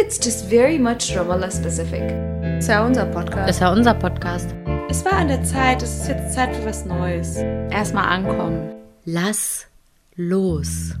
it's 0.00 0.18
just 0.18 0.46
very 0.46 0.78
much 0.78 1.14
Ramallah 1.14 1.50
specific. 1.50 2.02
Es 2.58 2.68
war 2.68 2.86
unser 2.86 3.04
Podcast. 3.06 3.50
Es 3.50 3.60
war 3.60 3.72
unser 3.72 3.94
Podcast. 3.94 4.54
Es 4.88 5.04
war 5.04 5.12
an 5.12 5.28
der 5.28 5.44
Zeit, 5.44 5.82
es 5.82 6.00
ist 6.00 6.08
jetzt 6.08 6.34
Zeit 6.34 6.56
für 6.56 6.64
was 6.64 6.84
Neues. 6.86 7.36
Erstmal 7.70 8.06
ankommen. 8.06 8.74
Lass 9.04 9.66
los. 10.16 10.94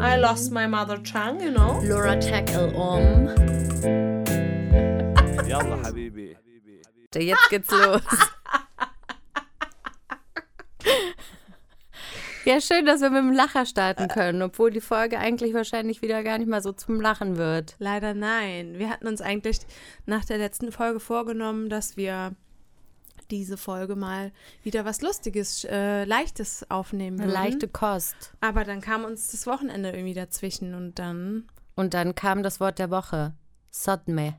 I 0.00 0.16
lost 0.18 0.50
my 0.50 0.66
mother 0.66 0.96
tongue, 1.02 1.40
you 1.40 1.52
know. 1.52 1.80
Laura 1.84 2.16
tackle 2.18 2.72
um. 2.74 3.28
Yalla, 5.46 5.78
Habibi. 5.84 6.36
Jetzt 7.14 7.50
geht's 7.50 7.70
los. 7.70 8.02
Ja, 12.44 12.60
schön, 12.60 12.86
dass 12.86 13.00
wir 13.00 13.10
mit 13.10 13.20
dem 13.20 13.32
Lacher 13.32 13.66
starten 13.66 14.08
können, 14.08 14.42
obwohl 14.42 14.70
die 14.70 14.80
Folge 14.80 15.18
eigentlich 15.18 15.54
wahrscheinlich 15.54 16.02
wieder 16.02 16.22
gar 16.22 16.38
nicht 16.38 16.48
mal 16.48 16.62
so 16.62 16.72
zum 16.72 17.00
Lachen 17.00 17.36
wird. 17.36 17.76
Leider 17.78 18.14
nein. 18.14 18.78
Wir 18.78 18.90
hatten 18.90 19.06
uns 19.06 19.20
eigentlich 19.20 19.58
nach 20.06 20.24
der 20.24 20.38
letzten 20.38 20.72
Folge 20.72 20.98
vorgenommen, 21.00 21.68
dass 21.68 21.96
wir 21.96 22.34
diese 23.30 23.56
Folge 23.56 23.96
mal 23.96 24.32
wieder 24.62 24.84
was 24.84 25.00
Lustiges, 25.02 25.64
äh, 25.64 26.04
Leichtes 26.04 26.68
aufnehmen 26.70 27.20
Eine 27.20 27.32
leichte 27.32 27.68
Kost. 27.68 28.32
Aber 28.40 28.64
dann 28.64 28.80
kam 28.80 29.04
uns 29.04 29.30
das 29.30 29.46
Wochenende 29.46 29.90
irgendwie 29.90 30.14
dazwischen 30.14 30.74
und 30.74 30.98
dann 30.98 31.46
Und 31.74 31.94
dann 31.94 32.14
kam 32.14 32.42
das 32.42 32.60
Wort 32.60 32.78
der 32.78 32.90
Woche. 32.90 33.34
Sodme. 33.70 34.34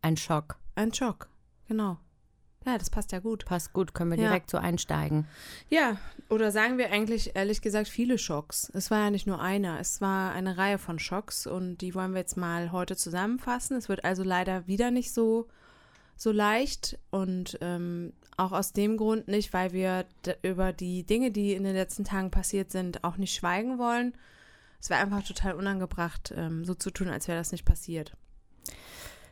Ein 0.00 0.16
Schock. 0.16 0.56
ein 0.76 0.94
Schock. 0.94 1.28
Genau. 1.66 1.98
Ja, 2.68 2.78
das 2.78 2.90
passt 2.90 3.12
ja 3.12 3.18
gut. 3.18 3.44
Passt 3.46 3.72
gut, 3.72 3.94
können 3.94 4.10
wir 4.10 4.18
Ja. 4.18 4.28
direkt 4.28 4.50
so 4.50 4.58
einsteigen. 4.58 5.26
Ja, 5.70 5.96
oder 6.28 6.50
sagen 6.52 6.76
wir 6.76 6.92
eigentlich 6.92 7.34
ehrlich 7.34 7.62
gesagt 7.62 7.88
viele 7.88 8.18
Schocks. 8.18 8.70
Es 8.74 8.90
war 8.90 8.98
ja 8.98 9.10
nicht 9.10 9.26
nur 9.26 9.40
einer, 9.40 9.80
es 9.80 10.00
war 10.00 10.32
eine 10.32 10.58
Reihe 10.58 10.78
von 10.78 10.98
Schocks 10.98 11.46
und 11.46 11.78
die 11.78 11.94
wollen 11.94 12.12
wir 12.12 12.18
jetzt 12.20 12.36
mal 12.36 12.70
heute 12.72 12.96
zusammenfassen. 12.96 13.76
Es 13.76 13.88
wird 13.88 14.04
also 14.04 14.22
leider 14.22 14.66
wieder 14.66 14.90
nicht 14.90 15.12
so, 15.14 15.48
so 16.16 16.30
leicht 16.30 16.98
und 17.10 17.58
ähm, 17.62 18.12
auch 18.36 18.52
aus 18.52 18.72
dem 18.72 18.96
Grund 18.98 19.28
nicht, 19.28 19.52
weil 19.52 19.72
wir 19.72 20.04
über 20.42 20.72
die 20.72 21.04
Dinge, 21.04 21.30
die 21.30 21.54
in 21.54 21.64
den 21.64 21.74
letzten 21.74 22.04
Tagen 22.04 22.30
passiert 22.30 22.70
sind, 22.70 23.02
auch 23.02 23.16
nicht 23.16 23.34
schweigen 23.34 23.78
wollen. 23.78 24.12
Es 24.80 24.90
wäre 24.90 25.00
einfach 25.00 25.24
total 25.24 25.54
unangebracht, 25.54 26.32
ähm, 26.36 26.64
so 26.64 26.74
zu 26.74 26.90
tun, 26.90 27.08
als 27.08 27.26
wäre 27.28 27.38
das 27.38 27.50
nicht 27.50 27.64
passiert. 27.64 28.12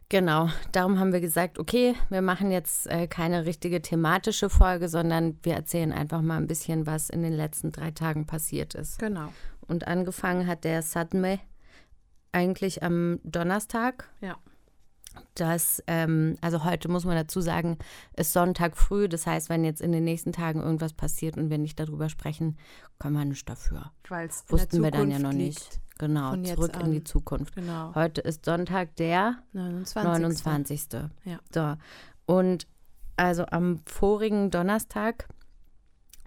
Genau, 0.08 0.48
darum 0.70 1.00
haben 1.00 1.12
wir 1.12 1.20
gesagt, 1.20 1.58
okay, 1.58 1.94
wir 2.10 2.22
machen 2.22 2.52
jetzt 2.52 2.86
äh, 2.86 3.08
keine 3.08 3.44
richtige 3.44 3.82
thematische 3.82 4.48
Folge, 4.48 4.88
sondern 4.88 5.36
wir 5.42 5.54
erzählen 5.54 5.92
einfach 5.92 6.22
mal 6.22 6.36
ein 6.36 6.46
bisschen, 6.46 6.86
was 6.86 7.10
in 7.10 7.22
den 7.22 7.32
letzten 7.32 7.72
drei 7.72 7.90
Tagen 7.90 8.24
passiert 8.24 8.74
ist. 8.74 9.00
Genau. 9.00 9.32
Und 9.66 9.88
angefangen 9.88 10.46
hat 10.46 10.62
der 10.62 10.82
Sadme 10.82 11.40
eigentlich 12.30 12.84
am 12.84 13.18
Donnerstag. 13.24 14.08
Ja. 14.20 14.36
Das, 15.34 15.82
ähm, 15.86 16.36
also 16.40 16.64
heute 16.64 16.88
muss 16.88 17.04
man 17.04 17.16
dazu 17.16 17.40
sagen, 17.40 17.78
ist 18.14 18.32
Sonntag 18.32 18.76
früh. 18.76 19.08
Das 19.08 19.26
heißt, 19.26 19.48
wenn 19.48 19.64
jetzt 19.64 19.80
in 19.80 19.90
den 19.90 20.04
nächsten 20.04 20.32
Tagen 20.32 20.60
irgendwas 20.60 20.92
passiert 20.92 21.36
und 21.36 21.50
wir 21.50 21.58
nicht 21.58 21.80
darüber 21.80 22.08
sprechen, 22.10 22.58
können 22.98 23.16
wir 23.16 23.24
nicht 23.24 23.48
dafür. 23.48 23.90
Weil 24.08 24.28
es 24.28 24.44
Wussten 24.48 24.84
wir 24.84 24.90
dann 24.90 25.10
ja 25.10 25.18
noch 25.18 25.32
nicht. 25.32 25.80
Genau, 25.98 26.30
Von 26.30 26.44
zurück 26.44 26.76
in 26.82 26.92
die. 26.92 27.04
Zukunft. 27.04 27.54
Genau. 27.54 27.94
Heute 27.94 28.20
ist 28.20 28.44
Sonntag, 28.44 28.94
der 28.96 29.38
29. 29.52 30.12
29. 30.12 30.86
Ja. 31.24 31.38
So. 31.52 31.74
Und 32.26 32.66
also 33.16 33.46
am 33.46 33.80
vorigen 33.86 34.50
Donnerstag, 34.50 35.26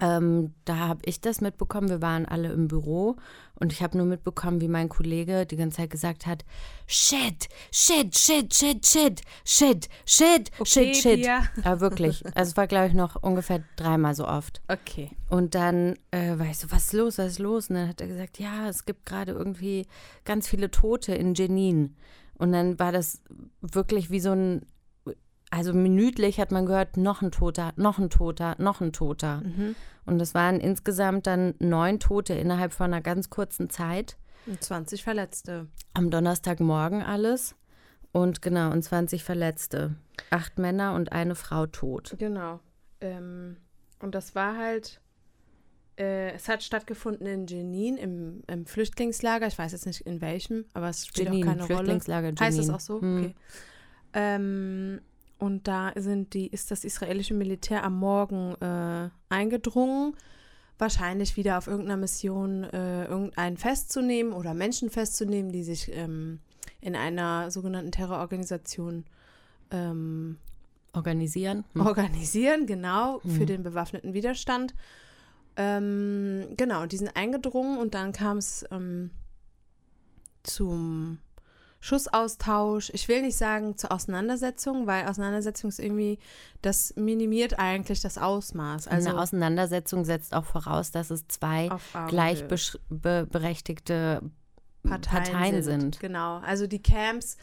ähm, 0.02 0.54
da 0.66 0.78
habe 0.78 1.02
ich 1.06 1.20
das 1.20 1.42
mitbekommen, 1.42 1.90
wir 1.90 2.02
waren 2.02 2.26
alle 2.26 2.52
im 2.52 2.68
Büro 2.68 3.18
und 3.56 3.74
ich 3.74 3.84
habe 3.84 3.98
nur 3.98 4.06
mitbekommen, 4.06 4.62
wie 4.62 4.68
mein 4.68 4.88
Kollege 4.88 5.46
die 5.46 5.58
ganze 5.58 5.78
Zeit 5.78 5.90
gesagt 5.90 6.26
hat, 6.26 6.46
shit, 6.88 7.50
shit, 7.72 8.18
shit, 8.18 8.54
shit, 8.56 8.86
shit, 8.86 9.22
shit, 9.44 9.90
shit, 10.06 10.52
okay, 10.60 10.94
shit, 10.94 10.96
shit. 10.96 11.20
Ja, 11.26 11.44
äh, 11.64 11.80
wirklich. 11.80 12.26
Also 12.36 12.52
es 12.52 12.58
war, 12.58 12.68
glaube 12.68 12.88
ich, 12.88 12.94
noch 12.94 13.22
ungefähr 13.22 13.64
dreimal 13.76 14.16
so 14.16 14.28
oft. 14.28 14.62
Okay. 14.68 15.12
Und 15.30 15.54
dann 15.54 15.96
äh, 16.12 16.40
war 16.40 16.46
ich 16.46 16.58
so, 16.58 16.72
was 16.72 16.86
ist 16.86 16.94
los, 16.94 17.18
was 17.18 17.34
ist 17.34 17.40
los? 17.40 17.70
Und 17.70 17.76
dann 17.76 17.90
hat 17.90 18.02
er 18.02 18.08
gesagt, 18.08 18.40
ja, 18.40 18.70
es 18.70 18.86
gibt 18.86 19.06
gerade 19.06 19.34
irgendwie 19.34 19.86
ganz 20.24 20.48
viele 20.48 20.72
Tote 20.72 21.14
in 21.14 21.34
Jenin. 21.34 21.96
Und 22.38 22.54
dann 22.54 22.80
war 22.80 22.94
das 22.94 23.22
wirklich 23.62 24.10
wie 24.12 24.22
so 24.22 24.32
ein 24.32 24.66
also 25.50 25.74
minütlich 25.74 26.40
hat 26.40 26.52
man 26.52 26.66
gehört, 26.66 26.98
noch 26.98 27.22
ein 27.22 27.32
Toter, 27.32 27.74
noch 27.76 27.98
ein 27.98 28.10
Toter, 28.10 28.56
noch 28.60 28.82
ein 28.82 28.94
Toter. 28.94 29.42
Und 30.06 30.20
es 30.22 30.34
waren 30.34 30.60
insgesamt 30.60 31.28
dann 31.28 31.56
neun 31.60 32.00
Tote 32.00 32.34
innerhalb 32.34 32.74
von 32.74 32.88
einer 32.94 33.02
ganz 33.02 33.30
kurzen 33.30 33.70
Zeit. 33.70 34.18
Und 34.46 34.64
20 34.64 35.04
Verletzte. 35.04 35.68
Am 35.94 36.10
Donnerstagmorgen 36.10 37.02
alles. 37.02 37.56
Und 38.12 38.42
genau, 38.42 38.72
und 38.72 38.82
20 38.84 39.24
Verletzte. 39.24 39.96
Acht 40.30 40.58
Männer 40.58 40.94
und 40.96 41.12
eine 41.12 41.36
Frau 41.36 41.68
tot. 41.68 42.16
Genau. 42.18 42.60
Ähm, 43.02 43.58
und 44.00 44.16
das 44.16 44.36
war 44.36 44.58
halt, 44.58 45.02
äh, 45.98 46.32
es 46.32 46.48
hat 46.48 46.64
stattgefunden 46.64 47.28
in 47.28 47.46
Jenin 47.46 47.98
im, 47.98 48.44
im 48.48 48.66
Flüchtlingslager. 48.66 49.48
Ich 49.48 49.58
weiß 49.58 49.72
jetzt 49.74 49.86
nicht 49.86 50.02
in 50.02 50.22
welchem, 50.22 50.66
aber 50.74 50.90
es 50.90 51.06
spielt 51.06 51.30
Jenin, 51.30 51.44
auch 51.44 51.48
keine 51.48 51.62
Rolle. 51.62 51.76
Flüchtlingslager 51.76 52.34
Heißt 52.40 52.58
es 52.58 52.66
Jenin. 52.66 52.76
auch 52.76 52.80
so? 52.80 53.02
Hm. 53.02 53.18
Okay. 53.20 53.36
Ähm, 54.14 55.02
und 55.40 55.68
da 55.68 55.92
sind 55.96 56.34
die, 56.34 56.48
ist 56.48 56.70
das 56.72 56.84
israelische 56.84 57.34
Militär 57.34 57.84
am 57.84 57.98
Morgen 57.98 58.56
äh, 58.62 59.10
eingedrungen, 59.30 60.16
wahrscheinlich 60.78 61.38
wieder 61.38 61.58
auf 61.58 61.68
irgendeiner 61.68 61.98
Mission 61.98 62.64
äh, 62.66 63.06
irgendeinen 63.06 63.58
festzunehmen 63.58 64.34
oder 64.34 64.54
Menschen 64.54 64.90
festzunehmen, 64.90 65.52
die 65.52 65.64
sich 65.64 65.92
ähm, 65.94 66.40
in 66.82 66.96
einer 66.96 67.52
sogenannten 67.52 67.92
Terrororganisation 67.92 69.06
ähm, 69.72 70.38
Organisieren. 70.92 71.66
Hm. 71.74 71.86
organisieren, 71.86 72.66
genau, 72.66 73.20
für 73.20 73.42
Mhm. 73.42 73.46
den 73.46 73.64
bewaffneten 73.64 74.14
Widerstand. 74.14 74.74
Ähm, 75.56 76.48
genau, 76.58 76.86
die 76.86 76.98
sind 76.98 77.16
eingedrungen 77.16 77.78
und 77.78 77.94
dann 77.94 78.12
kam 78.12 78.38
es 78.38 78.66
ähm, 78.72 79.12
zum 80.44 81.20
Schussaustausch. 81.82 82.92
Ich 82.94 83.08
will 83.08 83.22
nicht 83.22 83.38
sagen 83.38 83.78
zur 83.78 83.92
Auseinandersetzung, 83.92 84.86
weil 84.86 85.08
Auseinandersetzung 85.08 85.70
ist 85.70 85.80
irgendwie, 85.80 86.20
das 86.62 86.94
minimiert 86.98 87.58
eigentlich 87.58 88.02
das 88.02 88.18
Ausmaß. 88.18 88.88
Also 88.88 89.10
eine 89.10 89.20
Auseinandersetzung 89.20 90.04
setzt 90.04 90.34
auch 90.34 90.46
voraus, 90.46 90.92
dass 90.92 91.10
es 91.10 91.28
zwei 91.28 91.70
gleichberechtigte 92.08 94.22
Parteien, 94.84 95.64
sind. 95.64 96.00
Genau. 96.00 96.38
Also 96.40 96.68
die 96.68 96.82
Camps, 96.82 97.38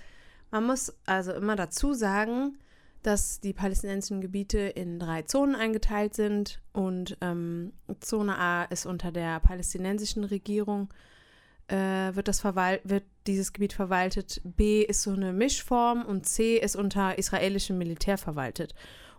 man 0.50 0.66
muss 0.66 0.94
also 1.06 1.32
immer 1.32 1.56
dazu 1.56 1.94
sagen, 1.94 2.58
dass 3.02 3.40
die 3.40 3.52
palästinensischen 3.52 4.20
Gebiete 4.20 4.58
in 4.58 4.98
drei 4.98 5.22
Zonen 5.22 5.54
eingeteilt 5.54 6.14
sind 6.14 6.60
und 6.72 7.16
ähm, 7.20 7.72
Zone 8.00 8.36
A 8.36 8.64
ist 8.64 8.84
unter 8.84 9.12
der 9.12 9.38
palästinensischen 9.40 10.24
Regierung, 10.24 10.88
äh, 12.10 12.16
wird, 12.16 12.28
das 12.28 12.44
wird 12.44 13.04
dieses 13.26 13.52
Gebiet 13.52 13.72
verwaltet. 13.72 14.40
B 14.44 14.82
ist 14.82 15.02
so 15.02 15.12
eine 15.12 15.32
Mischform 15.32 16.04
und 16.04 16.26
C 16.26 16.56
ist 16.56 16.76
unter 16.76 17.18
israelischem 17.18 17.78
Militär 17.78 18.18
verwaltet. 18.18 18.74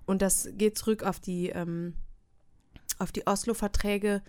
Und 0.05 0.21
das 0.21 0.49
geht 0.53 0.77
zurück 0.77 1.03
auf 1.03 1.19
die, 1.19 1.49
ähm, 1.49 1.95
auf 2.99 3.11
die 3.11 3.27
Oslo-Verträge, 3.27 4.21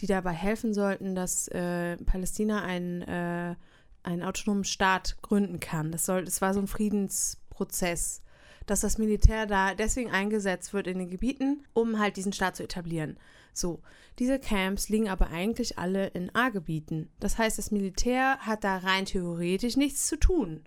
die 0.00 0.06
dabei 0.06 0.32
helfen 0.32 0.74
sollten, 0.74 1.14
dass 1.14 1.48
äh, 1.48 1.96
Palästina 1.98 2.62
einen, 2.62 3.02
äh, 3.02 3.54
einen 4.02 4.22
autonomen 4.22 4.64
Staat 4.64 5.20
gründen 5.22 5.60
kann. 5.60 5.92
Das, 5.92 6.06
soll, 6.06 6.24
das 6.24 6.40
war 6.40 6.54
so 6.54 6.60
ein 6.60 6.66
Friedensprozess, 6.66 8.22
dass 8.66 8.80
das 8.80 8.98
Militär 8.98 9.46
da 9.46 9.74
deswegen 9.74 10.10
eingesetzt 10.10 10.72
wird 10.72 10.86
in 10.86 10.98
den 10.98 11.10
Gebieten, 11.10 11.64
um 11.72 11.98
halt 11.98 12.16
diesen 12.16 12.32
Staat 12.32 12.56
zu 12.56 12.62
etablieren. 12.62 13.18
So, 13.58 13.80
diese 14.18 14.38
Camps 14.38 14.88
liegen 14.88 15.08
aber 15.08 15.28
eigentlich 15.30 15.78
alle 15.78 16.08
in 16.08 16.34
A-Gebieten. 16.34 17.08
Das 17.20 17.38
heißt, 17.38 17.58
das 17.58 17.70
Militär 17.70 18.38
hat 18.38 18.64
da 18.64 18.78
rein 18.78 19.04
theoretisch 19.04 19.76
nichts 19.76 20.06
zu 20.06 20.16
tun. 20.18 20.62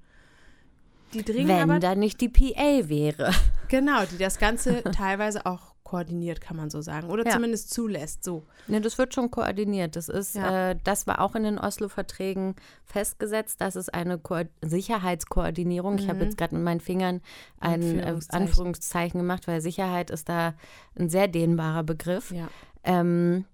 Die 1.14 1.24
dringen 1.26 1.50
Wenn 1.50 1.60
aber 1.60 1.80
da 1.80 1.94
nicht 1.96 2.22
die 2.22 2.30
PA 2.30 2.88
wäre. 2.88 3.32
Genau, 3.68 4.06
die 4.06 4.18
das 4.18 4.40
Ganze 4.40 4.82
teilweise 4.96 5.46
auch 5.46 5.72
koordiniert, 5.84 6.40
kann 6.40 6.56
man 6.56 6.70
so 6.70 6.80
sagen. 6.80 7.10
Oder 7.10 7.26
Ja. 7.26 7.32
zumindest 7.32 7.74
zulässt. 7.74 8.24
So. 8.24 8.46
Ne, 8.68 8.80
das 8.80 8.98
wird 8.98 9.14
schon 9.14 9.30
koordiniert. 9.30 9.98
Das 9.98 10.08
ist, 10.08 10.36
Ja. 10.36 10.70
äh, 10.70 10.78
das 10.86 11.06
war 11.08 11.20
auch 11.20 11.36
in 11.36 11.44
den 11.44 11.58
Oslo-Verträgen 11.60 12.56
festgesetzt. 12.86 13.60
Das 13.60 13.76
ist 13.76 13.94
eine 13.94 14.18
Ko 14.18 14.44
Sicherheitskoordinierung. 14.62 15.98
Ich 15.98 16.08
habe 16.08 16.20
Mhm. 16.20 16.24
jetzt 16.26 16.38
gerade 16.38 16.56
mit 16.56 16.64
meinen 16.64 16.80
Fingern 16.80 17.22
ein 17.60 17.82
äh, 17.82 17.86
Anführungszeichen. 18.04 18.42
Anführungszeichen 18.48 19.20
gemacht, 19.20 19.48
weil 19.50 19.60
Sicherheit 19.60 20.12
ist 20.12 20.30
da 20.30 20.54
ein 20.98 21.10
sehr 21.10 21.28
dehnbarer 21.28 21.84
Begriff. 21.84 22.32
Ja. 22.32 22.48
Ähm, 22.84 23.46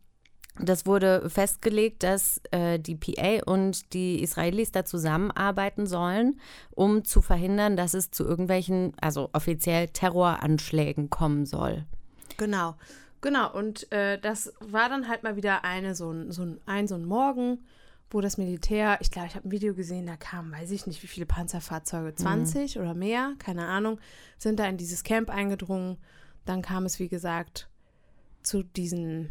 das 0.59 0.85
wurde 0.85 1.29
festgelegt, 1.29 2.03
dass 2.03 2.41
äh, 2.51 2.79
die 2.79 2.95
PA 2.95 3.44
und 3.45 3.94
die 3.94 4.24
Israelis 4.24 4.71
da 4.71 4.85
zusammenarbeiten 4.85 5.85
sollen, 5.85 6.39
um 6.71 7.06
zu 7.06 7.21
verhindern, 7.21 7.77
dass 7.77 7.94
es 7.94 8.09
zu 8.09 8.24
irgendwelchen, 8.24 8.94
also 9.00 9.29
offiziell 9.33 9.89
Terroranschlägen 9.89 11.09
kommen 11.09 11.45
soll. 11.45 11.85
Genau. 12.38 12.75
Genau. 13.21 13.51
Und 13.53 13.91
äh, 13.91 14.19
das 14.19 14.53
war 14.59 14.89
dann 14.89 15.07
halt 15.07 15.24
mal 15.24 15.35
wieder 15.35 15.63
eine 15.63 15.95
so 15.95 16.12
ein, 16.12 16.31
so 16.31 16.44
ein, 16.44 16.59
ein, 16.65 16.88
so 16.88 16.95
ein 16.95 17.06
Morgen, 17.06 17.65
wo 18.09 18.21
das 18.21 18.38
Militär, 18.38 18.97
ich 19.01 19.12
glaube, 19.12 19.27
ich 19.27 19.35
habe 19.35 19.47
ein 19.47 19.51
Video 19.51 19.73
gesehen, 19.73 20.06
da 20.06 20.15
kamen, 20.15 20.51
weiß 20.51 20.71
ich 20.71 20.88
nicht, 20.88 21.03
wie 21.03 21.07
viele 21.07 21.25
Panzerfahrzeuge, 21.25 22.15
20 22.15 22.80
oder 22.80 22.94
mehr, 22.94 23.33
keine 23.38 23.65
Ahnung, 23.65 24.00
sind 24.38 24.59
da 24.59 24.65
in 24.65 24.77
dieses 24.77 25.03
Camp 25.03 25.30
eingedrungen. 25.30 25.97
Dann 26.45 26.62
kam 26.62 26.85
es, 26.85 27.00
wie 27.00 27.09
gesagt, 27.09 27.68
zu 28.47 28.63
diesen 28.63 29.29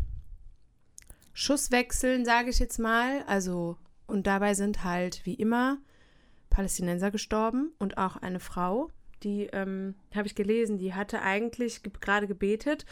Schusswechseln, 1.32 2.24
sage 2.24 2.50
ich 2.50 2.58
jetzt 2.58 2.78
mal. 2.78 3.22
Also, 3.26 3.76
und 4.06 4.26
dabei 4.26 4.54
sind 4.54 4.84
halt, 4.84 5.24
wie 5.24 5.34
immer, 5.34 5.78
Palästinenser 6.50 7.10
gestorben 7.10 7.72
und 7.78 7.98
auch 7.98 8.16
eine 8.16 8.40
Frau, 8.40 8.90
die, 9.22 9.44
ähm, 9.52 9.94
habe 10.14 10.26
ich 10.26 10.34
gelesen, 10.34 10.78
die 10.78 10.94
hatte 10.94 11.22
eigentlich 11.22 11.82
ge 11.82 11.92
gerade 12.00 12.26
gebetet 12.26 12.84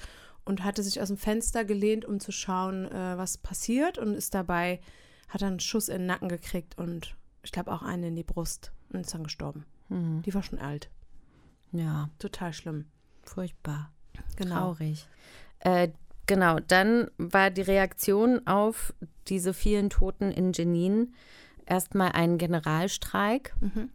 und 0.45 0.65
hatte 0.65 0.83
sich 0.83 1.01
aus 1.01 1.09
dem 1.09 1.17
Fenster 1.17 1.65
gelehnt, 1.65 2.05
um 2.05 2.21
zu 2.21 2.33
schauen, 2.33 2.87
äh, 2.87 3.17
was 3.17 3.39
passiert 3.39 3.99
und 3.99 4.15
ist 4.15 4.35
dabei, 4.35 4.81
hat 5.29 5.43
dann 5.43 5.51
einen 5.51 5.61
Schuss 5.61 5.89
in 5.89 5.99
den 5.99 6.07
Nacken 6.07 6.29
gekriegt 6.29 6.77
und 6.79 7.17
ich 7.43 7.53
glaube 7.53 7.73
auch 7.73 7.83
einen 7.83 8.05
in 8.05 8.17
die 8.17 8.25
Brust 8.25 8.73
und 8.91 9.01
ist 9.01 9.15
dann 9.15 9.25
gestorben. 9.25 9.65
Mhm. 9.89 10.23
Die 10.23 10.35
war 10.35 10.43
schon 10.43 10.59
alt. 10.59 10.91
Ja, 11.73 12.11
Total 12.19 12.53
schlimm. 12.53 12.87
furchtbar. 13.23 13.91
Genau. 14.37 14.75
Traurig. 14.75 15.07
Äh, 15.61 15.89
genau, 16.27 16.59
dann 16.61 17.11
war 17.19 17.51
die 17.51 17.63
Reaktion 17.63 18.47
auf 18.47 18.95
diese 19.29 19.55
vielen 19.55 19.91
Toten 19.91 20.31
in 20.31 20.53
Jenin 20.53 21.15
erstmal 21.67 22.13
ein 22.13 22.39
Generalstreik. 22.39 23.55
Mhm. 23.61 23.91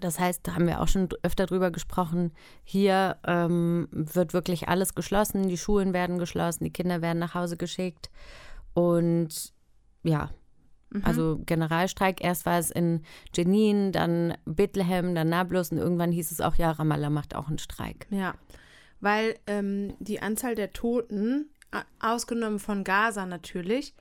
Das 0.00 0.18
heißt, 0.18 0.46
da 0.46 0.54
haben 0.54 0.66
wir 0.66 0.80
auch 0.80 0.88
schon 0.88 1.08
öfter 1.22 1.46
drüber 1.46 1.70
gesprochen. 1.70 2.32
Hier 2.64 3.18
ähm, 3.26 3.88
wird 3.90 4.32
wirklich 4.32 4.68
alles 4.68 4.94
geschlossen, 4.94 5.48
die 5.48 5.58
Schulen 5.58 5.92
werden 5.92 6.18
geschlossen, 6.18 6.64
die 6.64 6.72
Kinder 6.72 7.02
werden 7.02 7.18
nach 7.18 7.34
Hause 7.34 7.56
geschickt. 7.56 8.10
Und 8.74 9.52
ja, 10.02 10.30
Mhm. 10.92 11.04
also 11.04 11.40
Generalstreik. 11.46 12.22
Erst 12.22 12.46
war 12.46 12.58
es 12.58 12.70
in 12.70 13.02
Jenin, 13.34 13.92
dann 13.92 14.34
Bethlehem, 14.44 15.14
dann 15.14 15.28
Nablus 15.28 15.72
und 15.72 15.78
irgendwann 15.78 16.12
hieß 16.12 16.30
es 16.30 16.40
auch, 16.40 16.56
ja, 16.56 16.70
Ramallah 16.70 17.10
macht 17.10 17.34
auch 17.34 17.48
einen 17.48 17.58
Streik. 17.58 18.06
Ja, 18.10 18.34
weil 19.02 19.34
ähm, 19.46 19.94
die 19.98 20.22
Anzahl 20.22 20.54
der 20.54 20.72
Toten, 20.72 21.50
ausgenommen 22.00 22.58
von 22.58 22.84
Gaza 22.84 23.26
natürlich, 23.26 23.94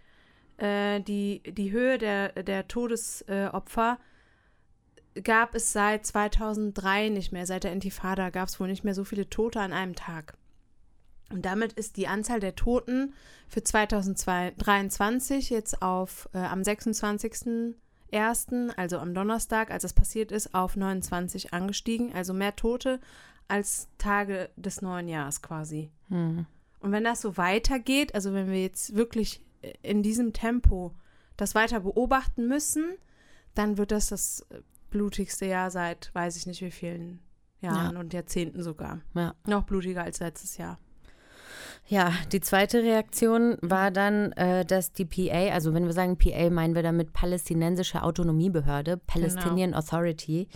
äh, 0.58 1.02
die, 1.02 1.42
die 1.46 1.72
Höhe 1.72 1.98
der, 1.98 2.44
der 2.44 2.68
Todesopfer 2.68 3.98
äh, 5.16 5.22
gab 5.22 5.56
es 5.56 5.74
seit 5.74 6.06
2003 6.06 7.10
nicht 7.10 7.32
mehr. 7.32 7.48
Seit 7.48 7.64
der 7.64 7.74
Intifada 7.74 8.30
gab 8.30 8.48
es 8.48 8.60
wohl 8.60 8.68
nicht 8.68 8.84
mehr 8.84 8.94
so 8.94 9.04
viele 9.04 9.30
Tote 9.30 9.60
an 9.60 9.74
einem 9.74 9.96
Tag. 9.96 10.36
Und 11.32 11.46
damit 11.46 11.74
ist 11.74 11.98
die 11.98 12.08
Anzahl 12.08 12.40
der 12.40 12.56
Toten 12.56 13.14
für 13.48 13.64
2023 13.64 15.50
jetzt 15.50 15.82
auf 15.82 16.30
äh, 16.34 16.38
am 16.38 16.62
26.01., 16.62 18.76
also 18.76 19.00
am 19.00 19.14
Donnerstag, 19.14 19.72
als 19.72 19.84
es 19.84 19.94
passiert 19.94 20.32
ist, 20.32 20.54
auf 20.54 20.76
29 20.76 21.54
angestiegen. 21.54 22.14
Also 22.14 22.34
mehr 22.34 22.56
Tote 22.56 23.00
als 23.48 23.88
Tage 23.98 24.50
des 24.56 24.82
neuen 24.82 25.08
Jahres 25.08 25.42
quasi. 25.42 25.92
Hm. 26.10 26.46
Und 26.80 26.92
wenn 26.92 27.04
das 27.04 27.22
so 27.22 27.38
weitergeht, 27.38 28.16
also 28.16 28.34
wenn 28.34 28.50
wir 28.50 28.62
jetzt 28.62 28.96
wirklich 28.96 29.44
äh, 29.62 29.74
in 29.82 30.04
diesem 30.04 30.34
Tempo 30.34 30.94
das 31.38 31.56
weiter 31.56 31.82
beobachten 31.82 32.48
müssen, 32.48 32.96
dann 33.56 33.78
wird 33.78 33.92
das 33.92 34.08
das 34.08 34.46
äh, 34.50 34.62
blutigste 34.90 35.46
Jahr 35.46 35.72
seit 35.72 36.14
weiß 36.14 36.36
ich 36.36 36.46
nicht 36.46 36.62
wie 36.62 36.72
vielen 36.72 37.20
Jahren 37.62 37.98
und 37.98 38.14
Jahrzehnten 38.14 38.64
sogar. 38.64 39.02
Ja. 39.14 39.36
Noch 39.46 39.64
blutiger 39.64 40.04
als 40.04 40.20
letztes 40.20 40.58
Jahr. 40.58 40.80
Ja, 41.88 42.14
die 42.32 42.40
zweite 42.40 42.84
Reaktion 42.84 43.58
war 43.62 43.92
dann, 43.92 44.32
äh, 44.34 44.64
dass 44.66 44.94
die 44.94 45.06
PA, 45.06 45.50
also 45.54 45.74
wenn 45.74 45.86
wir 45.86 45.94
sagen 45.94 46.18
PA, 46.18 46.50
meinen 46.50 46.74
wir 46.74 46.84
damit 46.84 47.12
Palästinensische 47.12 48.04
Autonomiebehörde, 48.04 48.98
Palestinian 48.98 49.74
Authority. 49.74 50.48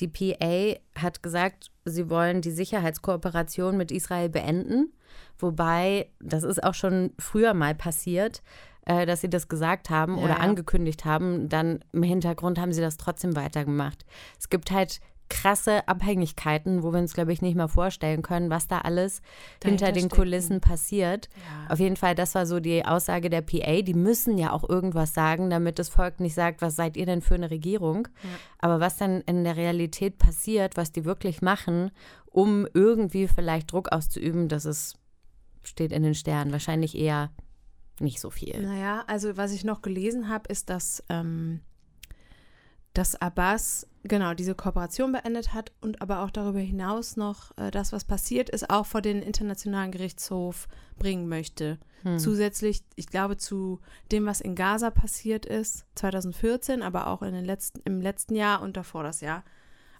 Die 0.00 0.08
PA 0.08 0.78
hat 1.00 1.22
gesagt, 1.22 1.70
sie 1.84 2.10
wollen 2.10 2.42
die 2.42 2.50
Sicherheitskooperation 2.50 3.76
mit 3.76 3.90
Israel 3.90 4.28
beenden. 4.28 4.92
Wobei, 5.38 6.10
das 6.20 6.42
ist 6.42 6.62
auch 6.62 6.74
schon 6.74 7.12
früher 7.18 7.54
mal 7.54 7.74
passiert, 7.74 8.42
äh, 8.84 9.06
dass 9.06 9.20
sie 9.20 9.30
das 9.30 9.48
gesagt 9.48 9.90
haben 9.90 10.18
Ja, 10.18 10.24
oder 10.24 10.34
ja. 10.34 10.40
angekündigt 10.40 11.04
haben. 11.04 11.48
Dann 11.48 11.84
im 11.92 12.02
Hintergrund 12.02 12.58
haben 12.58 12.72
sie 12.72 12.80
das 12.80 12.96
trotzdem 12.96 13.36
weitergemacht. 13.36 14.04
Es 14.38 14.50
gibt 14.50 14.70
halt 14.70 15.00
krasse 15.32 15.88
Abhängigkeiten, 15.88 16.82
wo 16.82 16.92
wir 16.92 16.98
uns, 16.98 17.14
glaube 17.14 17.32
ich, 17.32 17.40
nicht 17.40 17.56
mal 17.56 17.68
vorstellen 17.68 18.20
können, 18.20 18.50
was 18.50 18.68
da 18.68 18.80
alles 18.80 19.22
Dahinter 19.60 19.86
hinter 19.86 19.92
den 19.92 20.08
stecken. 20.08 20.16
Kulissen 20.16 20.60
passiert. 20.60 21.30
Ja. 21.36 21.72
Auf 21.72 21.78
jeden 21.80 21.96
Fall, 21.96 22.14
das 22.14 22.34
war 22.34 22.44
so 22.44 22.60
die 22.60 22.84
Aussage 22.84 23.30
der 23.30 23.40
PA. 23.40 23.80
Die 23.80 23.94
müssen 23.94 24.36
ja 24.36 24.52
auch 24.52 24.68
irgendwas 24.68 25.14
sagen, 25.14 25.48
damit 25.48 25.78
das 25.78 25.88
Volk 25.88 26.20
nicht 26.20 26.34
sagt, 26.34 26.60
was 26.60 26.76
seid 26.76 26.98
ihr 26.98 27.06
denn 27.06 27.22
für 27.22 27.34
eine 27.34 27.50
Regierung? 27.50 28.08
Aber 28.58 28.78
was 28.78 28.98
dann 28.98 29.22
in 29.22 29.44
der 29.44 29.56
Realität 29.56 30.18
passiert, 30.18 30.76
was 30.76 30.92
die 30.92 31.06
wirklich 31.06 31.40
machen, 31.40 31.90
um 32.26 32.66
irgendwie 32.74 33.26
vielleicht 33.26 33.72
Druck 33.72 33.90
auszuüben, 33.90 34.48
das 34.48 34.66
ist, 34.66 34.98
steht 35.62 35.92
in 35.92 36.02
den 36.02 36.14
Sternen. 36.14 36.52
Wahrscheinlich 36.52 36.96
eher 36.96 37.30
nicht 38.00 38.20
so 38.20 38.28
viel. 38.28 38.62
Naja, 38.62 39.04
also 39.06 39.36
was 39.38 39.52
ich 39.52 39.64
noch 39.64 39.80
gelesen 39.80 40.28
habe, 40.28 40.48
ist, 40.48 40.68
dass, 40.68 41.02
ähm, 41.08 41.60
dass 42.94 43.20
Abbas 43.20 43.86
genau 44.04 44.34
diese 44.34 44.54
Kooperation 44.54 45.12
beendet 45.12 45.54
hat 45.54 45.72
und 45.80 46.02
aber 46.02 46.22
auch 46.22 46.30
darüber 46.30 46.58
hinaus 46.58 47.16
noch 47.16 47.56
äh, 47.56 47.70
das, 47.70 47.92
was 47.92 48.04
passiert 48.04 48.50
ist, 48.50 48.68
auch 48.68 48.86
vor 48.86 49.00
den 49.00 49.22
Internationalen 49.22 49.92
Gerichtshof 49.92 50.68
bringen 50.98 51.28
möchte. 51.28 51.78
Hm. 52.02 52.18
Zusätzlich, 52.18 52.82
ich 52.96 53.06
glaube, 53.06 53.36
zu 53.36 53.80
dem, 54.10 54.26
was 54.26 54.40
in 54.40 54.54
Gaza 54.54 54.90
passiert 54.90 55.46
ist, 55.46 55.86
2014, 55.94 56.82
aber 56.82 57.06
auch 57.06 57.22
in 57.22 57.32
den 57.32 57.44
letzten, 57.44 57.80
im 57.84 58.00
letzten 58.00 58.34
Jahr 58.34 58.60
und 58.60 58.76
davor 58.76 59.04
das 59.04 59.20
Jahr. 59.20 59.44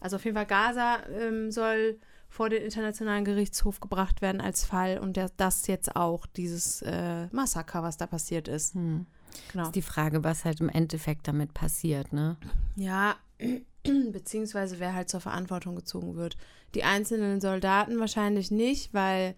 Also 0.00 0.17
auf 0.17 0.25
jeden 0.25 0.37
Fall 0.37 0.47
Gaza 0.47 0.99
ähm, 1.09 1.53
soll 1.53 1.99
vor 2.29 2.49
den 2.49 2.62
Internationalen 2.62 3.25
Gerichtshof 3.25 3.79
gebracht 3.79 4.21
werden 4.23 4.41
als 4.41 4.65
Fall 4.65 4.99
und 4.99 5.17
der, 5.17 5.31
das 5.37 5.67
jetzt 5.67 5.95
auch, 5.95 6.27
dieses 6.27 6.83
äh, 6.83 7.27
Massaker, 7.31 7.83
was 7.83 7.99
da 7.99 8.06
passiert 8.06 8.49
ist. 8.49 8.75
Hm. 8.75 9.06
Genau. 9.52 9.64
Ist 9.64 9.75
die 9.75 9.82
Frage, 9.82 10.25
was 10.25 10.44
halt 10.44 10.61
im 10.61 10.69
Endeffekt 10.69 11.29
damit 11.29 11.55
passiert, 11.55 12.12
ne? 12.12 12.37
Ja, 12.76 13.17
beziehungsweise 14.12 14.79
wer 14.81 14.94
halt 14.94 15.08
zur 15.08 15.20
Verantwortung 15.20 15.76
gezogen 15.76 16.17
wird. 16.17 16.37
Die 16.75 16.84
einzelnen 16.84 17.40
Soldaten 17.40 17.99
wahrscheinlich 17.99 18.50
nicht, 18.50 18.94
weil 18.94 19.34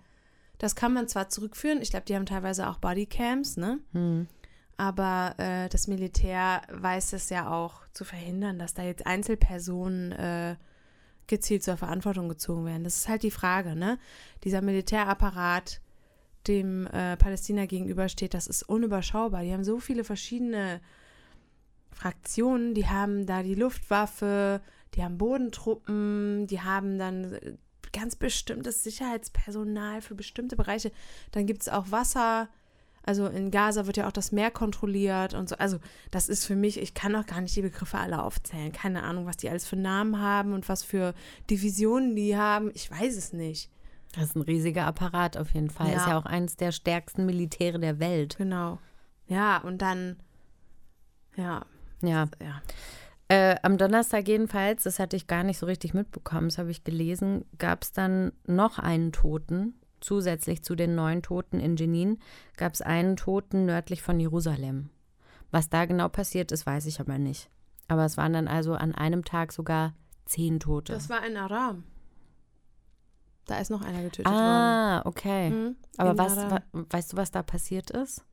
das 0.58 0.76
kann 0.76 0.92
man 0.92 1.08
zwar 1.08 1.28
zurückführen, 1.28 1.82
ich 1.82 1.90
glaube, 1.90 2.06
die 2.06 2.14
haben 2.14 2.26
teilweise 2.26 2.68
auch 2.68 2.78
Bodycams, 2.78 3.56
ne? 3.56 3.80
Hm. 3.92 4.28
Aber 4.76 5.34
äh, 5.38 5.68
das 5.68 5.86
Militär 5.86 6.62
weiß 6.70 7.12
es 7.12 7.30
ja 7.30 7.50
auch 7.50 7.82
zu 7.92 8.04
verhindern, 8.04 8.58
dass 8.58 8.74
da 8.74 8.82
jetzt 8.82 9.06
Einzelpersonen 9.06 10.12
äh, 10.12 10.56
gezielt 11.26 11.62
zur 11.62 11.76
Verantwortung 11.76 12.28
gezogen 12.28 12.66
werden. 12.66 12.84
Das 12.84 12.96
ist 12.96 13.08
halt 13.08 13.22
die 13.22 13.30
Frage, 13.30 13.76
ne? 13.76 13.98
Dieser 14.42 14.62
Militärapparat, 14.62 15.80
dem 16.48 16.86
äh, 16.86 17.16
Palästina 17.16 17.66
gegenübersteht, 17.66 18.34
das 18.34 18.46
ist 18.46 18.62
unüberschaubar. 18.62 19.42
Die 19.42 19.52
haben 19.52 19.64
so 19.64 19.78
viele 19.80 20.04
verschiedene 20.04 20.80
Fraktionen, 21.90 22.74
die 22.74 22.86
haben 22.88 23.26
da 23.26 23.42
die 23.42 23.54
Luftwaffe, 23.54 24.60
die 24.94 25.02
haben 25.02 25.18
Bodentruppen, 25.18 26.46
die 26.46 26.60
haben 26.60 26.98
dann 26.98 27.34
äh, 27.34 27.54
ganz 27.92 28.16
bestimmtes 28.16 28.82
Sicherheitspersonal 28.82 30.02
für 30.02 30.14
bestimmte 30.14 30.56
Bereiche. 30.56 30.90
Dann 31.30 31.46
gibt 31.46 31.62
es 31.62 31.68
auch 31.68 31.90
Wasser. 31.90 32.48
Also 33.06 33.26
in 33.26 33.50
Gaza 33.50 33.86
wird 33.86 33.98
ja 33.98 34.08
auch 34.08 34.12
das 34.12 34.32
Meer 34.32 34.50
kontrolliert 34.50 35.34
und 35.34 35.48
so. 35.48 35.56
Also 35.56 35.78
das 36.10 36.28
ist 36.28 36.46
für 36.46 36.56
mich, 36.56 36.80
ich 36.80 36.94
kann 36.94 37.14
auch 37.14 37.26
gar 37.26 37.40
nicht 37.40 37.54
die 37.54 37.62
Begriffe 37.62 37.98
alle 37.98 38.22
aufzählen. 38.22 38.72
Keine 38.72 39.02
Ahnung, 39.02 39.26
was 39.26 39.36
die 39.36 39.48
alles 39.48 39.66
für 39.66 39.76
Namen 39.76 40.20
haben 40.20 40.54
und 40.54 40.68
was 40.68 40.82
für 40.82 41.14
Divisionen 41.50 42.16
die 42.16 42.36
haben. 42.36 42.70
Ich 42.74 42.90
weiß 42.90 43.16
es 43.16 43.32
nicht. 43.32 43.70
Das 44.14 44.24
ist 44.24 44.36
ein 44.36 44.42
riesiger 44.42 44.86
Apparat 44.86 45.36
auf 45.36 45.52
jeden 45.54 45.70
Fall. 45.70 45.88
Ja. 45.88 45.96
Ist 45.96 46.06
ja 46.06 46.18
auch 46.18 46.26
eines 46.26 46.56
der 46.56 46.72
stärksten 46.72 47.26
Militäre 47.26 47.78
der 47.78 47.98
Welt. 47.98 48.36
Genau. 48.36 48.78
Ja, 49.26 49.58
und 49.58 49.82
dann, 49.82 50.16
ja, 51.36 51.64
Ja. 52.02 52.26
ja. 52.40 52.62
Äh, 53.28 53.56
am 53.62 53.78
Donnerstag 53.78 54.28
jedenfalls, 54.28 54.82
das 54.82 54.98
hatte 54.98 55.16
ich 55.16 55.26
gar 55.26 55.44
nicht 55.44 55.58
so 55.58 55.64
richtig 55.66 55.94
mitbekommen, 55.94 56.48
das 56.48 56.58
habe 56.58 56.70
ich 56.70 56.84
gelesen, 56.84 57.46
gab 57.56 57.82
es 57.82 57.92
dann 57.92 58.32
noch 58.46 58.78
einen 58.78 59.12
Toten. 59.12 59.74
Zusätzlich 60.00 60.62
zu 60.62 60.74
den 60.74 60.94
neun 60.94 61.22
Toten 61.22 61.58
in 61.58 61.76
Jenin 61.76 62.18
gab 62.58 62.74
es 62.74 62.82
einen 62.82 63.16
Toten 63.16 63.64
nördlich 63.64 64.02
von 64.02 64.20
Jerusalem. 64.20 64.90
Was 65.50 65.70
da 65.70 65.86
genau 65.86 66.10
passiert 66.10 66.52
ist, 66.52 66.66
weiß 66.66 66.84
ich 66.84 67.00
aber 67.00 67.16
nicht. 67.16 67.48
Aber 67.88 68.04
es 68.04 68.18
waren 68.18 68.34
dann 68.34 68.46
also 68.46 68.74
an 68.74 68.94
einem 68.94 69.24
Tag 69.24 69.52
sogar 69.52 69.94
zehn 70.26 70.60
Tote. 70.60 70.92
Das 70.92 71.08
war 71.08 71.24
in 71.26 71.38
Aram. 71.38 71.84
Da 73.46 73.58
ist 73.58 73.70
noch 73.70 73.82
einer 73.82 74.02
getötet 74.02 74.26
ah, 74.26 75.02
okay. 75.04 75.50
worden. 75.50 75.64
Mhm, 75.64 75.76
Aber 75.98 76.18
was, 76.18 76.36
wa, 76.36 76.62
weißt 76.72 77.12
du, 77.12 77.16
was 77.16 77.30
da 77.30 77.42
passiert 77.42 77.90
ist? 77.90 78.24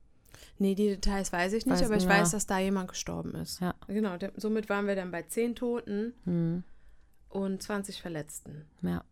Nee, 0.58 0.76
die 0.76 0.88
Details 0.90 1.32
weiß 1.34 1.54
ich 1.54 1.66
nicht, 1.66 1.82
Weiß- 1.82 1.86
aber 1.86 1.98
ich 1.98 2.08
weiß, 2.08 2.32
dass 2.32 2.46
da 2.46 2.60
jemand 2.60 2.90
gestorben 2.90 3.36
ist. 3.36 3.60
Ja. 3.62 3.74
Genau, 3.88 4.16
somit 4.38 4.70
waren 4.70 4.88
wir 4.88 4.96
dann 4.96 5.12
bei 5.12 5.24
zehn 5.24 5.56
Toten 5.56 6.14
Hm, 6.26 6.64
und 7.30 7.62
20 7.64 8.02
Verletzten. 8.02 8.66
ja. 8.82 9.04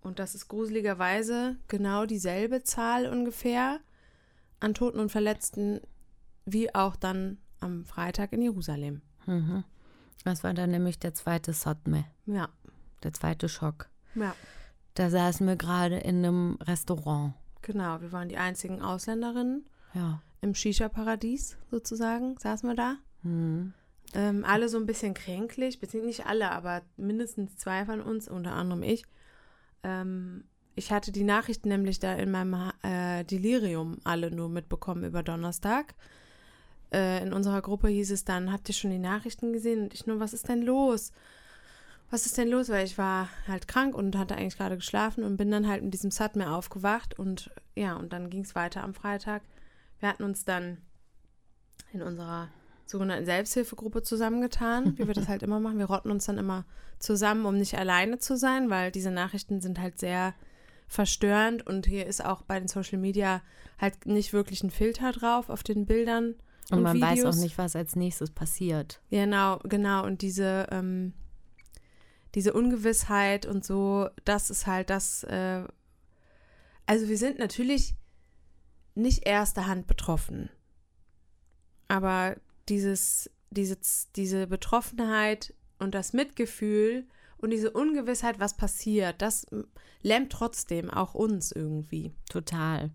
Und 0.00 0.18
das 0.18 0.34
ist 0.34 0.48
gruseligerweise 0.48 1.54
genau 1.68 2.06
dieselbe 2.06 2.64
Zahl 2.64 3.06
ungefähr 3.06 3.78
an 4.58 4.74
Toten 4.74 4.98
und 4.98 5.10
Verletzten 5.12 5.80
wie 6.44 6.74
auch 6.74 6.96
dann 6.96 7.38
am 7.60 7.84
Freitag 7.84 8.32
in 8.32 8.42
Jerusalem. 8.42 9.00
Mhm. 9.26 9.62
Das 10.24 10.42
war 10.42 10.54
dann 10.54 10.72
nämlich 10.72 10.98
der 10.98 11.14
zweite 11.14 11.52
Sotme, 11.52 12.04
Ja, 12.26 12.48
der 13.04 13.12
zweite 13.12 13.48
Schock. 13.48 13.88
ja, 14.16 14.34
Da 14.94 15.08
saßen 15.10 15.46
wir 15.46 15.56
gerade 15.56 15.96
in 15.98 16.18
einem 16.24 16.58
Restaurant. 16.60 17.34
genau. 17.62 18.00
Wir 18.00 18.12
waren 18.12 18.28
die 18.28 18.36
einzigen 18.36 18.82
Ausländerinnen 18.82 19.64
Ja. 19.94 20.20
im 20.40 20.54
Shisha-Paradies 20.54 21.56
sozusagen, 21.70 22.36
saßen 22.38 22.68
wir 22.68 22.76
da. 22.76 22.96
Mhm. 23.22 23.72
Ähm, 24.14 24.44
alle 24.44 24.68
so 24.68 24.76
ein 24.76 24.84
bisschen 24.86 25.14
kränklich, 25.14 25.80
beziehungsweise 25.80 26.06
nicht 26.22 26.26
alle, 26.26 26.50
aber 26.50 26.82
mindestens 26.98 27.56
zwei 27.56 27.84
von 27.86 28.00
uns, 28.02 28.28
unter 28.28 28.52
anderem 28.52 28.82
ich. 28.82 29.04
Ähm, 29.82 30.44
ich 30.74 30.90
hatte 30.92 31.12
die 31.12 31.24
Nachrichten 31.24 31.68
nämlich 31.68 31.98
da 31.98 32.12
in 32.14 32.30
meinem 32.30 32.72
äh, 32.82 33.24
Delirium 33.24 33.98
alle 34.04 34.30
nur 34.30 34.48
mitbekommen 34.50 35.04
über 35.04 35.22
Donnerstag. 35.22 35.94
Äh, 36.92 37.22
in 37.22 37.32
unserer 37.32 37.62
Gruppe 37.62 37.88
hieß 37.88 38.10
es 38.10 38.24
dann, 38.24 38.52
habt 38.52 38.68
ihr 38.68 38.74
schon 38.74 38.90
die 38.90 38.98
Nachrichten 38.98 39.52
gesehen? 39.54 39.84
Und 39.84 39.94
ich 39.94 40.06
nur, 40.06 40.20
was 40.20 40.34
ist 40.34 40.48
denn 40.48 40.60
los? 40.62 41.12
Was 42.12 42.26
ist 42.26 42.36
denn 42.36 42.48
los? 42.48 42.68
Weil 42.68 42.84
ich 42.84 42.98
war 42.98 43.30
halt 43.48 43.66
krank 43.68 43.94
und 43.94 44.18
hatte 44.18 44.36
eigentlich 44.36 44.58
gerade 44.58 44.76
geschlafen 44.76 45.24
und 45.24 45.38
bin 45.38 45.50
dann 45.50 45.66
halt 45.66 45.82
mit 45.82 45.94
diesem 45.94 46.10
Satme 46.10 46.54
aufgewacht 46.54 47.18
und 47.18 47.50
ja, 47.74 47.96
und 47.96 48.12
dann 48.12 48.28
ging 48.28 48.42
es 48.42 48.54
weiter 48.54 48.84
am 48.84 48.92
Freitag. 48.92 49.40
Wir 49.98 50.10
hatten 50.10 50.22
uns 50.22 50.44
dann 50.44 50.76
in 51.90 52.02
unserer 52.02 52.48
sogenannten 52.84 53.24
Selbsthilfegruppe 53.24 54.02
zusammengetan, 54.02 54.98
wie 54.98 55.06
wir 55.06 55.14
das 55.14 55.26
halt 55.26 55.42
immer 55.42 55.58
machen. 55.58 55.78
Wir 55.78 55.86
rotten 55.86 56.10
uns 56.10 56.26
dann 56.26 56.36
immer 56.36 56.66
zusammen, 56.98 57.46
um 57.46 57.56
nicht 57.56 57.78
alleine 57.78 58.18
zu 58.18 58.36
sein, 58.36 58.68
weil 58.68 58.92
diese 58.92 59.10
Nachrichten 59.10 59.62
sind 59.62 59.80
halt 59.80 59.98
sehr 59.98 60.34
verstörend 60.88 61.66
und 61.66 61.86
hier 61.86 62.06
ist 62.06 62.22
auch 62.22 62.42
bei 62.42 62.58
den 62.58 62.68
Social 62.68 62.98
Media 62.98 63.40
halt 63.78 64.04
nicht 64.04 64.34
wirklich 64.34 64.62
ein 64.62 64.70
Filter 64.70 65.12
drauf 65.12 65.48
auf 65.48 65.62
den 65.62 65.86
Bildern. 65.86 66.34
Und, 66.70 66.76
Und 66.76 66.82
man 66.82 67.00
weiß 67.00 67.20
Videos. 67.20 67.38
auch 67.38 67.40
nicht, 67.40 67.56
was 67.56 67.74
als 67.74 67.96
nächstes 67.96 68.30
passiert. 68.30 69.00
Genau, 69.08 69.60
genau. 69.60 70.04
Und 70.04 70.20
diese, 70.20 70.66
ähm, 70.70 71.14
diese 72.34 72.52
Ungewissheit 72.52 73.46
und 73.46 73.64
so, 73.64 74.08
das 74.24 74.50
ist 74.50 74.66
halt 74.66 74.90
das. 74.90 75.24
Äh, 75.24 75.64
also 76.86 77.08
wir 77.08 77.18
sind 77.18 77.38
natürlich 77.38 77.94
nicht 78.94 79.26
erster 79.26 79.66
Hand 79.66 79.86
betroffen. 79.86 80.50
Aber 81.88 82.36
dieses, 82.68 83.30
diese, 83.50 83.76
diese 84.16 84.46
Betroffenheit 84.46 85.54
und 85.78 85.94
das 85.94 86.12
Mitgefühl 86.12 87.06
und 87.38 87.50
diese 87.50 87.70
Ungewissheit, 87.70 88.38
was 88.40 88.56
passiert, 88.56 89.20
das 89.20 89.46
lähmt 90.02 90.32
trotzdem 90.32 90.90
auch 90.90 91.14
uns 91.14 91.52
irgendwie. 91.52 92.12
Total. 92.30 92.90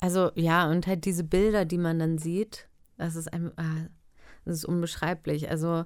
Also 0.00 0.32
ja, 0.34 0.68
und 0.68 0.86
halt 0.86 1.04
diese 1.04 1.24
Bilder, 1.24 1.64
die 1.64 1.78
man 1.78 1.98
dann 1.98 2.18
sieht, 2.18 2.68
das 2.96 3.14
ist 3.14 3.32
ein, 3.32 3.52
ah, 3.56 3.88
das 4.44 4.56
ist 4.56 4.64
unbeschreiblich. 4.64 5.48
Also 5.48 5.84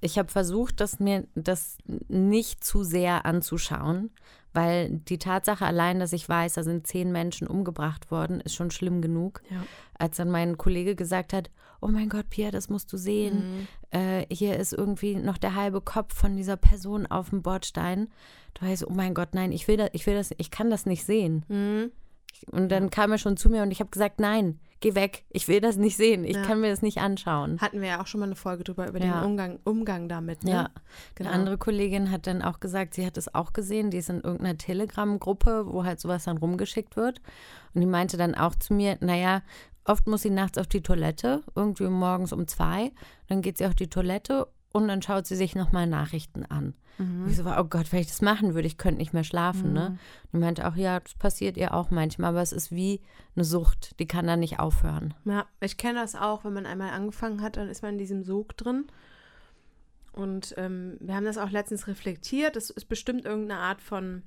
ich 0.00 0.18
habe 0.18 0.30
versucht, 0.30 0.80
das 0.80 1.00
mir 1.00 1.26
das 1.34 1.78
nicht 2.08 2.62
zu 2.62 2.84
sehr 2.84 3.24
anzuschauen, 3.26 4.10
weil 4.52 4.90
die 4.90 5.18
Tatsache 5.18 5.66
allein, 5.66 5.98
dass 5.98 6.12
ich 6.12 6.28
weiß, 6.28 6.54
da 6.54 6.62
sind 6.62 6.86
zehn 6.86 7.12
Menschen 7.12 7.46
umgebracht 7.46 8.10
worden, 8.10 8.40
ist 8.40 8.54
schon 8.54 8.70
schlimm 8.70 9.02
genug. 9.02 9.42
Ja. 9.50 9.62
Als 9.98 10.16
dann 10.16 10.30
mein 10.30 10.56
Kollege 10.56 10.96
gesagt 10.96 11.32
hat, 11.32 11.50
oh 11.80 11.88
mein 11.88 12.08
Gott, 12.08 12.30
Pia, 12.30 12.50
das 12.50 12.68
musst 12.68 12.92
du 12.92 12.96
sehen. 12.96 13.68
Äh, 13.90 14.26
hier 14.30 14.58
ist 14.58 14.72
irgendwie 14.72 15.14
noch 15.14 15.38
der 15.38 15.54
halbe 15.54 15.80
Kopf 15.80 16.14
von 16.14 16.36
dieser 16.36 16.56
Person 16.56 17.06
auf 17.06 17.30
dem 17.30 17.42
Bordstein. 17.42 18.08
Da 18.54 18.74
so, 18.76 18.88
oh 18.88 18.94
mein 18.94 19.14
Gott, 19.14 19.34
nein, 19.34 19.52
ich 19.52 19.68
will 19.68 19.76
das, 19.76 19.90
ich 19.92 20.06
will 20.06 20.14
das, 20.14 20.30
ich 20.38 20.50
kann 20.50 20.70
das 20.70 20.86
nicht 20.86 21.04
sehen. 21.04 21.44
Mhm. 21.48 21.92
Und 22.50 22.70
dann 22.70 22.90
kam 22.90 23.12
er 23.12 23.18
schon 23.18 23.36
zu 23.36 23.48
mir 23.50 23.62
und 23.62 23.70
ich 23.70 23.80
habe 23.80 23.90
gesagt, 23.90 24.20
nein, 24.20 24.58
geh 24.80 24.94
weg, 24.94 25.24
ich 25.30 25.48
will 25.48 25.60
das 25.60 25.76
nicht 25.76 25.96
sehen, 25.96 26.24
ich 26.24 26.36
Ja. 26.36 26.42
kann 26.42 26.60
mir 26.60 26.68
das 26.70 26.82
nicht 26.82 26.98
anschauen. 26.98 27.58
Hatten 27.60 27.80
wir 27.80 27.88
ja 27.88 28.02
auch 28.02 28.06
schon 28.06 28.20
mal 28.20 28.26
eine 28.26 28.36
Folge 28.36 28.62
drüber, 28.64 28.88
über 28.88 28.98
Ja. 28.98 29.20
den 29.20 29.24
Umgang, 29.30 29.58
Umgang 29.64 30.08
damit. 30.08 30.44
Ne? 30.44 30.50
Ja, 30.50 30.70
genau. 31.14 31.30
eine 31.30 31.38
andere 31.38 31.58
Kollegin 31.58 32.10
hat 32.10 32.26
dann 32.26 32.42
auch 32.42 32.60
gesagt, 32.60 32.94
sie 32.94 33.06
hat 33.06 33.16
es 33.16 33.34
auch 33.34 33.52
gesehen, 33.52 33.90
die 33.90 33.98
ist 33.98 34.10
in 34.10 34.20
irgendeiner 34.20 34.58
Telegram-Gruppe, 34.58 35.64
wo 35.66 35.84
halt 35.84 36.00
sowas 36.00 36.24
dann 36.24 36.36
rumgeschickt 36.38 36.96
wird. 36.96 37.20
Und 37.74 37.80
die 37.80 37.86
meinte 37.86 38.16
dann 38.16 38.34
auch 38.34 38.54
zu 38.54 38.74
mir, 38.74 38.96
naja, 39.00 39.42
oft 39.84 40.06
muss 40.06 40.22
sie 40.22 40.30
nachts 40.30 40.58
auf 40.58 40.66
die 40.66 40.82
Toilette, 40.82 41.42
irgendwie 41.54 41.88
morgens 41.88 42.32
um 42.32 42.46
zwei, 42.48 42.92
dann 43.28 43.40
geht 43.42 43.58
sie 43.58 43.66
auf 43.66 43.74
die 43.74 43.88
Toilette 43.88 44.46
und 44.72 44.88
dann 44.88 45.02
schaut 45.02 45.26
sie 45.26 45.36
sich 45.36 45.54
nochmal 45.54 45.86
Nachrichten 45.86 46.44
an. 46.44 46.74
Und 46.98 47.28
Ich 47.28 47.36
so 47.36 47.44
war, 47.44 47.60
oh 47.60 47.64
Gott, 47.68 47.92
wenn 47.92 48.00
ich 48.00 48.06
das 48.06 48.22
machen 48.22 48.54
würde, 48.54 48.66
ich 48.66 48.78
könnte 48.78 48.98
nicht 48.98 49.12
mehr 49.12 49.24
schlafen, 49.24 49.72
ne? 49.74 49.98
Und 50.24 50.32
die 50.32 50.38
meinte 50.38 50.66
auch, 50.66 50.76
ja, 50.76 51.00
das 51.00 51.14
passiert 51.14 51.56
ihr 51.58 51.74
auch 51.74 51.90
manchmal, 51.90 52.30
aber 52.30 52.40
es 52.42 52.52
ist 52.52 52.72
wie 52.72 53.00
eine 53.34 53.44
Sucht, 53.44 53.98
die 54.00 54.06
kann 54.06 54.26
dann 54.26 54.40
nicht 54.40 54.58
aufhören. 54.60 55.12
Ja, 55.26 55.46
ich 55.60 55.76
kenne 55.76 56.00
das 56.00 56.14
auch, 56.14 56.44
wenn 56.44 56.54
man 56.54 56.64
einmal 56.64 56.90
angefangen 56.90 57.42
hat, 57.42 57.58
dann 57.58 57.68
ist 57.68 57.82
man 57.82 57.92
in 57.92 57.98
diesem 57.98 58.22
Sog 58.24 58.56
drin. 58.56 58.86
Und 60.12 60.54
ähm, 60.56 60.96
wir 61.00 61.14
haben 61.14 61.26
das 61.26 61.36
auch 61.36 61.50
letztens 61.50 61.86
reflektiert. 61.86 62.56
Das 62.56 62.70
ist 62.70 62.86
bestimmt 62.86 63.26
irgendeine 63.26 63.60
Art 63.60 63.82
von 63.82 64.22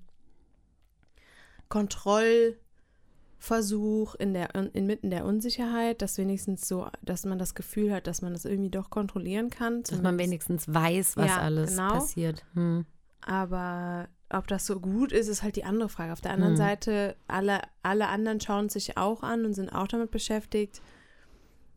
Kontrollversuch 3.40 4.16
in 4.16 4.34
der, 4.34 4.54
inmitten 4.74 5.10
der 5.10 5.26
Unsicherheit, 5.26 6.02
dass 6.02 6.18
wenigstens 6.18 6.68
so, 6.68 6.88
dass 7.02 7.26
man 7.26 7.40
das 7.40 7.56
Gefühl 7.56 7.94
hat, 7.94 8.08
dass 8.08 8.22
man 8.22 8.34
das 8.34 8.46
irgendwie 8.46 8.70
doch 8.70 8.90
kontrollieren 8.90 9.50
kann. 9.50 9.84
Dass 9.84 10.02
man 10.02 10.18
wenigstens 10.18 10.66
weiß, 10.68 11.18
was 11.18 11.28
Ja, 11.28 11.38
alles 11.40 11.72
genau. 11.72 11.94
passiert. 11.94 12.46
Hm. 12.54 12.86
Aber 13.26 14.08
ob 14.30 14.48
das 14.48 14.66
so 14.66 14.80
gut 14.80 15.12
ist, 15.12 15.28
ist 15.28 15.44
halt 15.44 15.56
die 15.56 15.64
andere 15.64 15.90
Frage. 15.90 16.14
Auf 16.14 16.22
der 16.22 16.32
anderen 16.32 16.54
Hm. 16.54 16.58
Seite, 16.58 17.16
alle, 17.28 17.62
alle 17.84 18.08
anderen 18.08 18.40
schauen 18.40 18.70
sich 18.70 18.98
auch 18.98 19.24
an 19.24 19.46
und 19.46 19.54
sind 19.54 19.70
auch 19.70 19.88
damit 19.88 20.12
beschäftigt. 20.12 20.82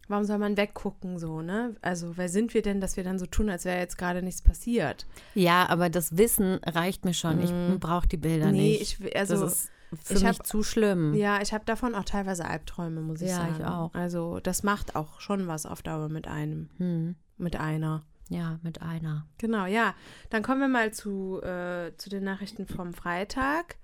Warum 0.08 0.24
soll 0.24 0.38
man 0.38 0.56
weggucken 0.56 1.18
so, 1.18 1.40
ne? 1.42 1.76
Also, 1.80 2.16
wer 2.16 2.28
sind 2.28 2.52
wir 2.54 2.60
denn, 2.60 2.80
dass 2.80 2.96
wir 2.96 3.04
dann 3.04 3.18
so 3.18 3.24
tun, 3.24 3.48
als 3.48 3.64
wäre 3.64 3.78
jetzt 3.78 3.96
gerade 3.96 4.20
nichts 4.20 4.42
passiert? 4.42 5.06
Ja, 5.34 5.68
aber 5.68 5.88
das 5.88 6.18
Wissen 6.18 6.56
reicht 6.66 7.04
mir 7.04 7.14
schon. 7.14 7.40
Ich 7.42 7.52
brauche 7.80 8.08
die 8.08 8.16
Bilder 8.18 8.46
Mhm. 8.46 8.52
nee, 8.52 8.68
nicht. 8.72 8.82
ich 8.82 9.00
will- 9.00 9.12
also 9.14 9.40
das 9.40 9.52
ist 9.52 9.70
für 10.02 10.14
ich 10.14 10.22
mich 10.24 10.38
hab- 10.38 10.46
zu 10.46 10.62
schlimm. 10.62 11.14
ja, 11.14 11.40
ich 11.42 11.52
habe 11.52 11.64
davon 11.64 11.94
auch 11.94 12.04
teilweise 12.04 12.44
Albträume, 12.46 13.00
muss 13.00 13.20
ich 13.20 13.28
Ja, 13.30 13.36
sagen. 13.36 13.54
ich 13.58 13.64
auch. 13.64 13.94
Also, 13.94 14.40
das 14.40 14.62
macht 14.62 14.96
auch 14.96 15.20
schon 15.20 15.46
was 15.48 15.66
auf 15.66 15.82
Dauer 15.82 16.08
mit 16.08 16.26
einem, 16.28 16.70
Hm. 16.78 17.16
mit 17.36 17.56
einer. 17.56 18.04
Ja, 18.28 18.58
mit 18.62 18.80
einer. 18.80 19.26
Genau, 19.38 19.66
ja. 19.66 19.94
Dann 20.30 20.42
kommen 20.42 20.60
wir 20.60 20.68
mal 20.68 20.92
zu, 20.92 21.40
äh, 21.42 21.92
zu 21.98 22.08
den 22.08 22.24
Nachrichten 22.24 22.66
vom 22.66 22.94
Freitag. 22.94 23.76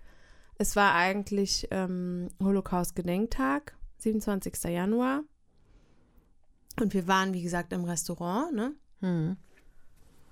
Es 0.57 0.75
war 0.77 0.95
eigentlich 0.95 1.69
ähm, 1.71 2.29
Holocaust-Gedenktag, 2.43 3.77
27. 3.99 4.65
Januar. 4.73 5.23
Und 6.81 6.95
wir 6.95 7.07
waren, 7.09 7.35
wie 7.35 7.43
gesagt, 7.43 7.73
im 7.73 7.85
Restaurant, 7.85 8.55
ne? 8.55 8.73
Hm. 9.01 9.37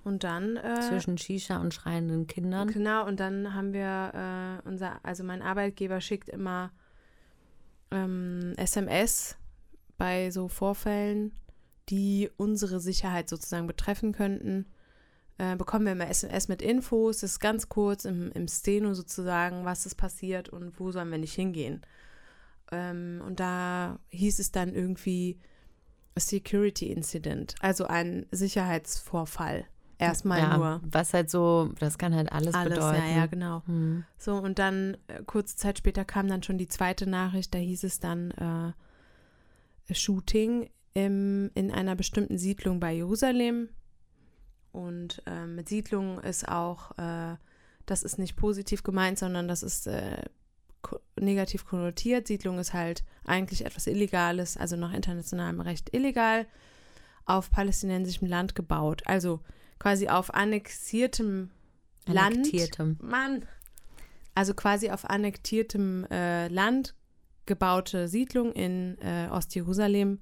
Und 0.07 0.23
dann. 0.23 0.57
Äh, 0.57 0.83
Zwischen 0.83 1.19
Shisha 1.19 1.61
und 1.61 1.75
schreienden 1.75 2.29
Kindern. 2.29 2.69
Genau, 2.69 3.05
und 3.05 3.19
dann 3.19 3.55
haben 3.55 3.73
wir, 3.73 4.61
äh, 4.65 4.69
unser, 4.69 5.05
also 5.05 5.25
mein 5.25 5.43
Arbeitgeber 5.43 6.01
schickt 6.01 6.29
immer 6.29 6.71
ähm, 7.91 8.53
SMS 8.57 9.37
bei 9.99 10.31
so 10.31 10.47
Vorfällen, 10.47 11.33
die 11.89 12.31
unsere 12.37 12.79
Sicherheit 12.79 13.29
sozusagen 13.29 13.67
betreffen 13.67 14.13
könnten. 14.13 14.67
Äh, 15.39 15.57
bekommen 15.57 15.87
wir 15.87 15.93
immer 15.93 16.09
SMS 16.09 16.47
mit 16.47 16.63
Infos, 16.63 17.19
das 17.19 17.33
ist 17.33 17.41
ganz 17.41 17.69
kurz 17.69 18.05
im, 18.05 18.31
im 18.31 18.47
Steno 18.47 18.95
sozusagen, 18.95 19.65
was 19.65 19.87
ist 19.87 19.97
passiert 19.97 20.49
und 20.49 20.79
wo 20.79 20.93
sollen 20.93 21.11
wir 21.11 21.19
nicht 21.19 21.35
hingehen. 21.35 21.83
Ähm, 22.71 23.21
und 23.27 23.41
da 23.41 23.99
hieß 24.11 24.39
es 24.39 24.53
dann 24.53 24.73
irgendwie 24.73 25.41
Security 26.17 26.93
Incident, 26.93 27.57
also 27.59 27.87
ein 27.87 28.27
Sicherheitsvorfall. 28.31 29.67
Erstmal 29.99 30.41
ja, 30.41 30.57
nur. 30.59 30.81
Was 30.85 31.15
halt 31.15 31.31
so, 31.31 31.71
das 31.79 31.97
kann 31.97 32.15
halt 32.15 32.31
alles, 32.31 32.55
Alles, 32.55 32.75
bedeuten. 32.75 33.03
ja, 33.09 33.17
ja, 33.17 33.27
genau. 33.27 33.63
Hm. 33.67 34.05
So, 34.19 34.37
und 34.37 34.59
dann, 34.59 34.97
äh, 35.09 35.23
kurze 35.25 35.57
Zeit 35.57 35.79
später 35.79 36.05
kam 36.05 36.29
dann 36.29 36.43
schon 36.43 36.59
die 36.59 36.69
zweite 36.69 37.09
Nachricht, 37.09 37.55
da 37.55 37.59
hieß 37.59 37.85
es 37.85 37.99
dann 37.99 38.31
äh, 38.33 39.95
Shooting 39.95 40.69
im, 40.93 41.51
in 41.55 41.71
einer 41.71 41.97
bestimmten 41.97 42.37
Siedlung 42.37 42.79
bei 42.79 42.93
Jerusalem. 42.93 43.71
Und 44.73 45.23
äh, 45.27 45.47
mit 45.47 45.69
Siedlung 45.69 46.21
ist 46.21 46.47
auch, 46.47 46.97
äh, 46.99 47.37
das 47.87 48.03
ist 48.03 48.19
nicht 48.19 48.37
positiv 48.37 48.83
gemeint, 48.83 49.19
sondern 49.19 49.49
das 49.49 49.63
ist 49.63 49.87
äh, 49.87 50.23
ko 50.83 50.99
negativ 51.19 51.65
konnotiert. 51.65 52.27
Siedlung 52.27 52.59
ist 52.59 52.75
halt 52.75 53.03
eigentlich 53.25 53.65
etwas 53.65 53.87
Illegales, 53.87 54.59
also 54.59 54.77
nach 54.77 54.93
internationalem 54.93 55.61
Recht 55.61 55.95
illegal, 55.95 56.47
auf 57.25 57.51
palästinensischem 57.51 58.29
Land 58.29 58.55
gebaut. 58.55 59.03
Also 59.07 59.41
quasi 59.79 60.09
auf 60.09 60.33
annexiertem 60.35 61.51
Land. 62.07 62.37
Annektiertem. 62.37 62.99
Mann. 63.03 63.45
Also 64.35 64.55
quasi 64.55 64.91
auf 64.91 65.05
annektiertem 65.09 66.05
äh, 66.11 66.49
Land 66.49 66.95
gebaute 67.47 68.09
Siedlung 68.09 68.53
in 68.53 68.99
äh, 69.01 69.29
Ostjerusalem 69.31 70.21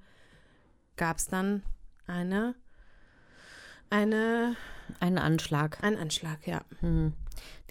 gab 0.95 1.17
es 1.17 1.27
dann 1.27 1.63
eine, 2.07 2.55
eine, 3.89 4.55
Ein 4.99 5.17
Anschlag. 5.17 5.83
einen 5.83 5.97
Anschlag, 5.97 6.47
ja. 6.47 6.63
Hm. 6.79 7.13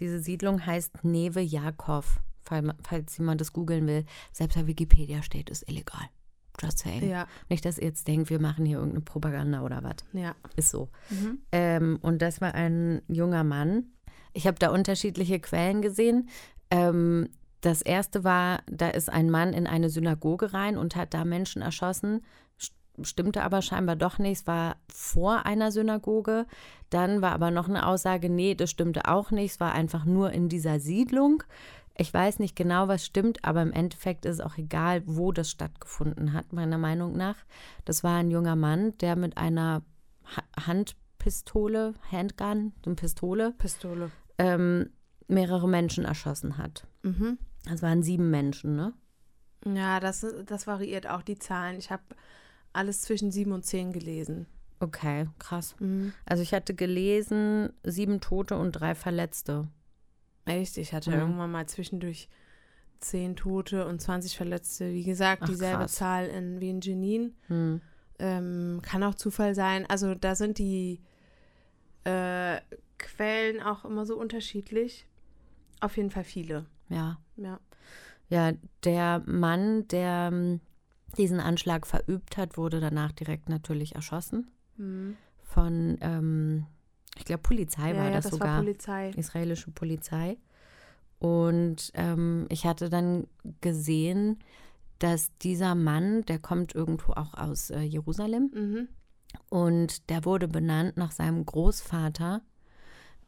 Diese 0.01 0.19
Siedlung 0.21 0.65
heißt 0.67 1.05
Neve 1.05 1.41
Jakov, 1.41 2.21
fall- 2.43 2.75
falls 2.83 3.17
jemand 3.17 3.41
das 3.41 3.53
googeln 3.53 3.87
will. 3.87 4.05
Selbst 4.33 4.57
bei 4.57 4.67
Wikipedia 4.67 5.23
steht, 5.23 5.49
ist 5.51 5.69
illegal. 5.69 6.09
Just 6.63 6.79
saying. 6.81 7.09
Ja, 7.09 7.27
Nicht, 7.49 7.65
dass 7.65 7.79
ihr 7.79 7.89
jetzt 7.89 8.07
denkt, 8.07 8.31
wir 8.31 8.41
machen 8.41 8.65
hier 8.65 8.77
irgendeine 8.79 9.03
Propaganda 9.05 9.63
oder 9.63 9.83
was. 9.83 9.97
ja. 10.13 10.35
Ist 10.57 10.71
so. 10.71 10.89
Mhm. 11.11 11.39
Ähm, 11.53 11.99
und 12.01 12.23
das 12.23 12.41
war 12.41 12.55
ein 12.55 13.03
junger 13.09 13.43
Mann. 13.45 13.87
Ich 14.33 14.47
habe 14.47 14.59
da 14.59 14.71
unterschiedliche 14.71 15.41
Quellen 15.41 15.83
gesehen. 15.83 16.29
Ähm, 16.71 17.29
das 17.61 17.83
erste 17.83 18.25
war, 18.25 18.61
da 18.71 18.89
ist 18.89 19.11
ein 19.11 19.31
Mann 19.31 19.53
in 19.53 19.67
eine 19.67 19.91
Synagoge 19.91 20.53
rein 20.53 20.77
und 20.77 20.97
hat 20.97 21.15
da 21.15 21.25
Menschen 21.25 21.63
erschossen. 21.63 22.21
St- 22.61 22.73
Stimmte 23.07 23.43
aber 23.43 23.63
scheinbar 23.63 23.97
doch 23.97 24.19
nicht. 24.19 24.41
Es 24.43 24.47
war 24.47 24.77
vor 24.93 25.47
einer 25.47 25.73
Synagoge. 25.73 26.47
Dann 26.91 27.23
war 27.23 27.33
aber 27.33 27.51
noch 27.51 27.69
eine 27.69 27.87
Aussage, 27.87 28.29
nee, 28.29 28.55
das 28.55 28.71
stimmte 28.71 29.09
auch 29.09 29.31
nicht. 29.31 29.53
Es 29.53 29.61
war 29.61 29.73
einfach 29.73 30.05
nur 30.05 30.31
in 30.33 30.49
dieser 30.49 30.79
Siedlung. 30.79 31.43
Ich 31.97 32.13
weiß 32.13 32.41
nicht 32.41 32.57
genau, 32.57 32.89
was 32.89 33.05
stimmt, 33.05 33.45
aber 33.45 33.63
im 33.63 33.73
Endeffekt 33.73 34.25
ist 34.27 34.35
es 34.35 34.41
auch 34.41 34.59
egal, 34.59 35.03
wo 35.07 35.31
das 35.31 35.51
stattgefunden 35.51 36.33
hat, 36.33 36.53
meiner 36.53 36.79
Meinung 36.79 37.17
nach. 37.17 37.37
Das 37.85 38.03
war 38.03 38.17
ein 38.19 38.31
junger 38.31 38.57
Mann, 38.57 38.99
der 38.99 39.15
mit 39.15 39.37
einer 39.39 39.83
ha 40.25 40.67
Handpistole, 40.67 41.95
Handgun, 42.11 42.73
so 42.85 42.91
eine 42.91 42.97
Pistole, 42.97 43.53
Pistole. 43.59 44.11
ähm, 44.39 44.91
mehrere 45.29 45.69
Menschen 45.69 46.05
erschossen 46.05 46.59
hat. 46.59 46.87
Mhm. 47.03 47.39
Das 47.65 47.81
waren 47.81 48.03
sieben 48.03 48.31
Menschen, 48.31 48.75
ne? 48.77 48.93
Ja, 49.65 50.01
das, 50.01 50.27
das 50.47 50.67
variiert 50.67 51.07
auch 51.09 51.23
die 51.23 51.39
Zahlen. 51.39 51.79
Ich 51.79 51.91
habe 51.91 52.03
alles 52.73 53.03
zwischen 53.03 53.31
sieben 53.31 53.53
und 53.53 53.65
zehn 53.65 53.93
gelesen. 53.93 54.47
Okay, 54.81 55.29
krass. 55.39 55.77
Mhm. 55.79 56.13
Also 56.27 56.43
ich 56.43 56.53
hatte 56.53 56.75
gelesen, 56.75 57.73
sieben 57.85 58.21
Tote 58.21 58.59
und 58.59 58.73
drei 58.73 58.95
Verletzte. 58.95 59.69
Echt? 60.47 60.77
Ich 60.79 60.93
hatte 60.93 61.11
Mhm. 61.11 61.17
irgendwann 61.19 61.51
mal 61.53 61.67
zwischendurch 61.67 62.29
zehn 63.01 63.37
Tote 63.37 63.87
und 63.87 64.01
20 64.01 64.37
Verletzte. 64.37 64.93
Wie 64.93 65.05
gesagt, 65.05 65.43
Ach, 65.43 65.49
dieselbe 65.49 65.81
krass. 65.83 65.93
Zahl 65.95 66.27
in, 66.27 66.61
wie 66.61 66.71
in 66.71 66.81
Jenin. 66.81 67.35
Hm. 67.49 67.81
Ähm, 68.19 68.81
kann 68.83 69.03
auch 69.03 69.15
Zufall 69.15 69.55
sein. 69.55 69.85
Also 69.89 70.15
da 70.15 70.35
sind 70.35 70.59
die 70.59 71.01
äh, 72.05 72.61
Quellen 72.99 73.61
auch 73.61 73.85
immer 73.85 74.07
so 74.07 74.17
unterschiedlich. 74.17 75.07
Auf 75.81 75.97
jeden 75.97 76.11
Fall 76.11 76.25
viele. 76.25 76.67
Ja. 76.89 77.19
Ja. 77.37 77.61
Ja, 78.29 78.53
der 78.85 79.23
Mann, 79.27 79.87
der 79.89 80.31
ähm, 80.33 80.61
diesen 81.19 81.41
Anschlag 81.41 81.87
verübt 81.87 82.37
hat, 82.37 82.57
wurde 82.57 82.81
danach 82.81 83.13
direkt 83.13 83.49
natürlich 83.49 83.95
erschossen. 83.95 84.51
Mhm. 84.77 85.17
Von, 85.43 85.99
ähm, 86.01 86.67
ich 87.17 87.25
glaube, 87.25 87.43
Polizei 87.43 87.93
ja, 87.95 87.97
war 88.03 88.11
das, 88.11 88.25
das 88.25 88.33
sogar. 88.33 88.49
war 88.49 88.59
Polizei. 88.61 89.11
israelische 89.11 89.71
Polizei. 89.71 90.37
Und 91.19 91.91
ähm, 91.95 92.47
ich 92.51 92.67
hatte 92.67 92.91
dann 92.91 93.27
gesehen, 93.61 94.39
dass 94.99 95.37
dieser 95.39 95.75
Mann, 95.75 96.23
der 96.27 96.39
kommt 96.39 96.75
irgendwo 96.75 97.13
auch 97.13 97.35
aus 97.35 97.71
äh, 97.71 97.81
Jerusalem 97.81 98.51
Mhm. 98.55 98.89
und 99.49 100.09
der 100.11 100.25
wurde 100.25 100.49
benannt 100.49 100.97
nach 100.97 101.13
seinem 101.13 101.45
Großvater, 101.47 102.43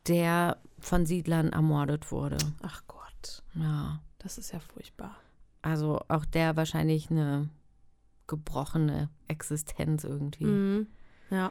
der 0.07 0.59
von 0.79 1.07
Siedlern 1.07 1.51
ermordet 1.51 2.11
wurde. 2.13 2.37
Ach 2.63 2.83
Gott, 2.87 3.43
Ja, 3.55 4.01
das 4.19 4.39
ist 4.39 4.53
ja 4.53 4.61
furchtbar. 4.61 5.17
also 5.63 6.01
auch 6.09 6.25
der 6.25 6.57
wahrscheinlich 6.57 7.11
eine 7.11 7.49
gebrochene 8.27 9.09
Existenz 9.29 10.05
irgendwie. 10.05 10.45
Mhm. 10.45 10.87
Ja. 11.31 11.51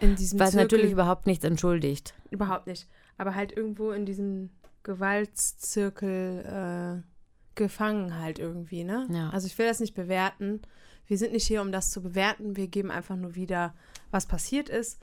In 0.00 0.16
diesem 0.16 0.38
Was 0.38 0.50
Zirkel 0.50 0.64
natürlich 0.64 0.92
überhaupt 0.92 1.26
nichts 1.26 1.44
entschuldigt. 1.44 2.14
überhaupt 2.30 2.66
nicht. 2.66 2.88
Aber 3.18 3.34
halt 3.34 3.56
irgendwo 3.56 3.92
in 3.92 4.04
diesem 4.04 4.50
Gewaltzirkel 4.82 7.02
äh, 7.02 7.06
gefangen 7.54 8.18
halt 8.18 8.38
irgendwie, 8.38 8.84
ne? 8.84 9.06
Ja. 9.10 9.30
Also 9.30 9.46
ich 9.46 9.56
will 9.58 9.66
das 9.66 9.80
nicht 9.80 9.94
bewerten. 9.94 10.60
Wir 11.06 11.18
sind 11.18 11.32
nicht 11.32 11.46
hier, 11.46 11.62
um 11.62 11.72
das 11.72 11.90
zu 11.90 12.02
bewerten. 12.02 12.56
Wir 12.56 12.68
geben 12.68 12.90
einfach 12.90 13.16
nur 13.16 13.34
wieder, 13.34 13.74
was 14.10 14.26
passiert 14.26 14.68
ist. 14.68 15.00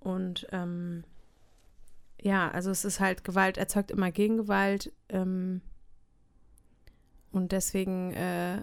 Und 0.00 0.46
ähm, 0.52 1.04
ja, 2.20 2.50
also 2.50 2.70
es 2.70 2.84
ist 2.84 3.00
halt 3.00 3.24
Gewalt 3.24 3.56
erzeugt 3.56 3.90
immer 3.90 4.10
Gegengewalt. 4.10 4.92
Ähm, 5.08 5.62
und 7.32 7.52
deswegen 7.52 8.12
äh, 8.12 8.62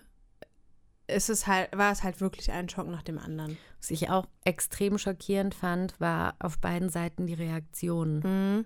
ist 1.07 1.29
es 1.29 1.47
halt, 1.47 1.75
war 1.77 1.91
es 1.91 2.03
halt 2.03 2.19
wirklich 2.21 2.51
ein 2.51 2.69
Schock 2.69 2.87
nach 2.87 3.03
dem 3.03 3.19
anderen. 3.19 3.57
Was 3.79 3.91
ich 3.91 4.09
auch 4.09 4.25
extrem 4.43 4.97
schockierend 4.97 5.53
fand, 5.53 5.99
war 5.99 6.35
auf 6.39 6.57
beiden 6.59 6.89
Seiten 6.89 7.27
die 7.27 7.33
Reaktion. 7.35 8.19
Mhm. 8.19 8.65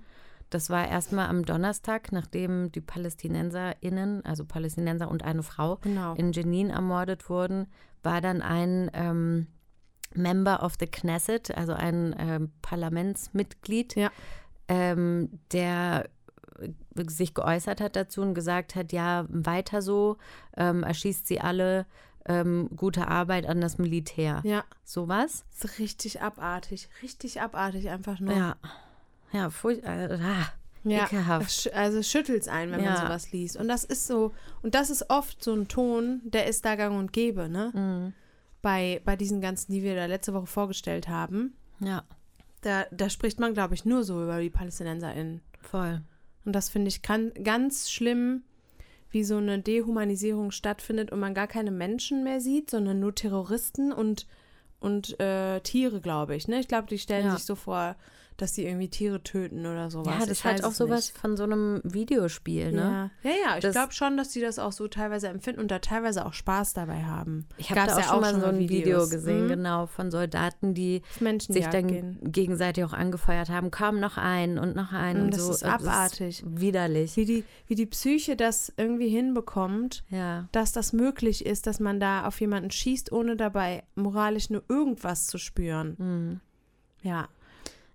Das 0.50 0.70
war 0.72 0.88
erstmal 0.88 1.28
am 1.30 1.46
Donnerstag, 1.46 2.12
nachdem 2.12 2.72
die 2.72 2.82
PalästinenserInnen, 2.82 4.26
also 4.26 4.46
Palästinenser 4.46 5.10
und 5.12 5.24
eine 5.24 5.44
Frau, 5.44 5.76
Genau. 5.78 6.16
in 6.16 6.32
Jenin 6.32 6.70
ermordet 6.72 7.30
wurden, 7.30 7.68
war 8.02 8.20
dann 8.22 8.42
ein 8.42 8.90
ähm, 8.94 9.48
Member 10.16 10.64
of 10.64 10.74
the 10.80 10.88
Knesset, 10.88 11.56
also 11.56 11.74
ein 11.74 12.16
ähm, 12.18 12.52
Parlamentsmitglied, 12.64 13.96
Ja. 13.96 14.10
ähm, 14.68 15.30
der 15.52 16.10
sich 17.08 17.34
geäußert 17.34 17.80
hat 17.80 17.96
dazu 17.96 18.22
und 18.22 18.34
gesagt 18.34 18.76
hat, 18.76 18.92
ja, 18.92 19.26
weiter 19.30 19.82
so, 19.82 20.18
ähm, 20.58 20.84
erschießt 20.84 21.28
sie 21.28 21.40
alle, 21.40 21.86
ähm, 22.26 22.70
gute 22.76 23.08
Arbeit 23.08 23.46
an 23.48 23.62
das 23.62 23.78
Militär. 23.78 24.42
Ja, 24.44 24.64
Sowas. 24.84 25.46
ist 25.54 25.80
richtig 25.80 26.22
abartig. 26.22 26.90
Richtig 27.02 27.42
abartig 27.42 27.90
einfach 27.90 28.20
nur. 28.20 28.36
Ja. 28.36 28.56
Ja, 29.32 29.50
furcht, 29.50 29.84
äh, 29.84 30.18
ah, 30.22 30.48
Ja, 30.84 31.06
ekelhaft. 31.06 31.72
also 31.74 32.02
schüttelt 32.04 32.42
es 32.42 32.48
ein, 32.48 32.72
wenn 32.72 32.84
Ja. 32.84 32.94
man 32.94 33.02
sowas 33.02 33.32
liest. 33.32 33.58
Und 33.58 33.68
das 33.68 33.84
ist 33.84 34.08
so, 34.08 34.34
und 34.64 34.76
das 34.76 34.90
ist 34.90 35.10
oft 35.10 35.44
so 35.44 35.54
ein 35.54 35.68
Ton, 35.68 36.22
der 36.24 36.48
ist 36.48 36.66
da 36.66 36.76
gang 36.76 36.98
und 36.98 37.14
gäbe, 37.14 37.48
ne? 37.50 37.72
Mhm. 37.74 38.14
Bei, 38.62 39.02
bei 39.06 39.16
diesen 39.16 39.40
ganzen, 39.40 39.72
die 39.72 39.84
wir 39.84 39.96
da 39.96 40.06
letzte 40.06 40.34
Woche 40.34 40.48
vorgestellt 40.48 41.08
haben. 41.08 41.54
Ja, 41.80 42.04
Da, 42.62 42.86
da 42.92 43.10
spricht 43.10 43.40
man, 43.40 43.54
glaube 43.54 43.74
ich, 43.74 43.86
nur 43.86 44.04
so 44.04 44.22
über 44.24 44.40
die 44.42 44.50
PalästinenserInnen. 44.50 45.42
voll. 45.62 46.02
Und 46.46 46.54
das 46.54 46.70
finde 46.70 46.88
ich 46.90 47.02
kann, 47.02 47.32
ganz 47.44 47.90
schlimm, 47.92 48.44
wie 49.12 49.24
so 49.24 49.38
eine 49.38 49.60
Dehumanisierung 49.60 50.52
stattfindet 50.52 51.12
und 51.12 51.20
man 51.20 51.34
gar 51.34 51.48
keine 51.48 51.72
Menschen 51.72 52.24
mehr 52.24 52.40
sieht, 52.42 52.70
sondern 52.70 53.00
nur 53.00 53.16
Terroristen 53.16 53.92
und, 53.92 54.28
und 54.80 55.20
äh, 55.20 55.60
Tiere, 55.62 56.00
glaube 56.02 56.36
ich. 56.36 56.48
Ne? 56.48 56.60
Ich 56.60 56.68
glaube, 56.68 56.88
die 56.88 57.00
stellen 57.00 57.26
Ja. 57.28 57.36
sich 57.36 57.46
so 57.46 57.56
vor, 57.56 57.96
dass 58.42 58.56
sie 58.56 58.66
irgendwie 58.66 58.88
Tiere 58.90 59.22
töten 59.24 59.66
oder 59.66 59.90
sowas. 59.92 60.08
Ja, 60.14 60.20
das 60.20 60.26
Ich 60.26 60.32
ist 60.32 60.44
halt 60.46 60.64
auch 60.64 60.72
sowas 60.72 61.08
nicht. 61.10 61.18
von 61.18 61.38
so 61.38 61.44
einem 61.44 61.82
Videospiel, 61.84 62.72
ne? 62.72 63.12
Ja, 63.24 63.30
ja, 63.32 63.36
ja 63.46 63.56
ich 63.58 63.62
Das- 63.62 63.74
glaube 63.74 63.94
schon, 63.94 64.18
dass 64.18 64.30
die 64.30 64.42
das 64.42 64.60
auch 64.60 64.72
so 64.72 64.88
teilweise 64.88 65.28
empfinden 65.28 65.62
und 65.62 65.72
da 65.72 65.80
teilweise 65.80 66.26
auch 66.26 66.34
Spaß 66.34 66.74
dabei 66.74 67.04
haben. 67.04 67.46
Ich 67.58 67.70
habe 67.70 67.88
da 67.88 67.94
auch 67.96 68.00
ja 68.00 68.04
schon 68.06 68.22
mal 68.22 68.40
so 68.40 68.46
ein 68.48 68.60
Video 68.60 68.80
Videos. 68.80 69.10
gesehen, 69.10 69.46
Mhm. 69.46 69.50
genau, 69.50 69.86
von 69.88 70.12
Soldaten, 70.12 70.74
die 70.74 71.02
sich 71.40 71.68
dann 71.68 71.88
gehen. 71.88 72.18
gegenseitig 72.24 72.84
auch 72.84 72.94
angefeuert 72.94 73.50
haben. 73.50 73.72
Komm, 73.72 74.00
noch 74.00 74.18
ein 74.18 74.58
und 74.58 74.76
noch 74.76 74.92
ein 74.94 75.18
Mm, 75.20 75.24
und 75.26 75.34
das 75.34 75.46
so. 75.46 75.52
ist 75.52 75.64
abartig. 75.64 76.44
widerlich. 76.48 77.16
Wie 77.18 77.26
die, 77.26 77.44
wie 77.68 77.76
die 77.76 77.86
Psyche 77.86 78.36
das 78.36 78.72
irgendwie 78.78 79.10
hinbekommt, 79.10 80.04
Ja, 80.10 80.48
dass 80.52 80.72
das 80.72 80.94
möglich 80.94 81.46
ist, 81.46 81.68
dass 81.68 81.80
man 81.80 82.00
da 82.00 82.26
auf 82.26 82.40
jemanden 82.42 82.72
schießt, 82.72 83.12
ohne 83.12 83.36
dabei 83.36 83.84
moralisch 83.96 84.50
nur 84.50 84.64
irgendwas 84.70 85.28
zu 85.28 85.38
spüren. 85.38 85.96
mhm. 85.98 86.40
Ja. 87.02 87.28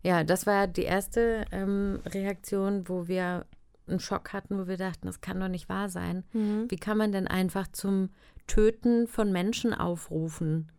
Ja, 0.04 0.22
das 0.22 0.46
war 0.46 0.66
die 0.66 0.82
erste 0.82 1.44
ähm, 1.50 2.00
Reaktion, 2.06 2.88
wo 2.88 3.08
wir 3.08 3.46
einen 3.88 4.00
Schock 4.00 4.32
hatten, 4.32 4.58
wo 4.58 4.66
wir 4.66 4.76
dachten, 4.76 5.06
das 5.06 5.20
kann 5.20 5.40
doch 5.40 5.48
nicht 5.48 5.68
wahr 5.68 5.88
sein. 5.88 6.24
Mhm. 6.32 6.70
Wie 6.70 6.76
kann 6.76 6.96
man 6.98 7.10
denn 7.12 7.26
einfach 7.26 7.66
zum 7.68 8.10
Töten 8.46 9.06
von 9.08 9.32
Menschen 9.32 9.74
aufrufen? 9.74 10.70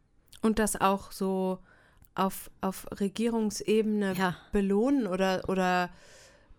Und 0.42 0.60
das 0.60 0.80
auch 0.80 1.12
so 1.12 1.60
auf, 2.16 2.50
auf 2.62 2.88
Regierungsebene 3.00 4.14
Ja, 4.14 4.36
belohnen 4.52 5.06
oder, 5.08 5.44
oder 5.50 5.90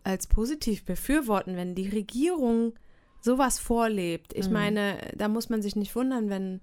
als 0.05 0.27
positiv 0.27 0.85
befürworten, 0.85 1.57
wenn 1.57 1.75
die 1.75 1.89
Regierung 1.89 2.75
sowas 3.21 3.59
vorlebt. 3.59 4.33
Ich 4.35 4.47
Mhm. 4.49 4.53
meine, 4.53 4.99
da 5.17 5.29
muss 5.29 5.49
man 5.49 5.63
sich 5.63 5.75
nicht 5.77 5.95
wundern, 5.97 6.31
wenn, 6.31 6.61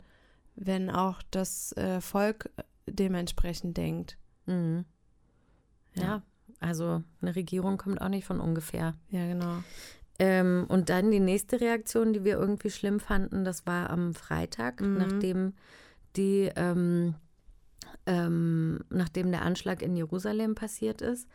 wenn 0.55 0.89
auch 0.89 1.21
das 1.31 1.71
äh, 1.73 1.99
Volk 2.01 2.49
dementsprechend 2.87 3.77
denkt. 3.77 4.17
mhm. 4.45 4.85
Ja. 5.95 6.21
Also 6.59 7.03
eine 7.21 7.35
Regierung 7.35 7.77
kommt 7.77 7.99
auch 8.01 8.09
nicht 8.09 8.25
von 8.25 8.39
ungefähr. 8.39 8.93
Ja, 9.09 9.27
genau. 9.27 9.63
Ähm, 10.19 10.65
und 10.69 10.89
dann 10.89 11.11
die 11.11 11.19
nächste 11.19 11.59
Reaktion, 11.59 12.13
die 12.13 12.23
wir 12.23 12.37
irgendwie 12.37 12.69
schlimm 12.69 12.99
fanden, 12.99 13.43
das 13.43 13.65
war 13.65 13.89
am 13.89 14.13
Freitag, 14.13 14.79
Mhm. 14.79 14.97
nachdem 14.97 15.53
die, 16.15 16.51
ähm, 16.55 17.15
ähm, 18.05 18.79
nachdem 18.89 19.31
der 19.31 19.41
Anschlag 19.41 19.81
in 19.81 19.95
Jerusalem 19.95 20.55
passiert 20.55 21.01
ist, 21.01 21.27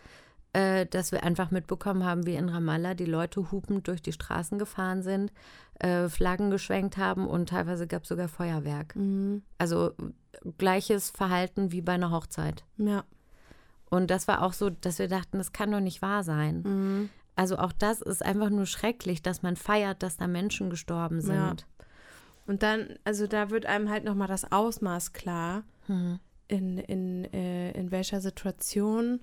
äh, 0.53 0.87
dass 0.87 1.13
wir 1.13 1.25
einfach 1.25 1.51
mitbekommen 1.51 2.05
haben, 2.05 2.25
wie 2.25 2.35
in 2.37 2.49
Ramallah 2.49 2.95
die 2.95 3.05
Leute 3.05 3.51
hupend 3.51 3.87
durch 3.89 4.01
die 4.01 4.13
Straßen 4.13 4.59
gefahren 4.59 5.03
sind, 5.03 5.33
äh, 5.81 6.09
Flaggen 6.09 6.51
geschwenkt 6.51 6.97
haben 6.97 7.27
und 7.27 7.51
teilweise 7.51 7.87
gab 7.87 8.05
es 8.05 8.09
sogar 8.09 8.29
Feuerwerk. 8.29 8.97
Mhm. 8.97 9.43
Also 9.59 9.93
gleiches 10.57 11.11
Verhalten 11.11 11.73
wie 11.73 11.83
bei 11.83 11.93
einer 11.93 12.11
Hochzeit. 12.11 12.65
Ja. 12.79 13.05
Und 13.91 14.11
das 14.11 14.29
war 14.29 14.43
auch 14.43 14.53
so, 14.53 14.71
dass 14.71 14.99
wir 14.99 15.09
dachten, 15.09 15.39
das 15.39 15.53
kann 15.53 15.71
doch 15.71 15.81
nicht 15.81 16.03
wahr 16.03 16.23
sein. 16.23 16.63
Mhm. 16.63 17.11
Also 17.37 17.59
auch 17.59 17.73
das 17.73 18.03
ist 18.03 18.25
einfach 18.25 18.51
nur 18.51 18.67
schrecklich, 18.67 19.23
dass 19.23 19.43
man 19.43 19.57
feiert, 19.57 20.03
dass 20.03 20.17
da 20.17 20.27
Menschen 20.27 20.71
gestorben 20.71 21.21
sind. 21.21 21.35
Ja. 21.37 21.85
Und 22.47 22.63
dann, 22.63 22.99
also 23.05 23.27
da 23.27 23.51
wird 23.51 23.67
einem 23.67 23.91
halt 23.91 24.05
nochmal 24.05 24.29
das 24.29 24.51
Ausmaß 24.51 25.13
klar, 25.13 25.63
Mhm. 25.87 26.21
in, 26.49 26.79
in, 26.79 27.25
äh, 27.33 27.71
in 27.73 27.91
welcher 27.91 28.21
Situation. 28.21 29.21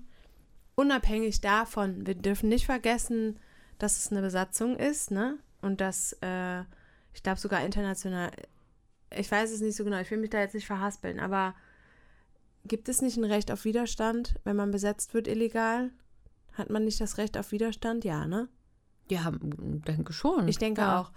Unabhängig 0.74 1.40
davon, 1.40 2.06
wir 2.06 2.14
dürfen 2.14 2.48
nicht 2.48 2.66
vergessen, 2.66 3.38
dass 3.78 3.98
es 3.98 4.10
eine 4.10 4.20
Besatzung 4.20 4.76
ist, 4.76 5.10
ne? 5.10 5.38
Und 5.62 5.80
dass, 5.80 6.16
äh, 6.22 6.60
ich 7.14 7.22
glaube 7.22 7.38
sogar 7.40 7.64
international, 7.64 8.30
ich 9.10 9.30
weiß 9.30 9.52
es 9.52 9.60
nicht 9.60 9.76
so 9.76 9.84
genau, 9.84 10.00
ich 10.00 10.10
will 10.10 10.18
mich 10.18 10.30
da 10.30 10.40
jetzt 10.40 10.54
nicht 10.54 10.66
verhaspeln, 10.66 11.20
aber 11.20 11.54
gibt 12.66 12.88
es 12.88 13.02
nicht 13.02 13.16
ein 13.16 13.24
Recht 13.24 13.50
auf 13.50 13.64
Widerstand, 13.64 14.34
wenn 14.44 14.56
man 14.56 14.70
besetzt 14.70 15.14
wird 15.14 15.28
illegal? 15.28 15.90
Hat 16.52 16.70
man 16.70 16.84
nicht 16.84 17.00
das 17.00 17.18
Recht 17.18 17.36
auf 17.36 17.52
Widerstand? 17.52 18.04
Ja, 18.04 18.26
ne? 18.26 18.48
Ja, 19.10 19.32
denke 19.32 20.12
schon. 20.12 20.48
Ich 20.48 20.58
denke 20.58 20.80
ja. 20.80 21.00
auch. 21.00 21.12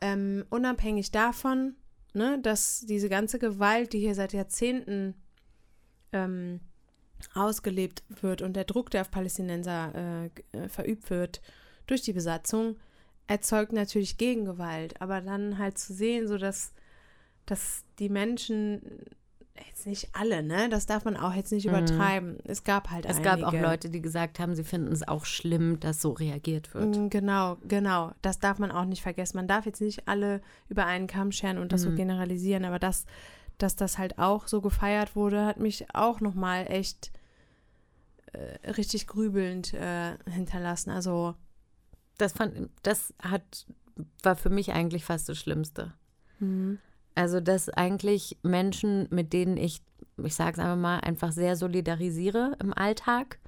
Ähm, 0.00 0.44
unabhängig 0.50 1.10
davon, 1.10 1.76
ne, 2.12 2.38
dass 2.40 2.84
diese 2.86 3.08
ganze 3.08 3.38
Gewalt, 3.38 3.92
die 3.92 4.00
hier 4.00 4.14
seit 4.14 4.32
Jahrzehnten 4.32 5.14
ähm, 6.12 6.60
ausgelebt 7.34 8.02
wird 8.08 8.42
und 8.42 8.54
der 8.54 8.64
Druck, 8.64 8.90
der 8.90 9.02
auf 9.02 9.10
Palästinenser 9.10 9.92
äh, 9.94 10.58
äh, 10.58 10.68
verübt 10.68 11.10
wird 11.10 11.40
durch 11.86 12.02
die 12.02 12.12
Besatzung, 12.12 12.76
erzeugt 13.26 13.72
natürlich 13.72 14.18
Gegengewalt. 14.18 15.00
Aber 15.00 15.20
dann 15.20 15.58
halt 15.58 15.78
zu 15.78 15.92
sehen, 15.94 16.28
so 16.28 16.38
dass, 16.38 16.72
dass 17.46 17.84
die 17.98 18.08
Menschen, 18.08 18.82
jetzt 19.68 19.86
nicht 19.86 20.08
alle, 20.14 20.42
ne, 20.42 20.68
das 20.68 20.86
darf 20.86 21.04
man 21.04 21.16
auch 21.16 21.32
jetzt 21.32 21.52
nicht 21.52 21.66
übertreiben. 21.66 22.38
Es 22.44 22.64
gab 22.64 22.90
halt 22.90 23.04
Es 23.06 23.16
einige. 23.18 23.24
gab 23.42 23.42
auch 23.42 23.52
Leute, 23.60 23.88
die 23.90 24.00
gesagt 24.02 24.38
haben, 24.40 24.54
sie 24.54 24.64
finden 24.64 24.92
es 24.92 25.06
auch 25.06 25.24
schlimm, 25.24 25.78
dass 25.80 26.00
so 26.00 26.10
reagiert 26.12 26.74
wird. 26.74 26.96
Mm, 26.96 27.08
Genau, 27.08 27.56
genau. 27.66 28.12
Das 28.22 28.38
darf 28.40 28.58
man 28.58 28.70
auch 28.72 28.84
nicht 28.84 29.02
vergessen. 29.02 29.36
Man 29.36 29.46
darf 29.48 29.66
jetzt 29.66 29.80
nicht 29.80 30.08
alle 30.08 30.40
über 30.68 30.86
einen 30.86 31.06
Kamm 31.06 31.30
scheren 31.32 31.58
und 31.58 31.72
das 31.72 31.82
so 31.82 31.90
Mhm. 31.90 31.96
generalisieren, 31.96 32.64
aber 32.64 32.78
das, 32.78 33.06
dass 33.58 33.76
das 33.76 33.98
halt 33.98 34.18
auch 34.18 34.48
so 34.48 34.60
gefeiert 34.60 35.14
wurde, 35.14 35.46
hat 35.46 35.60
mich 35.60 35.86
auch 35.94 36.20
nochmal 36.20 36.66
echt 36.68 37.12
äh, 38.32 38.70
richtig 38.72 39.06
grübelnd 39.06 39.72
äh, 39.74 40.16
hinterlassen. 40.28 40.90
Also, 40.90 41.34
Das 42.18 42.32
fand, 42.32 42.70
das 42.82 43.14
hat, 43.22 43.66
war 44.24 44.34
für 44.36 44.50
mich 44.50 44.72
eigentlich 44.72 45.04
fast 45.04 45.28
das 45.28 45.38
Schlimmste. 45.38 45.92
Also, 47.14 47.40
dass 47.40 47.68
eigentlich 47.68 48.38
Menschen, 48.42 49.06
mit 49.10 49.32
denen 49.32 49.56
ich, 49.56 49.82
ich 50.22 50.34
sage 50.34 50.52
es 50.52 50.58
einfach 50.58 50.76
mal, 50.76 50.98
einfach 50.98 51.32
sehr 51.32 51.56
solidarisiere 51.56 52.56
im 52.60 52.72
Alltag, 52.72 53.38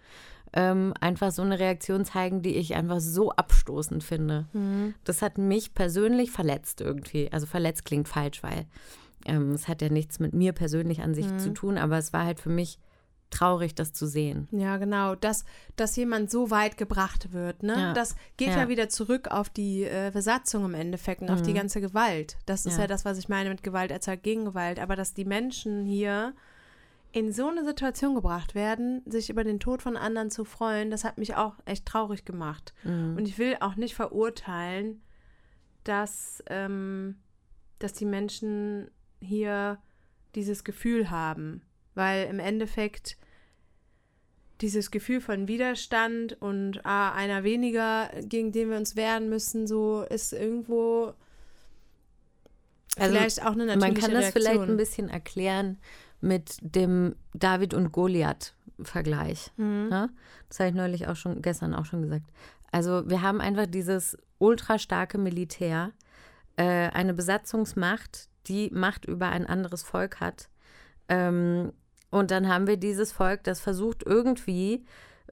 ähm, 0.52 0.94
einfach 1.00 1.32
so 1.32 1.42
eine 1.42 1.58
Reaktion 1.58 2.04
zeigen, 2.04 2.42
die 2.42 2.56
ich 2.56 2.74
einfach 2.74 3.00
so 3.00 3.30
abstoßend 3.32 4.02
finde. 4.04 4.46
Das 5.04 5.20
hat 5.20 5.36
mich 5.38 5.74
persönlich 5.74 6.30
verletzt 6.30 6.80
irgendwie. 6.80 7.30
Also 7.32 7.46
verletzt 7.46 7.84
klingt 7.84 8.08
falsch, 8.08 8.42
weil 8.42 8.66
ähm, 9.26 9.50
es 9.50 9.68
hat 9.68 9.82
ja 9.82 9.88
nichts 9.88 10.18
mit 10.20 10.32
mir 10.32 10.52
persönlich 10.52 11.02
an 11.02 11.14
sich 11.14 11.26
zu 11.38 11.52
tun, 11.52 11.76
aber 11.78 11.98
es 11.98 12.12
war 12.12 12.24
halt 12.24 12.40
für 12.40 12.48
mich 12.50 12.78
traurig, 13.30 13.74
das 13.74 13.92
zu 13.92 14.06
sehen. 14.06 14.48
ja, 14.52 14.76
genau, 14.76 15.14
dass, 15.14 15.44
dass 15.76 15.96
jemand 15.96 16.30
so 16.30 16.50
weit 16.50 16.76
gebracht 16.76 17.32
wird, 17.32 17.62
ne? 17.62 17.74
Ja. 17.74 17.92
Das 17.92 18.16
geht 18.36 18.48
ja. 18.48 18.58
Ja. 18.58 18.68
wieder 18.68 18.88
zurück 18.88 19.28
auf 19.28 19.48
die 19.48 19.82
äh, 19.84 20.10
Besatzung 20.12 20.64
im 20.64 20.74
Endeffekt 20.74 21.22
und 21.22 21.30
auf 21.30 21.42
die 21.42 21.52
ganze 21.52 21.80
Gewalt. 21.80 22.36
Das 22.46 22.66
ist 22.66 22.74
ja. 22.74 22.82
Ja. 22.82 22.86
das, 22.86 23.04
was 23.04 23.18
ich 23.18 23.28
meine 23.28 23.50
mit 23.50 23.62
Gewalt 23.62 23.90
erzeugt 23.90 24.22
Gegengewalt. 24.22 24.78
Aber 24.78 24.96
dass 24.96 25.12
die 25.14 25.24
Menschen 25.24 25.84
hier 25.84 26.34
in 27.12 27.32
so 27.32 27.48
eine 27.48 27.64
Situation 27.64 28.14
gebracht 28.14 28.54
werden, 28.54 29.02
sich 29.06 29.30
über 29.30 29.42
den 29.42 29.58
Tod 29.58 29.82
von 29.82 29.96
anderen 29.96 30.30
zu 30.30 30.44
freuen, 30.44 30.90
das 30.90 31.02
hat 31.02 31.18
mich 31.18 31.34
auch 31.34 31.54
echt 31.64 31.86
traurig 31.86 32.24
gemacht. 32.24 32.74
Mhm. 32.84 33.16
Und 33.16 33.26
ich 33.26 33.38
will 33.38 33.56
auch 33.60 33.76
nicht 33.76 33.94
verurteilen, 33.94 35.00
dass, 35.82 36.42
ähm, 36.48 37.16
dass 37.78 37.92
die 37.94 38.04
Menschen 38.04 38.90
hier 39.20 39.78
dieses 40.34 40.62
Gefühl 40.62 41.10
haben. 41.10 41.62
Weil 41.96 42.28
im 42.28 42.38
Endeffekt 42.38 43.16
dieses 44.60 44.90
Gefühl 44.90 45.20
von 45.20 45.48
Widerstand 45.48 46.40
und 46.40 46.84
ah, 46.86 47.12
einer 47.12 47.42
weniger, 47.42 48.10
gegen 48.22 48.52
den 48.52 48.70
wir 48.70 48.76
uns 48.76 48.96
wehren 48.96 49.28
müssen, 49.28 49.66
so 49.66 50.02
ist 50.02 50.32
irgendwo 50.32 51.14
Also, 52.96 53.10
vielleicht 53.14 53.42
auch 53.42 53.52
eine 53.52 53.66
natürliche 53.66 53.92
Man 53.92 53.94
kann 53.94 54.10
das 54.12 54.22
Reaktion. 54.22 54.42
vielleicht 54.42 54.70
ein 54.70 54.76
bisschen 54.76 55.08
erklären 55.08 55.78
mit 56.20 56.58
dem 56.60 57.16
David 57.34 57.74
und 57.74 57.92
Goliath-Vergleich. 57.92 59.52
Mhm. 59.56 59.88
Ne? 59.90 60.10
Das 60.48 60.60
habe 60.60 60.70
ich 60.70 60.74
neulich 60.74 61.08
auch 61.08 61.16
schon, 61.16 61.42
gestern 61.42 61.74
auch 61.74 61.84
schon 61.84 62.02
gesagt. 62.02 62.26
Also 62.72 63.08
wir 63.08 63.22
haben 63.22 63.40
einfach 63.40 63.66
dieses 63.66 64.16
ultra 64.38 64.78
starke 64.78 65.18
Militär, 65.18 65.92
äh, 66.56 66.88
eine 66.90 67.14
Besatzungsmacht, 67.14 68.28
die 68.46 68.70
Macht 68.72 69.04
über 69.04 69.28
ein 69.28 69.46
anderes 69.46 69.82
Volk 69.82 70.20
hat. 70.20 70.48
Ähm, 71.08 71.72
und 72.18 72.30
dann 72.30 72.48
haben 72.48 72.66
wir 72.66 72.76
dieses 72.76 73.12
Volk, 73.12 73.44
das 73.44 73.60
versucht 73.60 74.02
irgendwie 74.04 74.84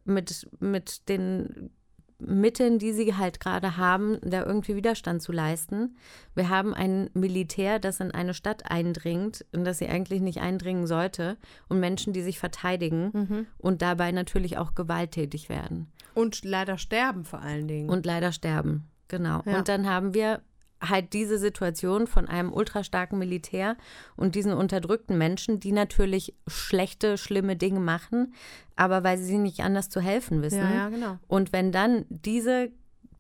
mit, 0.05 0.49
mit 0.61 1.09
den 1.09 1.71
Mitteln, 2.19 2.79
die 2.79 2.93
sie 2.93 3.15
halt 3.17 3.41
gerade 3.41 3.77
haben, 3.77 4.19
da 4.23 4.45
irgendwie 4.47 4.77
Widerstand 4.77 5.21
zu 5.21 5.33
leisten. 5.33 5.97
Wir 6.35 6.49
haben 6.49 6.73
ein 6.73 7.11
Militär, 7.13 7.79
das 7.79 8.01
in 8.01 8.13
eine 8.13 8.35
Stadt 8.35 8.71
eindringt, 8.71 9.45
in 9.53 9.65
das 9.65 9.79
sie 9.79 9.89
eigentlich 9.89 10.21
nicht 10.23 10.41
eindringen 10.41 10.87
sollte, 10.87 11.37
und 11.69 11.81
Menschen, 11.81 12.13
die 12.13 12.23
sich 12.23 12.39
verteidigen 12.39 13.11
Mhm. 13.13 13.47
und 13.59 13.83
dabei 13.83 14.13
natürlich 14.13 14.57
auch 14.59 14.75
gewalttätig 14.75 15.49
werden 15.49 15.89
Und 16.15 16.45
leider 16.45 16.79
sterben 16.79 17.25
vor 17.25 17.41
allen 17.43 17.67
Dingen. 17.69 17.91
und 17.91 18.07
leider 18.07 18.31
sterben. 18.33 18.85
Genau. 19.09 19.43
Ja. 19.45 19.59
Und 19.59 19.69
dann 19.69 19.87
haben 19.89 20.15
wir 20.15 20.41
halt 20.89 21.13
diese 21.13 21.39
Situation 21.39 22.07
von 22.07 22.29
einem 22.29 22.53
ultrastarken 22.53 23.19
Militär 23.19 23.77
und 24.17 24.35
diesen 24.35 24.53
unterdrückten 24.53 25.17
Menschen, 25.19 25.61
die 25.61 25.73
natürlich 25.73 26.35
schlechte, 26.47 27.19
schlimme 27.19 27.57
Dinge 27.57 27.81
machen, 27.81 28.35
aber 28.77 29.05
weil 29.05 29.19
sie 29.19 29.39
nicht 29.39 29.61
anders 29.61 29.89
zu 29.89 30.01
helfen 30.01 30.43
wissen. 30.43 30.59
ja, 30.59 30.75
ja, 30.75 30.89
genau. 30.89 31.19
Und 31.29 31.53
wenn 31.53 31.73
dann 31.73 32.05
diese, 32.09 32.71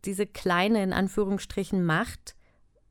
diese 0.05 0.27
kleine, 0.27 0.83
in 0.83 0.93
Anführungsstrichen, 0.93 1.85
Macht 1.85 2.35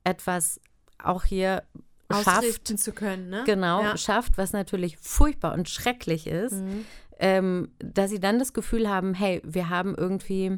etwas 0.03 0.59
auch 1.01 1.23
hier 1.23 1.63
schafft, 2.11 2.67
zu 2.79 2.91
können, 2.91 3.29
ne? 3.29 3.43
genau, 3.45 3.81
Ja. 3.83 3.97
schafft, 3.97 4.37
was 4.37 4.53
natürlich 4.53 4.97
furchtbar 4.97 5.53
und 5.53 5.67
schrecklich 5.69 6.27
ist, 6.27 6.53
Mhm. 6.53 6.85
ähm, 7.19 7.71
dass 7.79 8.09
sie 8.11 8.19
dann 8.19 8.39
das 8.39 8.53
Gefühl 8.53 8.89
haben, 8.89 9.13
hey, 9.13 9.41
wir 9.43 9.69
haben 9.69 9.95
irgendwie 9.95 10.57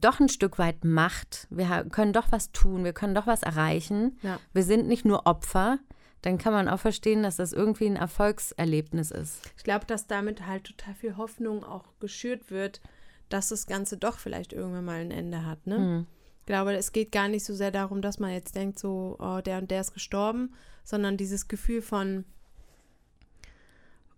doch 0.00 0.20
ein 0.20 0.28
Stück 0.28 0.58
weit 0.58 0.84
Macht, 0.84 1.46
wir 1.50 1.84
können 1.90 2.12
doch 2.12 2.32
was 2.32 2.52
tun, 2.52 2.84
wir 2.84 2.92
können 2.92 3.14
doch 3.14 3.26
was 3.26 3.42
erreichen, 3.42 4.18
Ja. 4.22 4.38
wir 4.52 4.62
sind 4.62 4.86
nicht 4.88 5.04
nur 5.04 5.26
Opfer, 5.26 5.78
dann 6.22 6.38
kann 6.38 6.52
man 6.52 6.68
auch 6.68 6.80
verstehen, 6.80 7.22
dass 7.22 7.36
das 7.36 7.52
irgendwie 7.52 7.86
ein 7.86 7.96
Erfolgserlebnis 7.96 9.10
ist. 9.10 9.40
Ich 9.56 9.64
glaube, 9.64 9.86
dass 9.86 10.06
damit 10.06 10.46
halt 10.46 10.64
total 10.64 10.94
viel 10.94 11.16
Hoffnung 11.16 11.62
auch 11.64 11.84
geschürt 12.00 12.50
wird, 12.50 12.80
dass 13.28 13.48
das 13.48 13.66
Ganze 13.66 13.96
doch 13.96 14.18
vielleicht 14.18 14.52
irgendwann 14.52 14.84
mal 14.84 15.00
ein 15.00 15.10
Ende 15.10 15.44
hat, 15.44 15.66
ne? 15.66 15.78
Mhm. 15.78 16.06
Ich 16.40 16.46
glaube, 16.46 16.74
es 16.74 16.92
geht 16.92 17.10
gar 17.10 17.26
nicht 17.26 17.44
so 17.44 17.54
sehr 17.54 17.72
darum, 17.72 18.02
dass 18.02 18.20
man 18.20 18.30
jetzt 18.30 18.54
denkt, 18.54 18.78
so, 18.78 19.16
oh, 19.18 19.40
der 19.40 19.58
und 19.58 19.70
der 19.72 19.80
ist 19.80 19.94
gestorben, 19.94 20.54
sondern 20.84 21.16
dieses 21.16 21.48
Gefühl 21.48 21.82
von 21.82 22.24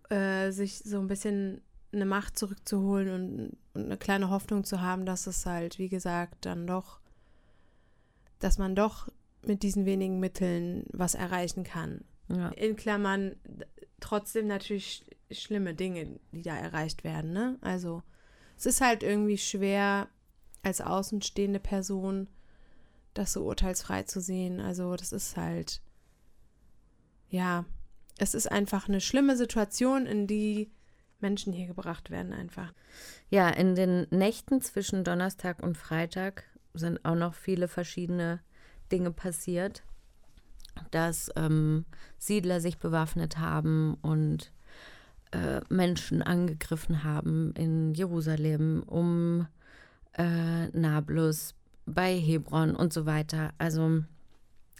äh, 0.09 0.51
sich 0.51 0.79
so 0.79 0.99
ein 0.99 1.07
bisschen 1.07 1.61
eine 1.91 2.05
Macht 2.05 2.37
zurückzuholen 2.37 3.09
und, 3.09 3.57
und 3.73 3.85
eine 3.85 3.97
kleine 3.97 4.29
Hoffnung 4.29 4.63
zu 4.63 4.81
haben, 4.81 5.05
dass 5.05 5.27
es 5.27 5.45
halt, 5.45 5.79
wie 5.79 5.89
gesagt, 5.89 6.45
dann 6.45 6.67
doch, 6.67 6.99
dass 8.39 8.57
man 8.57 8.75
doch 8.75 9.09
mit 9.45 9.63
diesen 9.63 9.85
wenigen 9.85 10.19
Mitteln 10.19 10.85
was 10.91 11.15
erreichen 11.15 11.63
kann. 11.63 12.03
Ja. 12.27 12.49
In 12.49 12.75
Klammern 12.75 13.35
trotzdem 13.99 14.47
natürlich 14.47 15.03
sch- 15.31 15.35
schlimme 15.35 15.73
Dinge, 15.73 16.19
die 16.31 16.41
da 16.41 16.55
erreicht 16.55 17.03
werden, 17.03 17.33
ne? 17.33 17.57
Also 17.61 18.03
es 18.57 18.65
ist 18.65 18.81
halt 18.81 19.03
irgendwie 19.03 19.37
schwer 19.37 20.09
als 20.61 20.81
außenstehende 20.81 21.59
Person 21.59 22.27
das 23.13 23.33
so 23.33 23.45
urteilsfrei 23.45 24.03
zu 24.03 24.21
sehen. 24.21 24.59
Also 24.59 24.95
das 24.95 25.11
ist 25.11 25.37
halt 25.37 25.81
ja, 27.29 27.65
es 28.17 28.33
ist 28.33 28.51
einfach 28.51 28.87
eine 28.87 29.01
schlimme 29.01 29.37
Situation, 29.37 30.05
in 30.05 30.27
die 30.27 30.71
Menschen 31.21 31.53
hier 31.53 31.67
gebracht 31.67 32.09
werden 32.09 32.33
einfach. 32.33 32.73
Ja, 33.29 33.49
in 33.49 33.75
den 33.75 34.07
Nächten 34.09 34.61
zwischen 34.61 35.03
Donnerstag 35.03 35.61
und 35.61 35.77
Freitag 35.77 36.43
sind 36.73 37.03
auch 37.05 37.15
noch 37.15 37.33
viele 37.33 37.67
verschiedene 37.67 38.39
Dinge 38.91 39.11
passiert, 39.11 39.83
dass 40.91 41.31
ähm, 41.35 41.85
Siedler 42.17 42.61
sich 42.61 42.77
bewaffnet 42.77 43.37
haben 43.37 43.95
und 44.01 44.51
äh, 45.31 45.61
Menschen 45.69 46.21
angegriffen 46.21 47.03
haben 47.03 47.53
in 47.53 47.93
Jerusalem, 47.93 48.83
um 48.85 49.47
äh, 50.17 50.67
Nablus, 50.67 51.55
bei 51.85 52.15
Hebron 52.15 52.75
und 52.75 52.93
so 52.93 53.05
weiter. 53.05 53.51
Also 53.57 54.03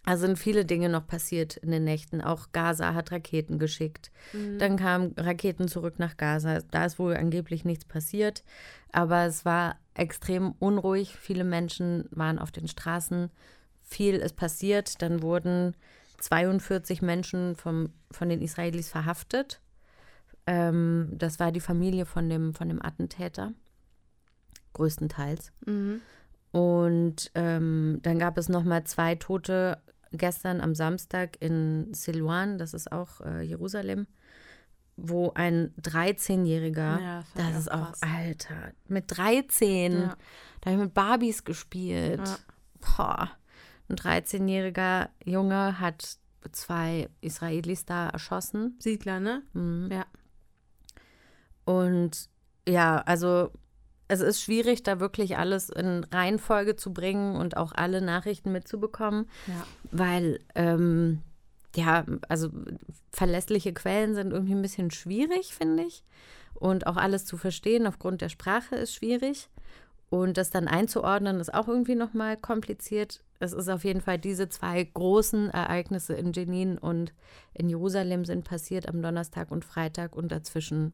da 0.06 0.18
sind 0.18 0.40
viele 0.40 0.66
Dinge 0.66 0.90
noch 0.90 1.06
passiert 1.06 1.58
in 1.58 1.72
den 1.72 1.84
Nächten. 1.84 2.22
Auch 2.22 2.52
Gaza 2.52 2.94
hat 2.94 3.12
Raketen 3.12 3.60
geschickt. 3.60 4.12
Dann 4.58 4.78
kamen 4.78 5.14
Raketen 5.18 5.68
zurück 5.68 6.00
nach 6.00 6.18
Gaza. 6.18 6.60
Da 6.72 6.86
ist 6.86 7.00
wohl 7.00 7.16
angeblich 7.16 7.66
nichts 7.66 7.86
passiert. 7.86 8.44
Aber 8.92 9.26
es 9.26 9.46
war 9.46 9.76
extrem 9.94 10.54
unruhig. 10.60 11.16
Viele 11.16 11.44
Menschen 11.44 12.06
waren 12.12 12.40
auf 12.40 12.52
den 12.52 12.68
Straßen. 12.68 13.30
Viel 13.84 14.16
ist 14.16 14.36
passiert. 14.36 15.02
Dann 15.02 15.22
wurden 15.22 15.76
42 16.20 17.02
Menschen 17.02 17.56
vom, 17.56 17.94
von 18.12 18.30
den 18.30 18.42
Israelis 18.42 18.90
verhaftet. 18.90 19.62
Ähm, 20.48 21.10
das 21.12 21.40
war 21.40 21.52
die 21.52 21.60
Familie 21.60 22.06
von 22.06 22.30
dem, 22.30 22.54
von 22.54 22.68
dem 22.68 22.84
Attentäter, 22.84 23.54
größtenteils. 24.74 25.52
Mhm. 25.66 26.02
Und 26.52 27.32
ähm, 27.36 28.00
dann 28.02 28.18
gab 28.18 28.38
es 28.38 28.50
nochmal 28.50 28.84
zwei 28.86 29.14
Tote 29.16 29.78
gestern 30.12 30.62
am 30.62 30.76
Samstag 30.76 31.38
in 31.42 31.94
Silwan, 31.94 32.58
das 32.58 32.74
ist 32.74 32.92
auch 32.92 33.22
äh, 33.22 33.42
Jerusalem, 33.42 34.08
wo 34.98 35.32
ein 35.34 35.74
13-Jähriger, 35.82 37.00
Ja, 37.02 37.24
das 37.36 37.50
ich 37.52 37.56
ist 37.58 37.72
auch 37.72 37.82
auch, 37.82 37.92
krass. 37.94 38.02
Alter, 38.02 38.72
mit 38.88 39.06
13, 39.08 39.92
Ja. 39.94 40.18
da 40.62 40.70
habe 40.72 40.80
ich 40.80 40.86
mit 40.86 40.94
Barbies 40.94 41.44
gespielt. 41.44 42.22
Ja. 42.26 42.38
Boah. 42.98 43.32
Ein 43.88 43.96
13-jähriger 43.96 45.10
Junge 45.26 45.80
hat 45.80 46.18
zwei 46.52 47.10
Israelis 47.22 47.86
da 47.86 48.10
erschossen. 48.10 48.76
Siedler, 48.80 49.20
ne? 49.20 49.42
Mhm. 49.54 49.90
Ja. 49.92 50.06
Und 51.66 52.30
ja, 52.68 52.98
also 53.02 53.52
es 54.10 54.20
ist 54.20 54.42
schwierig, 54.42 54.84
da 54.84 55.00
wirklich 55.00 55.38
alles 55.38 55.70
in 55.70 56.04
Reihenfolge 56.12 56.76
zu 56.76 56.92
bringen 56.92 57.36
und 57.38 57.56
auch 57.56 57.72
alle 57.74 58.02
Nachrichten 58.02 58.52
mitzubekommen, 58.52 59.30
Ja. 59.48 59.66
weil 59.92 60.40
ähm, 60.56 61.22
ja, 61.76 62.06
also 62.28 62.50
verlässliche 63.12 63.72
Quellen 63.74 64.16
sind 64.16 64.32
irgendwie 64.34 64.56
ein 64.56 64.62
bisschen 64.62 64.92
schwierig, 64.92 65.54
finde 65.54 65.84
ich. 65.84 66.04
Und 66.56 66.88
auch 66.88 66.98
alles 66.98 67.26
zu 67.26 67.38
verstehen 67.38 67.88
aufgrund 67.88 68.22
der 68.22 68.30
Sprache 68.30 68.76
ist 68.76 68.94
schwierig. 68.96 69.50
Und 70.10 70.38
das 70.38 70.50
dann 70.50 70.68
einzuordnen 70.68 71.40
ist 71.40 71.54
auch 71.54 71.68
irgendwie 71.68 71.94
nochmal 71.94 72.36
kompliziert. 72.36 73.24
Es 73.40 73.54
ist 73.54 73.70
auf 73.70 73.84
jeden 73.84 74.02
Fall 74.02 74.18
diese 74.18 74.50
zwei 74.50 74.84
großen 74.84 75.52
Ereignisse 75.52 76.14
in 76.16 76.34
Jenin 76.34 76.80
und 76.80 77.14
in 77.54 77.70
Jerusalem 77.70 78.26
sind 78.26 78.44
passiert 78.44 78.90
am 78.90 79.04
Donnerstag 79.04 79.52
und 79.52 79.64
Freitag 79.64 80.16
und 80.16 80.32
dazwischen 80.32 80.94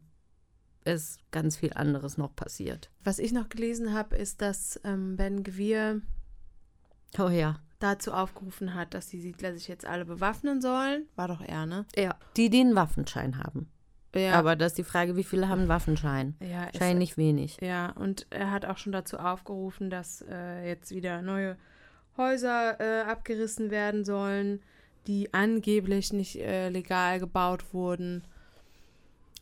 ist 0.86 1.20
ganz 1.32 1.58
viel 1.58 1.74
anderes 1.74 2.18
noch 2.18 2.36
passiert. 2.36 2.90
Was 3.04 3.20
ich 3.20 3.32
noch 3.34 3.50
gelesen 3.50 3.94
habe, 3.94 4.16
ist, 4.16 4.42
dass 4.42 4.80
ähm, 4.84 5.16
Ben 5.18 5.44
Gvir 5.44 6.02
Oh 7.20 7.30
ja. 7.30 7.60
dazu 7.80 8.12
aufgerufen 8.14 8.74
hat, 8.74 8.94
dass 8.94 9.08
die 9.08 9.20
Siedler 9.22 9.54
sich 9.54 9.68
jetzt 9.68 9.86
alle 9.86 10.06
bewaffnen 10.06 10.62
sollen. 10.62 11.08
War 11.16 11.28
doch 11.28 11.42
er, 11.42 11.66
ne? 11.66 11.86
Ja. 11.96 12.16
Die, 12.38 12.50
die 12.50 12.62
einen 12.62 12.76
Waffenschein 12.76 13.38
haben. 13.38 13.70
Ja. 14.16 14.34
Aber 14.34 14.56
das 14.56 14.72
ist 14.72 14.78
die 14.78 14.84
Frage, 14.84 15.18
wie 15.18 15.24
viele 15.26 15.50
haben 15.50 15.60
einen 15.62 15.68
Waffenschein? 15.70 16.36
ja, 16.40 16.66
Wahrscheinlich 16.66 17.10
nicht 17.10 17.18
wenig. 17.18 17.58
Ja, 17.62 17.92
und 17.92 18.28
er 18.30 18.52
hat 18.52 18.66
auch 18.66 18.78
schon 18.78 18.94
dazu 18.94 19.18
aufgerufen, 19.18 19.90
dass 19.90 20.24
äh, 20.30 20.68
jetzt 20.68 20.92
wieder 20.92 21.22
neue 21.22 21.58
Häuser 22.16 22.80
äh, 22.80 23.02
abgerissen 23.04 23.72
werden 23.72 24.06
sollen, 24.06 24.62
die 25.08 25.34
angeblich 25.34 26.14
nicht 26.14 26.38
äh, 26.38 26.70
legal 26.70 27.20
gebaut 27.20 27.74
wurden. 27.74 28.24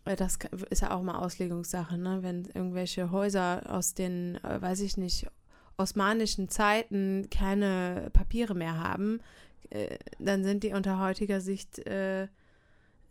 Das 0.05 0.37
ist 0.69 0.81
ja 0.81 0.91
auch 0.91 1.01
mal 1.01 1.15
Auslegungssache, 1.19 1.97
ne? 1.97 2.19
Wenn 2.23 2.45
irgendwelche 2.53 3.11
Häuser 3.11 3.61
aus 3.69 3.93
den, 3.93 4.35
äh, 4.43 4.61
weiß 4.61 4.81
ich 4.81 4.97
nicht, 4.97 5.27
osmanischen 5.77 6.49
Zeiten 6.49 7.29
keine 7.31 8.09
Papiere 8.13 8.53
mehr 8.53 8.77
haben, 8.77 9.21
äh, 9.69 9.97
dann 10.19 10.43
sind 10.43 10.63
die 10.63 10.73
unter 10.73 10.99
heutiger 10.99 11.39
Sicht 11.41 11.79
äh, 11.87 12.27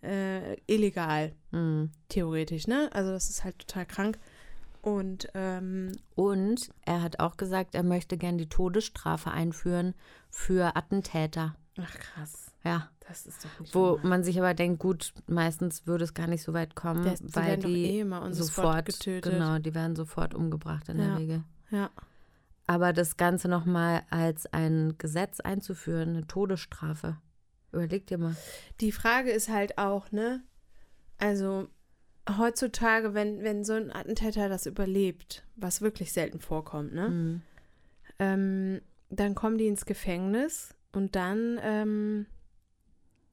äh, 0.03 0.57
illegal, 0.67 1.33
Mhm. 1.51 1.91
theoretisch, 2.09 2.67
ne? 2.67 2.91
Also 2.93 3.11
das 3.13 3.31
ist 3.31 3.43
halt 3.45 3.59
total 3.59 3.87
krank. 3.87 4.19
Und 4.83 5.29
ähm, 5.35 5.93
Und 6.17 6.61
er 6.85 7.03
hat 7.03 7.21
auch 7.21 7.37
gesagt, 7.37 7.75
er 7.77 7.85
möchte 7.85 8.17
gern 8.19 8.37
die 8.37 8.49
Todesstrafe 8.49 9.31
einführen 9.31 9.95
für 10.29 10.75
Attentäter. 10.77 11.55
ach 11.81 11.95
krass, 11.99 12.53
Ja. 12.65 12.91
Das 13.12 13.27
ist 13.27 13.44
doch 13.44 13.61
nicht 13.61 13.75
Wo 13.75 13.87
normal. 13.90 14.07
man 14.09 14.25
sich 14.25 14.38
aber 14.38 14.55
denkt, 14.55 14.79
gut, 14.81 15.12
meistens 15.27 15.87
würde 15.87 16.05
es 16.05 16.14
gar 16.14 16.27
nicht 16.27 16.42
so 16.42 16.53
weit 16.53 16.75
kommen, 16.75 17.05
Das- 17.05 17.20
die 17.20 17.35
weil 17.37 17.57
die 17.59 18.01
eh 18.01 18.05
spot 18.05 18.33
sofort 18.33 18.87
getötet. 18.87 19.33
Genau, 19.33 19.59
die 19.59 19.75
werden 19.75 19.94
sofort 19.96 20.35
umgebracht 20.35 20.88
in 20.88 20.98
Ja. 20.98 21.07
der 21.07 21.18
Regel. 21.18 21.44
Ja, 21.70 21.90
Aber 22.66 22.92
das 22.92 23.16
Ganze 23.16 23.48
nochmal 23.48 24.03
als 24.11 24.46
ein 24.53 24.94
Gesetz 24.96 25.40
einzuführen, 25.40 26.11
eine 26.11 26.27
Todesstrafe. 26.27 27.16
Überleg 27.72 28.07
dir 28.07 28.18
mal. 28.18 28.37
die 28.81 28.92
Frage 28.92 29.31
ist 29.31 29.48
halt 29.48 29.79
auch, 29.79 30.12
ne? 30.12 30.42
Also 31.18 31.68
heutzutage, 32.38 33.14
wenn, 33.14 33.42
wenn 33.42 33.64
so 33.64 33.72
ein 33.72 33.90
Attentäter 33.94 34.48
das 34.48 34.66
überlebt, 34.66 35.44
was 35.57 35.81
wirklich 35.81 36.12
selten 36.12 36.38
vorkommt, 36.40 36.94
ne? 36.94 37.09
Mhm. 37.09 37.42
ähm, 38.18 38.81
dann 39.11 39.35
kommen 39.35 39.59
die 39.59 39.66
ins 39.66 39.85
Gefängnis 39.85 40.75
und 40.92 41.16
dann 41.16 41.59
ähm, 41.62 42.27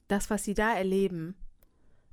das, 0.10 0.30
was 0.30 0.44
sie 0.44 0.54
da 0.54 0.74
erleben, 0.76 1.36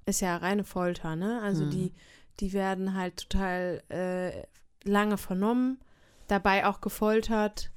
ist 0.06 0.20
ja 0.20 0.36
reine 0.36 0.62
Folter, 0.62 1.16
ne? 1.16 1.42
Also 1.42 1.64
Hm. 1.64 1.70
die, 1.70 1.92
die 2.38 2.52
werden 2.52 2.94
halt 2.94 3.28
total 3.28 3.82
äh, 3.88 4.46
lange 4.88 5.18
vernommen, 5.18 5.80
dabei 6.28 6.66
auch 6.66 6.80
gefoltert. 6.80 7.70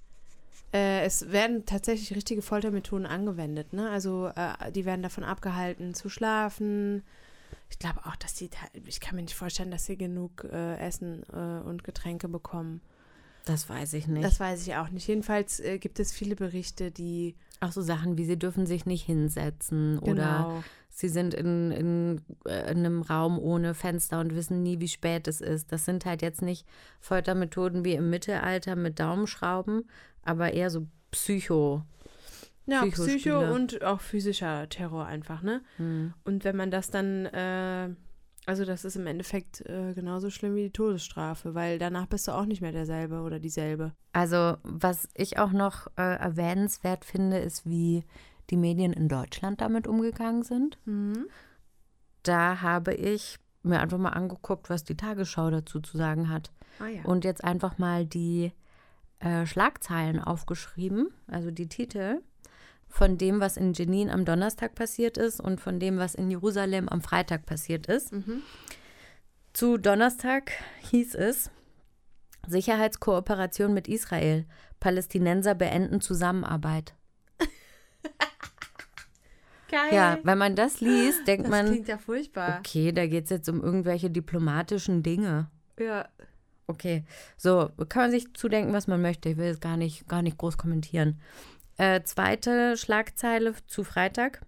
Äh, 0.71 1.03
es 1.03 1.31
werden 1.31 1.65
tatsächlich 1.65 2.15
richtige 2.15 2.43
Foltermethoden 2.43 3.07
angewendet, 3.07 3.73
ne? 3.73 3.89
Also 3.89 4.27
äh, 4.35 4.71
die 4.71 4.85
werden 4.85 5.01
davon 5.01 5.23
abgehalten 5.23 5.95
zu 5.95 6.09
schlafen. 6.09 7.01
Ich 7.71 7.79
glaube 7.79 8.01
auch, 8.05 8.15
dass 8.15 8.35
die, 8.35 8.49
ta- 8.49 8.67
ich 8.85 8.99
kann 8.99 9.15
mir 9.15 9.23
nicht 9.23 9.35
vorstellen, 9.35 9.71
dass 9.71 9.85
sie 9.85 9.97
genug 9.97 10.43
äh, 10.51 10.77
Essen 10.77 11.23
äh, 11.33 11.61
und 11.67 11.83
Getränke 11.83 12.27
bekommen. 12.27 12.81
Das 13.49 13.67
weiß 13.67 13.93
ich 13.93 14.07
nicht. 14.07 14.23
Das 14.23 14.39
weiß 14.39 14.67
ich 14.67 14.75
auch 14.75 14.89
nicht. 14.89 15.07
Jedenfalls 15.07 15.59
äh, 15.59 15.79
gibt 15.79 15.99
es 15.99 16.11
viele 16.11 16.35
Berichte, 16.35 16.91
die 16.91 17.35
auch 17.61 17.71
so 17.71 17.81
Sachen 17.81 18.15
wie, 18.15 18.25
sie 18.25 18.37
dürfen 18.37 18.67
sich 18.67 18.85
nicht 18.85 19.03
hinsetzen 19.03 19.97
oder 19.99 20.13
genau, 20.13 20.63
sie 20.89 21.09
sind 21.09 21.33
in, 21.33 21.71
in, 21.71 22.21
äh, 22.45 22.71
in 22.71 22.77
einem 22.77 23.01
Raum 23.01 23.39
ohne 23.39 23.73
Fenster 23.73 24.19
und 24.19 24.35
wissen 24.35 24.61
nie, 24.61 24.79
wie 24.79 24.87
spät 24.87 25.27
es 25.27 25.41
ist. 25.41 25.71
Das 25.71 25.83
sind 25.83 26.05
halt 26.05 26.21
jetzt 26.21 26.43
nicht 26.43 26.67
Foltermethoden 26.99 27.83
wie 27.83 27.93
im 27.93 28.11
Mittelalter 28.11 28.75
mit 28.75 28.99
Daumenschrauben, 28.99 29.89
aber 30.23 30.53
eher 30.53 30.69
so 30.69 30.85
Psycho. 31.09 31.81
ja. 32.67 32.85
Psycho 32.85 33.51
und 33.51 33.83
auch 33.83 33.99
physischer 33.99 34.69
Terror 34.69 35.07
einfach, 35.07 35.41
ne? 35.41 35.63
Hm. 35.77 36.13
Und 36.23 36.43
wenn 36.43 36.55
man 36.55 36.69
das 36.69 36.91
dann, 36.91 37.25
äh, 37.25 37.89
also 38.45 38.65
das 38.65 38.85
ist 38.85 38.95
im 38.95 39.07
Endeffekt 39.07 39.61
äh, 39.61 39.93
genauso 39.93 40.29
schlimm 40.29 40.55
wie 40.55 40.63
die 40.63 40.71
Todesstrafe, 40.71 41.53
weil 41.55 41.77
danach 41.79 42.07
bist 42.07 42.27
du 42.27 42.31
auch 42.31 42.45
nicht 42.45 42.61
mehr 42.61 42.71
derselbe 42.71 43.21
oder 43.21 43.39
dieselbe. 43.39 43.93
Also, 44.13 44.57
was 44.63 45.07
ich 45.13 45.37
auch 45.37 45.51
noch 45.51 45.87
äh, 45.97 46.17
erwähnenswert 46.17 47.05
finde, 47.05 47.37
ist, 47.37 47.65
wie 47.65 48.03
die 48.49 48.57
Medien 48.57 48.93
in 48.93 49.07
Deutschland 49.07 49.61
damit 49.61 49.87
umgegangen 49.87 50.43
sind. 50.43 50.77
Da 52.23 52.61
habe 52.61 52.93
ich 52.93 53.37
mir 53.61 53.79
einfach 53.79 53.97
mal 53.97 54.09
angeguckt, 54.09 54.69
was 54.69 54.83
die 54.83 54.97
Tagesschau 54.97 55.49
dazu 55.51 55.79
zu 55.79 55.97
sagen 55.97 56.29
hat. 56.29 56.51
Ah 56.79 56.87
ja. 56.87 57.03
Und 57.03 57.25
jetzt 57.25 57.43
einfach 57.43 57.77
mal 57.77 58.05
die 58.05 58.51
äh, 59.19 59.45
Schlagzeilen 59.45 60.19
aufgeschrieben, 60.19 61.09
also 61.27 61.51
die 61.51 61.67
Titel 61.67 62.21
von 62.89 63.17
dem, 63.17 63.39
was 63.39 63.55
in 63.55 63.73
Jenin 63.73 64.09
am 64.09 64.25
Donnerstag 64.25 64.75
passiert 64.75 65.17
ist 65.17 65.39
und 65.39 65.61
von 65.61 65.79
dem, 65.79 65.97
was 65.97 66.15
in 66.15 66.29
Jerusalem 66.29 66.89
am 66.89 67.01
Freitag 67.01 67.45
passiert 67.45 67.85
ist. 67.87 68.11
Mhm. 68.11 68.41
Zu 69.53 69.77
Donnerstag 69.77 70.51
hieß 70.89 71.15
es 71.15 71.49
Sicherheitskooperation 72.47 73.73
mit 73.73 73.87
Israel. 73.87 74.45
Palästinenser 74.79 75.55
beenden 75.55 76.01
Zusammenarbeit. 76.01 76.95
Geil. 79.69 79.93
Ja, 79.93 80.17
wenn 80.23 80.37
man 80.37 80.55
das 80.55 80.81
liest, 80.81 81.27
denkt 81.27 81.45
das 81.45 81.51
man, 81.51 81.67
klingt 81.67 81.87
ja 81.87 81.97
furchtbar. 81.97 82.59
okay, 82.59 82.91
da 82.91 83.05
geht 83.05 83.25
es 83.25 83.29
jetzt 83.29 83.49
um 83.49 83.61
irgendwelche 83.61 84.09
diplomatischen 84.09 85.03
Dinge. 85.03 85.49
Ja. 85.77 86.07
Okay, 86.65 87.03
so 87.35 87.71
kann 87.89 88.03
man 88.03 88.11
sich 88.11 88.33
zudenken, 88.35 88.73
was 88.73 88.87
man 88.87 89.01
möchte. 89.01 89.29
Ich 89.29 89.37
will 89.37 89.47
es 89.47 89.59
gar 89.59 89.75
nicht, 89.75 90.07
gar 90.07 90.21
nicht 90.21 90.37
groß 90.37 90.57
kommentieren. 90.57 91.19
Äh, 91.79 92.03
zweite 92.03 92.75
Schlagzeile 92.75 93.55
zu 93.65 93.85
Freitag. 93.85 94.41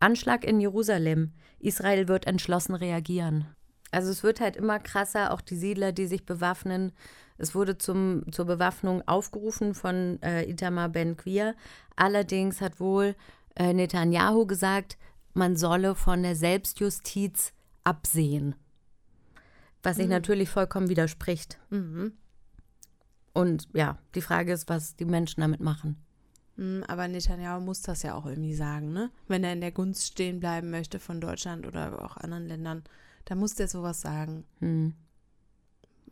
Anschlag 0.00 0.42
in 0.42 0.58
Jerusalem. 0.58 1.34
Israel 1.58 2.08
wird 2.08 2.26
entschlossen 2.26 2.74
reagieren. 2.74 3.44
Also 3.90 4.10
es 4.10 4.22
wird 4.22 4.40
halt 4.40 4.56
immer 4.56 4.78
krasser, 4.78 5.34
auch 5.34 5.42
die 5.42 5.58
Siedler, 5.58 5.92
die 5.92 6.06
sich 6.06 6.24
bewaffnen. 6.24 6.92
Es 7.36 7.54
wurde 7.54 7.76
zum, 7.76 8.24
zur 8.32 8.46
Bewaffnung 8.46 9.06
aufgerufen 9.06 9.74
von 9.74 10.18
äh, 10.22 10.48
Itamar 10.48 10.88
Ben-Gvir. 10.88 11.54
Allerdings 11.94 12.62
hat 12.62 12.80
wohl 12.80 13.16
äh, 13.54 13.74
Netanyahu 13.74 14.46
gesagt, 14.46 14.96
man 15.34 15.56
solle 15.56 15.94
von 15.94 16.22
der 16.22 16.36
Selbstjustiz 16.36 17.52
absehen. 17.84 18.54
Was 19.82 19.96
sich 19.96 20.08
natürlich 20.08 20.48
vollkommen 20.48 20.88
widerspricht. 20.88 21.58
Mhm. 21.68 22.14
Und 23.34 23.68
ja, 23.74 23.98
die 24.14 24.22
Frage 24.22 24.54
ist, 24.54 24.70
was 24.70 24.96
die 24.96 25.04
Menschen 25.04 25.42
damit 25.42 25.60
machen. 25.60 26.02
Mm, 26.58 26.82
Aber 26.88 27.06
Netanyahu 27.06 27.60
muss 27.60 27.82
das 27.82 28.02
ja 28.02 28.14
auch 28.14 28.26
irgendwie 28.26 28.54
sagen, 28.54 28.92
ne? 28.92 29.10
Wenn 29.28 29.44
er 29.44 29.52
in 29.52 29.60
der 29.60 29.70
Gunst 29.70 30.04
stehen 30.08 30.40
bleiben 30.40 30.70
möchte 30.70 30.98
von 30.98 31.20
Deutschland 31.20 31.66
oder 31.66 32.04
auch 32.04 32.16
anderen 32.16 32.46
Ländern, 32.46 32.82
dann 33.24 33.38
muss 33.38 33.54
der 33.54 33.68
sowas 33.68 34.00
sagen. 34.00 34.44
Hm. 34.58 34.94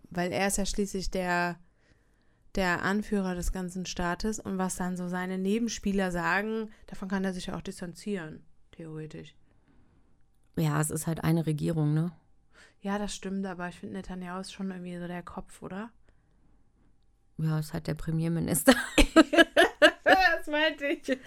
Weil 0.09 0.31
er 0.31 0.47
ist 0.47 0.57
ja 0.57 0.65
schließlich 0.65 1.11
der, 1.11 1.59
der 2.55 2.83
Anführer 2.83 3.35
des 3.35 3.51
ganzen 3.51 3.87
Staates 3.87 4.39
und 4.39 4.57
was 4.57 4.77
dann 4.77 4.97
so 4.97 5.09
seine 5.09 5.37
Nebenspieler 5.37 6.13
sagen, 6.13 6.71
davon 6.87 7.09
kann 7.09 7.25
er 7.25 7.35
sich 7.35 7.47
ja 7.47 7.57
auch 7.57 7.63
distanzieren, 7.63 8.45
theoretisch. 8.71 9.35
Ja, 10.57 10.81
es 10.81 10.91
ist 10.91 11.09
halt 11.09 11.25
eine 11.25 11.45
Regierung, 11.45 11.93
ne? 11.93 12.13
Ja, 12.83 12.99
das 12.99 13.17
stimmt, 13.17 13.45
aber 13.47 13.69
ich 13.69 13.81
finde 13.81 13.97
Netanyahu 13.97 14.41
ist 14.41 14.53
schon 14.53 14.71
irgendwie 14.71 14.97
so 14.97 15.09
der 15.09 15.25
Kopf, 15.25 15.61
oder? 15.61 15.91
Ja, 17.39 17.59
ist 17.59 17.73
halt 17.73 17.89
der 17.89 17.95
Premierminister. 17.95 18.75
das 20.47 20.53
meinte 20.53 20.87
ich. 20.87 21.03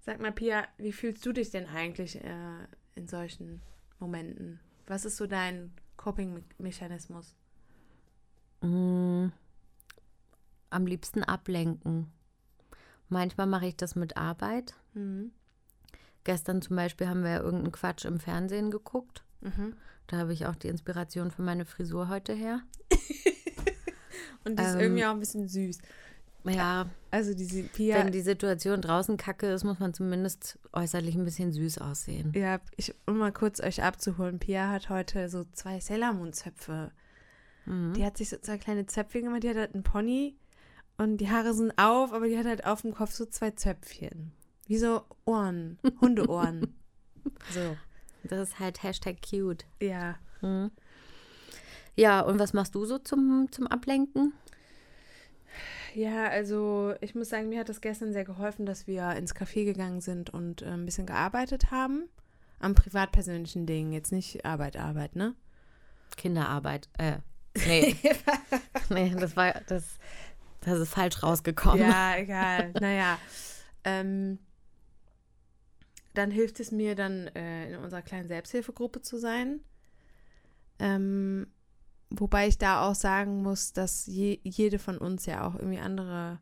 Sag 0.00 0.20
mal, 0.20 0.32
Pia, 0.32 0.66
wie 0.78 0.92
fühlst 0.92 1.24
du 1.26 1.32
dich 1.32 1.50
denn 1.50 1.66
eigentlich 1.66 2.22
äh, 2.22 2.66
in 2.94 3.08
solchen 3.08 3.60
Momenten? 3.98 4.60
Was 4.86 5.04
ist 5.04 5.18
so 5.18 5.26
dein 5.26 5.72
Coping-Mechanismus? 5.96 7.34
Mm, 8.62 9.26
am 10.70 10.86
liebsten 10.86 11.24
ablenken. 11.24 12.10
Manchmal 13.08 13.46
mache 13.46 13.66
ich 13.66 13.76
das 13.76 13.96
mit 13.96 14.16
Arbeit. 14.16 14.74
Mhm. 14.94 15.32
Gestern 16.24 16.62
zum 16.62 16.76
Beispiel 16.76 17.08
haben 17.08 17.22
wir 17.22 17.30
ja 17.30 17.40
irgendeinen 17.40 17.72
Quatsch 17.72 18.04
im 18.04 18.20
Fernsehen 18.20 18.70
geguckt. 18.70 19.24
Mhm. 19.40 19.76
Da 20.06 20.18
habe 20.18 20.32
ich 20.32 20.46
auch 20.46 20.56
die 20.56 20.68
Inspiration 20.68 21.30
für 21.30 21.42
meine 21.42 21.64
Frisur 21.64 22.08
heute 22.08 22.32
her. 22.32 22.62
Und 24.44 24.58
die 24.58 24.62
ist 24.64 24.74
Ähm, 24.74 24.80
irgendwie 24.80 25.04
auch 25.04 25.10
ein 25.10 25.20
bisschen 25.20 25.48
süß. 25.48 25.78
Ja, 26.44 26.88
Also 27.10 27.34
diese 27.34 27.62
Pia. 27.64 27.96
wenn 27.96 28.12
die 28.12 28.20
Situation 28.22 28.80
draußen 28.80 29.16
kacke 29.18 29.50
ist, 29.52 29.64
muss 29.64 29.80
man 29.80 29.92
zumindest 29.92 30.58
äußerlich 30.72 31.14
ein 31.14 31.24
bisschen 31.24 31.52
süß 31.52 31.78
aussehen. 31.78 32.32
ja, 32.34 32.60
ich, 32.76 32.94
um 33.06 33.18
mal 33.18 33.32
kurz 33.32 33.60
euch 33.60 33.82
abzuholen, 33.82 34.38
Pia 34.38 34.70
hat 34.70 34.88
heute 34.88 35.28
so 35.28 35.44
zwei 35.52 35.80
Sailor 35.80 36.12
Moon 36.14 36.32
Zöpfe. 36.32 36.90
Mhm. 37.66 37.92
Die 37.94 38.04
hat 38.04 38.16
sich 38.16 38.30
so 38.30 38.38
zwei 38.38 38.56
kleine 38.56 38.86
Zöpfchen 38.86 39.24
gemacht, 39.24 39.42
die 39.42 39.50
hat 39.50 39.56
halt 39.56 39.74
einen 39.74 39.82
Pony 39.82 40.36
und 40.96 41.18
die 41.18 41.28
Haare 41.28 41.52
sind 41.52 41.72
auf, 41.76 42.12
aber 42.14 42.28
die 42.28 42.38
hat 42.38 42.46
halt 42.46 42.64
auf 42.64 42.80
dem 42.82 42.94
Kopf 42.94 43.12
so 43.12 43.26
zwei 43.26 43.50
Zöpfchen. 43.50 44.32
Wie 44.66 44.78
so 44.78 45.02
Ohren, 45.26 45.78
Hundeohren. 46.00 46.74
so, 47.52 47.76
Das 48.24 48.48
ist 48.48 48.58
halt 48.58 48.82
Hashtag 48.82 49.16
cute. 49.28 49.66
ja. 49.82 50.16
Mhm. 50.40 50.70
Ja, 51.98 52.20
und 52.20 52.38
was 52.38 52.52
machst 52.52 52.76
du 52.76 52.84
so 52.84 52.98
zum, 52.98 53.48
zum 53.50 53.66
Ablenken? 53.66 54.32
Ja, 55.94 56.28
also 56.28 56.94
ich 57.00 57.16
muss 57.16 57.28
sagen, 57.28 57.48
mir 57.48 57.58
hat 57.58 57.68
das 57.68 57.80
gestern 57.80 58.12
sehr 58.12 58.24
geholfen, 58.24 58.66
dass 58.66 58.86
wir 58.86 59.16
ins 59.16 59.34
Café 59.34 59.64
gegangen 59.64 60.00
sind 60.00 60.30
und 60.30 60.62
äh, 60.62 60.66
ein 60.66 60.84
bisschen 60.84 61.06
gearbeitet 61.06 61.72
haben. 61.72 62.08
Am 62.60 62.76
privatpersönlichen 62.76 63.66
Dingen, 63.66 63.92
jetzt 63.92 64.12
nicht 64.12 64.44
Arbeit, 64.44 64.76
Arbeit, 64.76 65.16
ne? 65.16 65.34
Kinderarbeit. 66.16 66.88
Äh, 66.98 67.16
nee. 67.66 67.96
nee, 68.90 69.12
das 69.18 69.34
war, 69.34 69.54
das, 69.66 69.98
das 70.60 70.78
ist 70.78 70.90
falsch 70.90 71.20
rausgekommen. 71.24 71.80
Ja, 71.80 72.16
egal. 72.16 72.70
naja. 72.80 73.18
Ähm, 73.82 74.38
dann 76.14 76.30
hilft 76.30 76.60
es 76.60 76.70
mir 76.70 76.94
dann 76.94 77.26
äh, 77.34 77.70
in 77.70 77.76
unserer 77.76 78.02
kleinen 78.02 78.28
Selbsthilfegruppe 78.28 79.02
zu 79.02 79.18
sein. 79.18 79.62
Ähm, 80.78 81.48
wobei 82.10 82.48
ich 82.48 82.58
da 82.58 82.88
auch 82.88 82.94
sagen 82.94 83.42
muss, 83.42 83.72
dass 83.72 84.06
je, 84.06 84.40
jede 84.42 84.78
von 84.78 84.98
uns 84.98 85.26
ja 85.26 85.46
auch 85.46 85.54
irgendwie 85.54 85.78
andere 85.78 86.40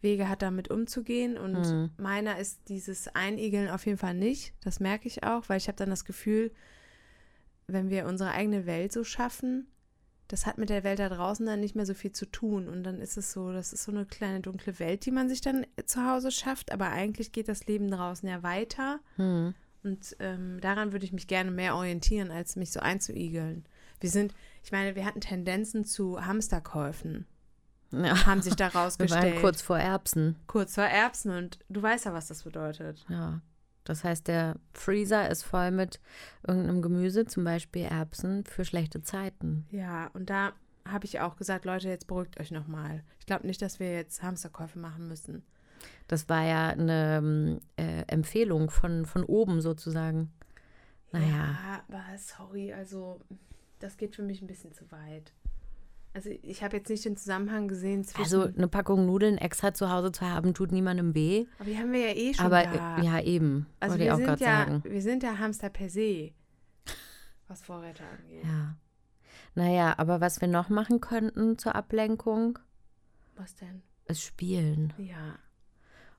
Wege 0.00 0.28
hat, 0.28 0.42
damit 0.42 0.68
umzugehen. 0.70 1.38
Und 1.38 1.60
Mhm. 1.60 1.90
meiner 1.96 2.38
ist 2.38 2.68
dieses 2.68 3.08
Einigeln 3.08 3.70
auf 3.70 3.86
jeden 3.86 3.98
Fall 3.98 4.14
nicht. 4.14 4.52
Das 4.62 4.80
merke 4.80 5.06
ich 5.08 5.22
auch, 5.24 5.48
weil 5.48 5.58
ich 5.58 5.68
habe 5.68 5.76
dann 5.76 5.90
das 5.90 6.04
Gefühl, 6.04 6.52
wenn 7.66 7.90
wir 7.90 8.06
unsere 8.06 8.32
eigene 8.32 8.66
Welt 8.66 8.92
so 8.92 9.04
schaffen, 9.04 9.68
das 10.28 10.46
hat 10.46 10.56
mit 10.58 10.70
der 10.70 10.82
Welt 10.82 10.98
da 10.98 11.08
draußen 11.08 11.44
dann 11.44 11.60
nicht 11.60 11.76
mehr 11.76 11.86
so 11.86 11.94
viel 11.94 12.12
zu 12.12 12.26
tun. 12.26 12.68
Und 12.68 12.84
dann 12.84 13.00
ist 13.00 13.16
es 13.16 13.32
so, 13.32 13.52
das 13.52 13.72
ist 13.72 13.84
so 13.84 13.92
eine 13.92 14.06
kleine 14.06 14.40
dunkle 14.40 14.78
Welt, 14.78 15.04
die 15.04 15.10
man 15.10 15.28
sich 15.28 15.40
dann 15.40 15.66
zu 15.86 16.04
Hause 16.06 16.30
schafft. 16.30 16.72
Aber 16.72 16.88
eigentlich 16.88 17.32
geht 17.32 17.48
das 17.48 17.66
Leben 17.66 17.90
draußen 17.90 18.28
ja 18.28 18.42
weiter. 18.42 19.00
Hm. 19.16 19.54
Und 19.84 20.16
ähm, 20.20 20.58
daran 20.60 20.92
würde 20.92 21.04
ich 21.04 21.12
mich 21.12 21.26
gerne 21.26 21.50
mehr 21.50 21.76
orientieren, 21.76 22.30
als 22.30 22.56
mich 22.56 22.70
so 22.72 22.80
einzuigeln. 22.80 23.66
Wir 24.00 24.10
sind, 24.10 24.32
ich 24.62 24.72
meine, 24.72 24.94
wir 24.94 25.04
hatten 25.04 25.20
Tendenzen 25.20 25.84
zu 25.84 26.24
Hamsterkäufen, 26.24 27.26
Ja. 27.90 28.26
haben 28.26 28.42
sich 28.42 28.56
da 28.56 28.66
Wir 28.72 28.80
rausgestellt. 28.80 29.34
waren 29.34 29.40
kurz 29.42 29.62
vor 29.62 29.78
Erbsen. 29.78 30.36
kurz 30.46 30.74
vor 30.74 30.84
Erbsen 30.84 31.32
und 31.32 31.58
du 31.68 31.82
weißt 31.82 32.06
ja, 32.06 32.12
was 32.12 32.28
das 32.28 32.42
bedeutet. 32.42 33.04
Ja. 33.08 33.40
Das 33.84 34.04
heißt, 34.04 34.28
der 34.28 34.56
Freezer 34.74 35.28
ist 35.28 35.42
voll 35.42 35.72
mit 35.72 36.00
irgendeinem 36.46 36.82
Gemüse, 36.82 37.26
zum 37.26 37.42
Beispiel 37.42 37.82
Erbsen, 37.82 38.44
für 38.44 38.64
schlechte 38.64 39.02
Zeiten. 39.02 39.66
Ja, 39.70 40.06
und 40.14 40.30
da 40.30 40.52
habe 40.88 41.04
ich 41.04 41.18
auch 41.20 41.34
gesagt, 41.36 41.64
Leute, 41.64 41.88
jetzt 41.88 42.06
beruhigt 42.06 42.38
euch 42.38 42.52
nochmal. 42.52 43.02
Ich 43.18 43.26
glaube 43.26 43.46
nicht, 43.46 43.60
dass 43.60 43.80
wir 43.80 43.92
jetzt 43.92 44.22
Hamsterkäufe 44.22 44.78
machen 44.78 45.08
müssen. 45.08 45.42
Das 46.06 46.28
war 46.28 46.44
ja 46.44 46.68
eine 46.68 47.16
ähm, 47.18 47.60
äh, 47.76 48.02
Empfehlung 48.06 48.70
von, 48.70 49.04
von 49.04 49.24
oben 49.24 49.60
sozusagen. 49.60 50.32
Naja. 51.10 51.26
Ja, 51.26 51.84
aber 51.88 52.02
sorry, 52.18 52.72
also 52.72 53.20
das 53.82 53.96
geht 53.96 54.14
für 54.14 54.22
mich 54.22 54.40
ein 54.42 54.46
bisschen 54.46 54.72
zu 54.72 54.90
weit. 54.90 55.32
Also 56.14 56.28
ich 56.42 56.62
habe 56.62 56.76
jetzt 56.76 56.90
nicht 56.90 57.04
den 57.06 57.16
Zusammenhang 57.16 57.68
gesehen 57.68 58.04
zwischen. 58.04 58.22
Also 58.22 58.42
eine 58.44 58.68
Packung 58.68 59.06
Nudeln 59.06 59.38
extra 59.38 59.72
zu 59.72 59.90
Hause 59.90 60.12
zu 60.12 60.28
haben, 60.28 60.52
tut 60.52 60.70
niemandem 60.70 61.14
weh. 61.14 61.46
aber 61.58 61.70
die 61.70 61.78
haben 61.78 61.90
wir 61.92 62.00
ja 62.10 62.14
eh 62.14 62.34
schon 62.34 62.44
Aber 62.44 62.62
da. 62.64 62.98
äh, 62.98 63.04
ja, 63.04 63.20
eben. 63.20 63.66
also 63.80 63.98
wir 63.98 64.12
auch 64.12 64.18
sind 64.18 64.26
gerade 64.26 64.44
ja, 64.44 64.58
sagen. 64.58 64.84
wir 64.84 65.02
sind 65.02 65.22
ja 65.22 65.38
Hamster 65.38 65.70
per 65.70 65.88
se, 65.88 66.32
was 67.48 67.62
Vorräte 67.62 68.02
angeht. 68.04 68.44
Ja. 68.44 68.76
Naja, 69.54 69.94
aber 69.98 70.20
was 70.20 70.40
wir 70.40 70.48
noch 70.48 70.68
machen 70.68 71.00
könnten 71.00 71.58
zur 71.58 71.74
Ablenkung, 71.74 72.58
Was 73.36 73.54
denn? 73.56 73.82
ist 74.06 74.22
spielen. 74.22 74.92
Ja. 74.98 75.38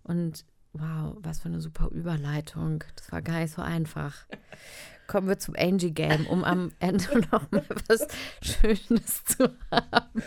Und 0.04 0.46
wow, 0.74 1.16
was 1.20 1.40
für 1.40 1.50
eine 1.50 1.62
super 1.62 1.90
Überleitung. 1.90 2.84
Das 2.96 3.12
war 3.12 3.22
gar 3.22 3.40
nicht 3.40 3.54
so 3.54 3.62
einfach. 3.62 4.26
Kommen 5.14 5.28
wir 5.28 5.38
zum 5.38 5.54
Angie 5.56 5.92
Game, 5.92 6.26
um 6.26 6.44
am 6.44 6.72
Ende 6.80 7.20
noch 7.32 7.52
mal 7.52 7.64
was 7.88 8.08
Schönes 8.42 9.24
zu 9.26 9.48
haben. 9.70 10.24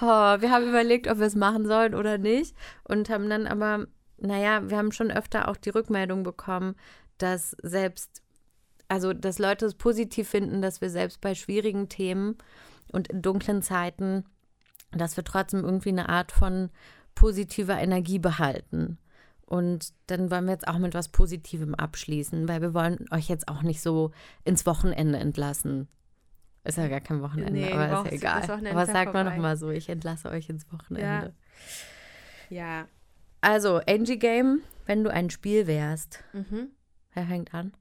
Oh, 0.00 0.40
wir 0.40 0.50
haben 0.50 0.70
überlegt, 0.70 1.06
ob 1.06 1.18
wir 1.18 1.26
es 1.26 1.36
machen 1.36 1.66
sollen 1.66 1.94
oder 1.94 2.16
nicht. 2.16 2.56
Und 2.84 3.10
haben 3.10 3.28
dann 3.28 3.46
aber, 3.46 3.86
naja, 4.16 4.70
wir 4.70 4.78
haben 4.78 4.90
schon 4.90 5.10
öfter 5.10 5.48
auch 5.48 5.58
die 5.58 5.68
Rückmeldung 5.68 6.22
bekommen, 6.22 6.76
dass 7.18 7.54
selbst, 7.62 8.22
also 8.88 9.12
dass 9.12 9.38
Leute 9.38 9.66
es 9.66 9.74
positiv 9.74 10.30
finden, 10.30 10.62
dass 10.62 10.80
wir 10.80 10.88
selbst 10.88 11.20
bei 11.20 11.34
schwierigen 11.34 11.90
Themen 11.90 12.38
und 12.90 13.08
in 13.08 13.20
dunklen 13.20 13.60
Zeiten, 13.60 14.24
dass 14.92 15.18
wir 15.18 15.24
trotzdem 15.24 15.62
irgendwie 15.62 15.90
eine 15.90 16.08
Art 16.08 16.32
von 16.32 16.70
positiver 17.14 17.78
Energie 17.78 18.18
behalten. 18.18 18.96
Und 19.48 19.94
dann 20.08 20.30
wollen 20.30 20.44
wir 20.44 20.52
jetzt 20.52 20.68
auch 20.68 20.76
mit 20.76 20.92
was 20.92 21.08
Positivem 21.08 21.74
abschließen, 21.74 22.46
weil 22.48 22.60
wir 22.60 22.74
wollen 22.74 23.06
euch 23.10 23.30
jetzt 23.30 23.48
auch 23.48 23.62
nicht 23.62 23.80
so 23.80 24.12
ins 24.44 24.66
Wochenende 24.66 25.18
entlassen. 25.18 25.88
Ist 26.64 26.76
ja 26.76 26.86
gar 26.88 27.00
kein 27.00 27.22
Wochenende, 27.22 27.52
Nee, 27.54 27.72
aber 27.72 28.04
ist 28.04 28.12
ja 28.12 28.12
egal. 28.12 28.42
Aber 28.50 28.62
ja 28.62 28.86
sagt 28.86 29.14
man 29.14 29.24
doch 29.24 29.32
vorbei. 29.32 29.48
mal 29.48 29.56
so, 29.56 29.70
ich 29.70 29.88
entlasse 29.88 30.28
euch 30.28 30.50
ins 30.50 30.70
Wochenende. 30.70 31.32
Ja. 32.50 32.86
Also, 33.40 33.80
Angie 33.88 34.18
Game, 34.18 34.60
wenn 34.84 35.02
du 35.02 35.10
ein 35.10 35.30
Spiel 35.30 35.66
wärst. 35.66 36.22
Mhm. 36.34 36.68
Wer 37.14 37.26
fängt 37.26 37.54
an? 37.54 37.72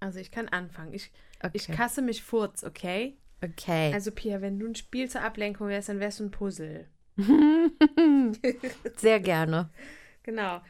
Also 0.00 0.18
ich 0.18 0.32
kann 0.32 0.48
anfangen. 0.48 0.92
Ich, 0.94 1.12
Okay. 1.42 1.52
ich 1.54 1.68
kasse 1.68 2.02
mich 2.02 2.22
furz, 2.24 2.64
okay? 2.64 3.16
okay. 3.40 3.92
Also 3.94 4.10
Pia, 4.10 4.40
wenn 4.40 4.58
du 4.58 4.66
ein 4.66 4.74
Spiel 4.74 5.08
zur 5.08 5.22
Ablenkung 5.22 5.68
wärst, 5.68 5.88
dann 5.90 6.00
wärst 6.00 6.18
du 6.20 6.24
ein 6.24 6.30
Puzzle. 6.32 6.86
Sehr 8.96 9.20
gerne. 9.20 9.70
Genau. 10.22 10.60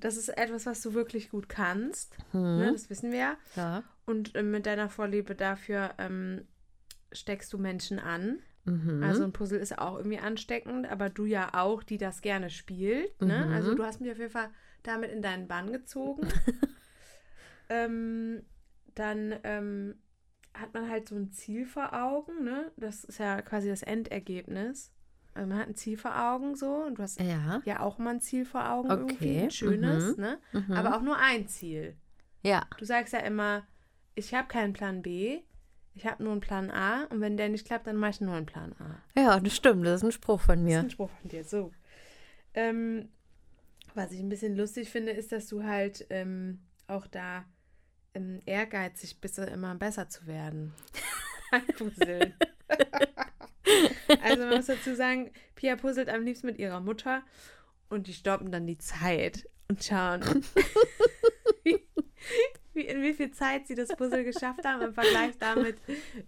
Das 0.00 0.16
ist 0.16 0.28
etwas, 0.30 0.66
was 0.66 0.82
du 0.82 0.94
wirklich 0.94 1.30
gut 1.30 1.48
kannst. 1.48 2.16
Ne? 2.32 2.66
Hm. 2.66 2.72
Das 2.72 2.90
wissen 2.90 3.12
wir 3.12 3.18
ja. 3.18 3.36
Ja. 3.54 3.84
Und 4.04 4.34
äh, 4.34 4.42
mit 4.42 4.66
deiner 4.66 4.88
Vorliebe 4.88 5.34
dafür 5.34 5.94
ähm, 5.98 6.46
steckst 7.12 7.52
du 7.52 7.58
Menschen 7.58 7.98
an. 7.98 8.40
Mhm. 8.64 9.02
Also 9.02 9.24
ein 9.24 9.32
Puzzle 9.32 9.58
ist 9.58 9.78
auch 9.78 9.96
irgendwie 9.96 10.18
ansteckend, 10.18 10.90
aber 10.90 11.08
du 11.08 11.24
ja 11.24 11.50
auch, 11.54 11.82
die 11.82 11.98
das 11.98 12.20
gerne 12.20 12.50
spielt. 12.50 13.20
Ne? 13.20 13.46
Mhm. 13.46 13.52
Also 13.52 13.74
du 13.74 13.84
hast 13.84 14.00
mich 14.00 14.10
auf 14.10 14.18
jeden 14.18 14.30
Fall 14.30 14.50
damit 14.82 15.10
in 15.10 15.22
deinen 15.22 15.48
Bann 15.48 15.72
gezogen. 15.72 16.28
ähm, 17.68 18.42
dann 18.94 19.34
ähm, 19.44 19.94
hat 20.54 20.74
man 20.74 20.88
halt 20.88 21.08
so 21.08 21.16
ein 21.16 21.32
Ziel 21.32 21.66
vor 21.66 21.92
Augen. 21.92 22.44
Ne? 22.44 22.70
Das 22.76 23.04
ist 23.04 23.18
ja 23.18 23.42
quasi 23.42 23.68
das 23.68 23.82
Endergebnis. 23.82 24.92
Also 25.34 25.48
man 25.48 25.58
hat 25.58 25.68
ein 25.68 25.74
Ziel 25.76 25.96
vor 25.96 26.14
Augen 26.14 26.54
so 26.56 26.84
und 26.84 26.96
du 26.98 27.02
hast 27.02 27.18
ja. 27.20 27.62
ja 27.64 27.80
auch 27.80 27.98
immer 27.98 28.10
ein 28.10 28.20
Ziel 28.20 28.44
vor 28.44 28.68
Augen 28.70 28.90
irgendwie, 28.90 29.14
Okay. 29.14 29.42
ein 29.44 29.50
schönes, 29.50 30.16
Mhm. 30.16 30.22
ne? 30.22 30.38
Mhm. 30.52 30.72
Aber 30.72 30.96
auch 30.96 31.02
nur 31.02 31.16
ein 31.16 31.48
Ziel. 31.48 31.96
ja. 32.42 32.66
Du 32.78 32.84
sagst 32.84 33.12
ja 33.14 33.20
immer, 33.20 33.66
ich 34.14 34.34
habe 34.34 34.48
keinen 34.48 34.72
Plan 34.74 35.00
B, 35.02 35.40
ich 35.94 36.06
habe 36.06 36.22
nur 36.22 36.32
einen 36.32 36.40
Plan 36.42 36.70
A 36.70 37.04
und 37.04 37.20
wenn 37.20 37.36
der 37.36 37.48
nicht 37.48 37.66
klappt, 37.66 37.86
dann 37.86 37.96
mache 37.96 38.10
ich 38.10 38.20
nur 38.20 38.34
einen 38.34 38.46
Plan 38.46 38.74
A. 38.78 39.02
Ja, 39.18 39.40
das 39.40 39.54
stimmt. 39.56 39.86
Das 39.86 39.96
ist 40.00 40.04
ein 40.04 40.12
Spruch 40.12 40.40
von 40.40 40.56
Das 40.56 40.64
ist 40.64 40.66
mir. 40.66 40.78
ein 40.80 40.90
Spruch 40.90 41.10
von 41.20 41.28
dir, 41.30 41.44
so. 41.44 41.72
Ähm, 42.54 43.08
was 43.94 44.12
ich 44.12 44.20
ein 44.20 44.28
bisschen 44.28 44.56
lustig 44.56 44.90
finde, 44.90 45.12
ist, 45.12 45.32
dass 45.32 45.46
du 45.48 45.64
halt 45.64 46.06
ähm, 46.10 46.60
auch 46.86 47.06
da 47.06 47.44
ähm, 48.14 48.40
ehrgeizig 48.44 49.20
bist, 49.20 49.38
immer 49.38 49.74
besser 49.76 50.08
zu 50.10 50.26
werden. 50.26 50.72
Puzzeln. 51.78 52.34
Also 54.22 54.44
man 54.44 54.56
muss 54.56 54.66
dazu 54.66 54.94
sagen, 54.94 55.30
Pia 55.54 55.76
puzzelt 55.76 56.08
am 56.08 56.22
liebsten 56.22 56.46
mit 56.46 56.58
ihrer 56.58 56.80
Mutter 56.80 57.22
und 57.88 58.06
die 58.06 58.14
stoppen 58.14 58.50
dann 58.52 58.66
die 58.66 58.78
Zeit 58.78 59.48
und 59.68 59.82
schauen, 59.82 60.22
wie, 61.64 61.80
wie, 62.74 62.82
in 62.82 63.02
wie 63.02 63.14
viel 63.14 63.30
Zeit 63.32 63.66
sie 63.66 63.74
das 63.74 63.88
Puzzle 63.90 64.24
geschafft 64.24 64.64
haben 64.64 64.82
im 64.82 64.94
Vergleich 64.94 65.36
damit, 65.38 65.76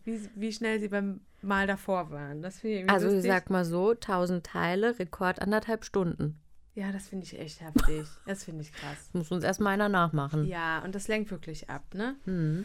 wie, 0.05 0.29
wie 0.35 0.53
schnell 0.53 0.81
sie 0.81 0.89
beim 0.89 1.21
Mal 1.43 1.67
davor 1.67 2.11
waren. 2.11 2.41
Das 2.41 2.61
finde 2.61 2.81
ich 2.81 2.91
Also 2.91 3.09
ich 3.09 3.15
lustig. 3.17 3.31
sag 3.31 3.51
mal 3.51 3.65
so, 3.67 3.91
1000 3.91 4.47
Teile, 4.47 4.99
Rekord 4.99 5.43
anderthalb 5.43 5.85
Stunden. 5.85 6.41
Ja, 6.75 6.91
das 6.91 7.09
finde 7.09 7.27
ich 7.27 7.39
echt 7.39 7.61
heftig. 7.61 8.07
Das 8.27 8.45
finde 8.45 8.63
ich 8.63 8.73
krass. 8.73 9.11
Muss 9.13 9.31
uns 9.31 9.45
erstmal 9.45 9.75
einer 9.75 9.89
nachmachen. 9.89 10.47
Ja, 10.47 10.83
und 10.83 10.95
das 10.95 11.07
lenkt 11.07 11.31
wirklich 11.31 11.71
ab, 11.71 11.85
ne? 11.95 12.17
Hm. 12.25 12.65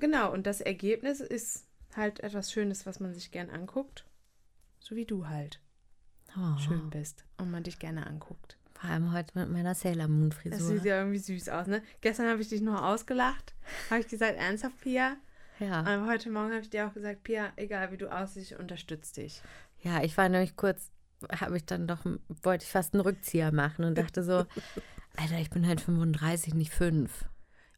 Genau, 0.00 0.32
und 0.32 0.46
das 0.46 0.60
Ergebnis 0.60 1.20
ist 1.20 1.64
halt 1.96 2.20
etwas 2.20 2.52
Schönes, 2.52 2.86
was 2.86 3.00
man 3.00 3.14
sich 3.14 3.30
gern 3.30 3.50
anguckt. 3.50 4.04
So 4.88 4.96
wie 4.96 5.04
du 5.04 5.26
halt 5.28 5.60
Oh, 6.36 6.58
schön 6.58 6.88
bist 6.90 7.24
und 7.38 7.50
man 7.50 7.62
dich 7.62 7.78
gerne 7.78 8.06
anguckt. 8.06 8.56
Vor 8.74 8.88
allem 8.90 9.12
heute 9.12 9.36
mit 9.38 9.50
meiner 9.50 9.74
Sailor 9.74 10.08
Moon 10.08 10.30
Das 10.30 10.38
Frisur. 10.38 10.68
sieht 10.76 10.84
ja 10.84 10.98
irgendwie 10.98 11.18
süß 11.18 11.48
aus, 11.48 11.66
ne? 11.66 11.82
Gestern 12.00 12.28
habe 12.28 12.40
ich 12.40 12.48
dich 12.48 12.60
nur 12.60 12.82
ausgelacht. 12.86 13.54
Habe 13.90 14.00
ich 14.00 14.08
gesagt, 14.08 14.36
ernsthaft, 14.38 14.80
Pia? 14.80 15.16
Ja. 15.58 15.80
Aber 15.80 16.06
heute 16.06 16.30
Morgen 16.30 16.50
habe 16.52 16.60
ich 16.60 16.70
dir 16.70 16.86
auch 16.86 16.94
gesagt, 16.94 17.24
Pia, 17.24 17.52
egal 17.56 17.90
wie 17.92 17.96
du 17.96 18.10
aussiehst, 18.10 18.52
ich 18.52 18.58
unterstütze 18.58 19.20
dich. 19.20 19.42
ja, 19.82 20.02
ich 20.02 20.16
war 20.16 20.28
nämlich 20.28 20.54
kurz, 20.56 20.90
habe 21.40 21.56
ich 21.56 21.64
dann 21.66 21.88
doch, 21.88 22.04
wollte 22.42 22.64
ich 22.64 22.70
fast 22.70 22.94
einen 22.94 23.00
Rückzieher 23.00 23.52
machen 23.52 23.84
und 23.84 23.98
dachte 23.98 24.22
so, 24.22 24.44
Alter, 25.16 25.38
ich 25.40 25.50
bin 25.50 25.66
halt 25.66 25.80
35, 25.80 26.54
nicht 26.54 26.72
5. 26.72 27.24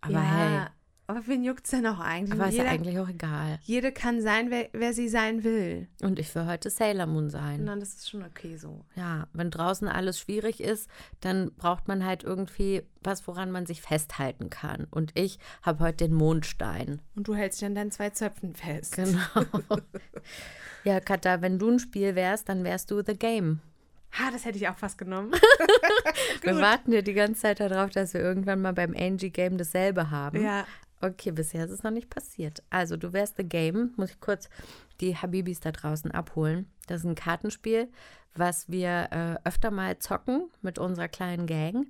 Aber 0.02 0.12
ja, 0.12 0.20
hey, 0.22 0.66
aber 1.11 1.26
wen 1.26 1.44
juckt's 1.44 1.70
denn 1.70 1.86
auch 1.86 2.00
eigentlich? 2.00 2.38
aber 2.38 2.48
ist 2.48 2.56
ja 2.56 2.64
eigentlich 2.64 2.98
auch 2.98 3.08
egal. 3.08 3.58
jede 3.62 3.92
kann 3.92 4.20
sein, 4.20 4.50
wer, 4.50 4.68
wer 4.72 4.92
sie 4.92 5.08
sein 5.08 5.44
will. 5.44 5.88
Und 6.02 6.18
ich 6.18 6.34
will 6.34 6.46
heute 6.46 6.70
Sailor 6.70 7.06
Moon 7.06 7.30
sein. 7.30 7.68
Und 7.68 7.80
das 7.80 7.94
ist 7.94 8.11
schon 8.11 8.22
okay 8.22 8.56
so. 8.56 8.84
Ja, 8.94 9.26
wenn 9.32 9.50
draußen 9.50 9.88
alles 9.88 10.18
schwierig 10.18 10.61
ist, 10.61 10.88
dann 11.20 11.52
braucht 11.54 11.88
man 11.88 12.04
halt 12.04 12.24
irgendwie 12.24 12.82
was, 13.02 13.26
woran 13.26 13.50
man 13.50 13.66
sich 13.66 13.82
festhalten 13.82 14.50
kann. 14.50 14.86
Und 14.90 15.12
ich 15.14 15.38
habe 15.62 15.84
heute 15.84 16.08
den 16.08 16.14
Mondstein. 16.14 17.00
Und 17.16 17.28
du 17.28 17.34
hältst 17.34 17.61
dich 17.61 17.66
an 17.66 17.74
deinen 17.74 17.90
zwei 17.90 18.11
Zöpfen 18.11 18.54
fest. 18.54 18.96
Genau. 18.96 19.18
ja, 20.84 21.00
Katha, 21.00 21.40
wenn 21.42 21.58
du 21.58 21.70
ein 21.70 21.78
Spiel 21.78 22.14
wärst, 22.14 22.48
dann 22.48 22.64
wärst 22.64 22.90
du 22.90 23.02
The 23.04 23.14
Game. 23.14 23.61
Ha, 24.18 24.30
das 24.32 24.44
hätte 24.44 24.58
ich 24.58 24.68
auch 24.68 24.76
fast 24.76 24.98
genommen. 24.98 25.32
Wir 26.42 26.56
warten 26.56 26.92
ja 26.92 27.00
die 27.00 27.14
ganze 27.14 27.42
Zeit 27.42 27.61
darauf, 27.61 27.90
dass 27.90 28.12
wir 28.12 28.20
irgendwann 28.20 28.61
mal 28.61 28.72
beim 28.72 28.94
Angie 28.96 29.30
Game 29.30 29.56
dasselbe 29.56 30.11
haben. 30.11 30.42
ja. 30.42 30.66
Okay, 31.03 31.30
bisher 31.30 31.64
ist 31.64 31.70
es 31.70 31.82
noch 31.82 31.90
nicht 31.90 32.11
passiert. 32.11 32.62
Also, 32.70 32.96
du 32.96 33.12
wärst 33.12 33.36
The 33.36 33.44
Game. 33.44 33.92
Muss 33.96 34.11
ich 34.11 34.20
kurz 34.20 34.48
die 35.01 35.16
Habibis 35.16 35.61
da 35.61 35.72
draußen 35.72 36.11
abholen. 36.11 36.70
Das 36.86 37.01
ist 37.01 37.07
ein 37.07 37.14
Kartenspiel, 37.14 37.88
was 38.34 38.68
wir 38.68 39.09
äh, 39.11 39.48
öfter 39.48 39.70
mal 39.70 39.98
zocken 39.98 40.51
mit 40.61 40.78
unserer 40.78 41.09
kleinen 41.09 41.46
Gang. 41.46 41.86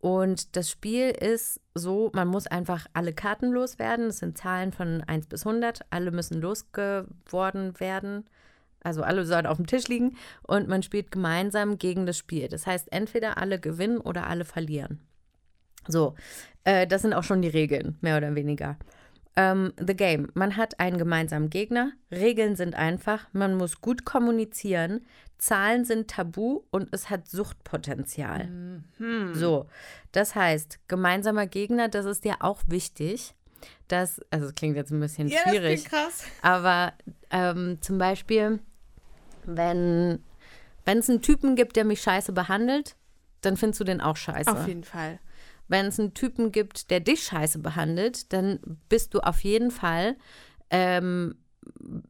Und 0.00 0.56
das 0.56 0.70
Spiel 0.70 1.10
ist 1.10 1.60
so, 1.74 2.10
man 2.14 2.28
muss 2.28 2.46
einfach 2.46 2.86
alle 2.92 3.12
Karten 3.12 3.50
loswerden. 3.50 4.06
Das 4.06 4.18
sind 4.18 4.38
Zahlen 4.38 4.72
von 4.72 5.02
1 5.02 5.26
bis 5.26 5.46
100. 5.46 5.80
Alle 5.90 6.10
müssen 6.10 6.40
losgeworden 6.40 7.78
werden. 7.80 8.24
Also 8.84 9.02
alle 9.02 9.24
sollen 9.24 9.46
auf 9.46 9.56
dem 9.56 9.66
Tisch 9.66 9.88
liegen 9.88 10.16
und 10.42 10.68
man 10.68 10.82
spielt 10.82 11.10
gemeinsam 11.10 11.78
gegen 11.78 12.04
das 12.04 12.18
Spiel. 12.18 12.48
Das 12.48 12.66
heißt, 12.66 12.92
entweder 12.92 13.38
alle 13.38 13.58
gewinnen 13.58 13.96
oder 13.98 14.26
alle 14.26 14.44
verlieren. 14.44 15.00
So, 15.88 16.14
äh, 16.64 16.86
das 16.86 17.02
sind 17.02 17.14
auch 17.14 17.24
schon 17.24 17.42
die 17.42 17.48
Regeln, 17.48 17.96
mehr 18.00 18.16
oder 18.16 18.34
weniger. 18.34 18.76
Ähm, 19.36 19.72
the 19.78 19.94
Game. 19.96 20.30
Man 20.34 20.56
hat 20.56 20.78
einen 20.78 20.96
gemeinsamen 20.98 21.50
Gegner. 21.50 21.92
Regeln 22.10 22.54
sind 22.56 22.74
einfach. 22.76 23.26
Man 23.32 23.56
muss 23.56 23.80
gut 23.80 24.04
kommunizieren. 24.04 25.04
Zahlen 25.38 25.84
sind 25.84 26.08
tabu 26.08 26.62
und 26.70 26.88
es 26.92 27.10
hat 27.10 27.26
Suchtpotenzial. 27.28 28.48
So, 29.32 29.66
das 30.12 30.34
heißt, 30.36 30.78
gemeinsamer 30.88 31.46
Gegner, 31.48 31.88
das 31.88 32.06
ist 32.06 32.24
dir 32.24 32.36
auch 32.40 32.62
wichtig. 32.68 33.34
Das, 33.88 34.20
also 34.30 34.46
es 34.46 34.54
klingt 34.54 34.76
jetzt 34.76 34.92
ein 34.92 35.00
bisschen 35.00 35.26
Ja, 35.28 35.40
das 35.44 35.50
schwierig. 35.52 35.84
krass. 35.86 36.22
Aber 36.40 36.92
ähm, 37.30 37.78
zum 37.80 37.98
Beispiel, 37.98 38.60
wenn 39.44 40.20
es 40.84 41.10
einen 41.10 41.22
Typen 41.22 41.56
gibt, 41.56 41.76
der 41.76 41.84
mich 41.84 42.00
scheiße 42.00 42.32
behandelt, 42.32 42.96
dann 43.40 43.56
findest 43.56 43.80
du 43.80 43.84
den 43.84 44.00
auch 44.00 44.16
scheiße. 44.16 44.50
Auf 44.50 44.66
jeden 44.68 44.84
Fall. 44.84 45.18
Wenn 45.68 45.86
es 45.86 45.98
einen 45.98 46.14
Typen 46.14 46.52
gibt, 46.52 46.90
der 46.90 47.00
dich 47.00 47.24
scheiße 47.24 47.58
behandelt, 47.58 48.32
dann 48.32 48.60
bist 48.88 49.14
du 49.14 49.20
auf 49.20 49.40
jeden 49.40 49.70
Fall, 49.70 50.16
ähm, 50.70 51.36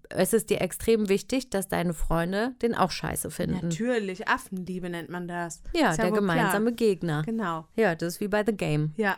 es 0.08 0.32
ist 0.32 0.50
dir 0.50 0.60
extrem 0.60 1.08
wichtig, 1.08 1.50
dass 1.50 1.68
deine 1.68 1.94
Freunde 1.94 2.54
den 2.62 2.74
auch 2.74 2.90
scheiße 2.90 3.30
finden. 3.30 3.68
Natürlich, 3.68 4.26
Affenliebe 4.28 4.90
nennt 4.90 5.10
man 5.10 5.28
das. 5.28 5.62
Ja, 5.74 5.90
Ist 5.90 5.98
der 5.98 6.06
klar. 6.06 6.18
gemeinsame 6.18 6.72
Gegner. 6.72 7.22
Genau. 7.24 7.66
Ja, 7.76 7.94
das 7.94 8.14
ist 8.14 8.20
wie 8.20 8.28
bei 8.28 8.44
The 8.44 8.52
Game. 8.52 8.92
Ja. 8.96 9.16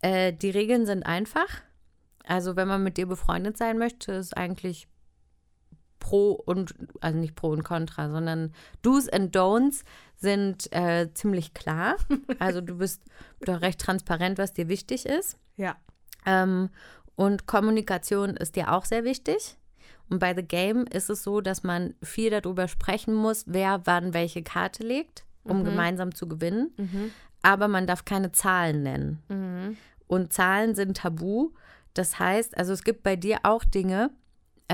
Äh, 0.00 0.32
die 0.32 0.50
Regeln 0.50 0.86
sind 0.86 1.04
einfach. 1.04 1.48
Also, 2.24 2.54
wenn 2.54 2.68
man 2.68 2.84
mit 2.84 2.96
dir 2.96 3.06
befreundet 3.06 3.56
sein 3.56 3.78
möchte, 3.78 4.12
ist 4.12 4.36
eigentlich 4.36 4.86
Pro 6.02 6.32
und, 6.32 6.74
also 7.00 7.16
nicht 7.16 7.36
Pro 7.36 7.50
und 7.50 7.62
Contra, 7.62 8.10
sondern 8.10 8.52
Do's 8.82 9.08
and 9.08 9.34
Don'ts 9.34 9.84
sind 10.16 10.72
äh, 10.72 11.08
ziemlich 11.14 11.54
klar. 11.54 11.96
Also, 12.40 12.60
du 12.60 12.78
bist 12.78 13.02
doch 13.40 13.60
recht 13.60 13.80
transparent, 13.80 14.36
was 14.36 14.52
dir 14.52 14.68
wichtig 14.68 15.06
ist. 15.06 15.38
Ja. 15.56 15.76
Ähm, 16.26 16.70
und 17.14 17.46
Kommunikation 17.46 18.30
ist 18.36 18.56
dir 18.56 18.72
auch 18.72 18.84
sehr 18.84 19.04
wichtig. 19.04 19.56
Und 20.10 20.18
bei 20.18 20.34
The 20.34 20.42
Game 20.42 20.86
ist 20.86 21.08
es 21.08 21.22
so, 21.22 21.40
dass 21.40 21.62
man 21.62 21.94
viel 22.02 22.30
darüber 22.30 22.66
sprechen 22.66 23.14
muss, 23.14 23.44
wer 23.46 23.82
wann 23.84 24.12
welche 24.12 24.42
Karte 24.42 24.82
legt, 24.82 25.24
um 25.44 25.64
gemeinsam 25.64 26.14
zu 26.14 26.26
gewinnen. 26.28 26.72
Aber 27.42 27.68
man 27.68 27.86
darf 27.86 28.04
keine 28.04 28.32
Zahlen 28.32 28.82
nennen. 28.82 29.22
Und 30.08 30.32
Zahlen 30.32 30.74
sind 30.74 30.96
tabu. 30.96 31.50
Das 31.94 32.18
heißt, 32.18 32.58
also 32.58 32.72
es 32.72 32.82
gibt 32.82 33.02
bei 33.04 33.14
dir 33.16 33.38
auch 33.44 33.64
Dinge, 33.64 34.10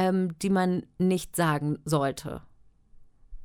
ähm, 0.00 0.38
die 0.38 0.50
man 0.50 0.84
nicht 0.98 1.34
sagen 1.34 1.78
sollte. 1.84 2.42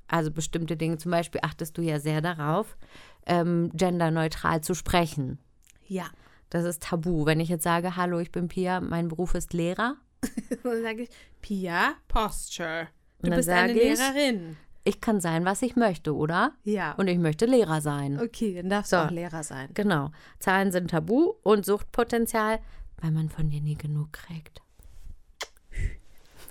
Also 0.08 0.30
bestimmte 0.30 0.78
Dinge, 0.78 0.98
zum 0.98 1.10
Beispiel 1.12 1.42
achtest 1.44 1.78
du 1.78 1.82
ja 1.82 2.00
sehr 2.00 2.22
darauf, 2.22 2.78
ähm, 3.26 3.72
genderneutral 3.74 4.62
zu 4.62 4.76
sprechen. 4.76 5.40
Ja. 5.88 6.06
Das 6.52 6.66
ist 6.66 6.84
tabu. 6.84 7.26
Wenn 7.26 7.40
ich 7.40 7.50
jetzt 7.50 7.64
sage, 7.64 7.96
hallo, 7.96 8.20
ich 8.20 8.32
bin 8.32 8.48
Pia, 8.48 8.80
mein 8.82 9.08
Beruf 9.08 9.34
ist 9.34 9.54
Lehrer, 9.54 9.96
Dann 10.64 10.82
sage 10.84 11.04
ich, 11.04 11.10
Pia 11.42 11.96
Posture. 12.08 12.88
Du 13.22 13.32
bist 13.32 13.50
eine 13.50 13.74
sage 13.74 13.80
ich- 13.82 13.98
Lehrerin. 14.00 14.58
ich 14.84 15.02
kann 15.02 15.20
sein, 15.20 15.46
was 15.46 15.62
ich 15.64 15.76
möchte, 15.76 16.16
oder? 16.16 16.54
Ja. 16.64 16.92
Und 16.94 17.08
ich 17.08 17.18
möchte 17.18 17.46
Lehrer 17.48 17.82
sein. 17.82 18.20
okay, 18.22 18.54
dann 18.56 18.70
darfst 18.70 18.92
So. 18.92 18.98
du 18.98 19.04
auch 19.06 19.12
Lehrer 19.12 19.44
sein. 19.44 19.70
Genau. 19.74 20.12
Zahlen 20.40 20.72
sind 20.72 20.92
tabu 20.92 21.34
und 21.42 21.66
Suchtpotenzial, 21.66 22.60
weil 23.02 23.12
man 23.12 23.30
von 23.30 23.50
dir 23.50 23.62
nie 23.62 23.76
genug 23.76 24.14
kriegt. 24.14 24.62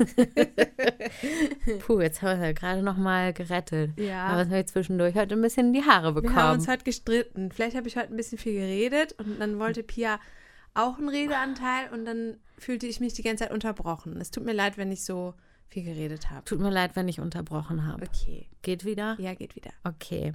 Puh, 1.80 2.00
jetzt 2.00 2.22
haben 2.22 2.40
wir 2.40 2.48
ja 2.48 2.52
gerade 2.52 2.82
noch 2.82 2.96
mal 2.96 3.32
gerettet. 3.32 3.98
Ja. 3.98 4.26
Aber 4.26 4.42
es 4.42 4.48
haben 4.48 4.54
wir 4.54 4.66
zwischendurch 4.66 5.14
heute 5.14 5.34
ein 5.34 5.42
bisschen 5.42 5.68
in 5.68 5.72
die 5.72 5.84
Haare 5.84 6.14
Wir 6.14 6.22
haben 6.22 6.22
bekommen. 6.22 6.52
uns 6.52 6.68
heute 6.68 6.84
gestritten. 6.84 7.50
Vielleicht 7.52 7.76
habe 7.76 7.88
ich 7.88 7.96
heute 7.96 8.08
ein 8.10 8.16
bisschen 8.16 8.38
viel 8.38 8.54
geredet 8.54 9.14
und 9.18 9.40
dann 9.40 9.58
wollte 9.58 9.82
Pia 9.82 10.18
auch 10.74 10.98
einen 10.98 11.08
Redeanteil 11.08 11.90
und 11.92 12.04
dann 12.04 12.36
fühlte 12.58 12.86
ich 12.86 13.00
mich 13.00 13.12
die 13.12 13.22
ganze 13.22 13.44
Zeit 13.44 13.52
unterbrochen. 13.52 14.20
Es 14.20 14.30
tut 14.30 14.44
mir 14.44 14.54
leid, 14.54 14.78
wenn 14.78 14.90
ich 14.90 15.04
so 15.04 15.34
viel 15.68 15.84
geredet 15.84 16.30
habe. 16.30 16.44
Tut 16.44 16.60
mir 16.60 16.70
leid, 16.70 16.96
wenn 16.96 17.08
ich 17.08 17.20
unterbrochen 17.20 17.86
habe. 17.86 18.06
Okay. 18.06 18.48
Geht 18.62 18.84
wieder? 18.84 19.16
Ja, 19.18 19.34
geht 19.34 19.56
wieder. 19.56 19.70
Okay. 19.84 20.32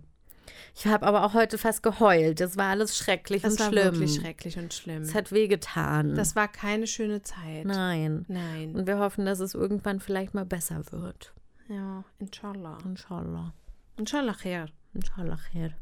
Ich 0.75 0.85
habe 0.87 1.05
aber 1.05 1.23
auch 1.25 1.33
heute 1.33 1.57
fast 1.57 1.83
geheult. 1.83 2.39
Das 2.39 2.57
war 2.57 2.69
alles 2.69 2.97
schrecklich 2.97 3.41
Das 3.41 3.53
und 3.53 3.59
war 3.59 3.67
schlimm. 3.69 3.83
wirklich 3.85 4.15
schrecklich 4.15 4.57
und 4.57 4.73
schlimm. 4.73 5.01
Es 5.03 5.13
hat 5.15 5.31
wehgetan. 5.31 6.15
Das 6.15 6.35
war 6.35 6.47
keine 6.47 6.87
schöne 6.87 7.21
Zeit. 7.23 7.65
Nein. 7.65 8.25
Nein. 8.27 8.75
Und 8.75 8.87
wir 8.87 8.99
hoffen, 8.99 9.25
dass 9.25 9.39
es 9.39 9.53
irgendwann 9.53 9.99
vielleicht 9.99 10.33
mal 10.33 10.45
besser 10.45 10.81
wird. 10.91 11.33
Ja, 11.69 12.03
inshallah. 12.19 12.77
Inshallah. 12.85 13.53
Inshallah 13.97 14.33
khair. 14.33 14.67
Inshallah. 14.93 15.37
khair. 15.51 15.73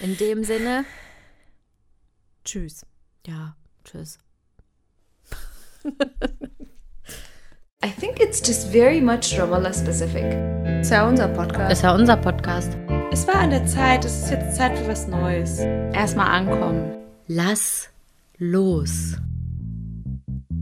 In 0.00 0.16
dem 0.16 0.44
Sinne, 0.44 0.84
Tschüss. 2.44 2.86
ja, 3.26 3.56
tschüss. 3.84 4.18
I 7.80 7.90
think 7.90 8.18
it's 8.18 8.40
just 8.40 8.68
very 8.72 9.00
much 9.00 9.38
Ramallah 9.38 9.72
specific. 9.72 10.24
Es 10.80 10.90
ja 10.90 11.06
unser 11.08 11.28
Podcast. 11.28 11.72
Ist 11.72 11.82
ja 11.82 11.94
unser 11.94 12.16
Podcast. 12.16 12.76
Es 13.12 13.26
war 13.28 13.36
an 13.36 13.50
der 13.50 13.64
Zeit, 13.66 14.04
es 14.04 14.24
ist 14.24 14.30
jetzt 14.30 14.56
Zeit 14.56 14.76
für 14.76 14.88
was 14.88 15.06
Neues. 15.06 15.60
Erstmal 15.92 16.26
ankommen. 16.26 16.92
Lass 17.28 17.88
los. 18.38 19.16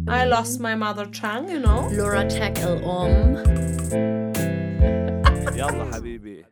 I 0.08 0.26
lost 0.28 0.60
my 0.60 0.76
mother 0.76 1.10
tongue, 1.10 1.48
you 1.48 1.58
know. 1.58 1.88
Laura 1.90 2.24
tackle 2.28 2.82
um. 2.84 3.36
Yalla, 5.56 5.90
Habibi. 5.90 6.44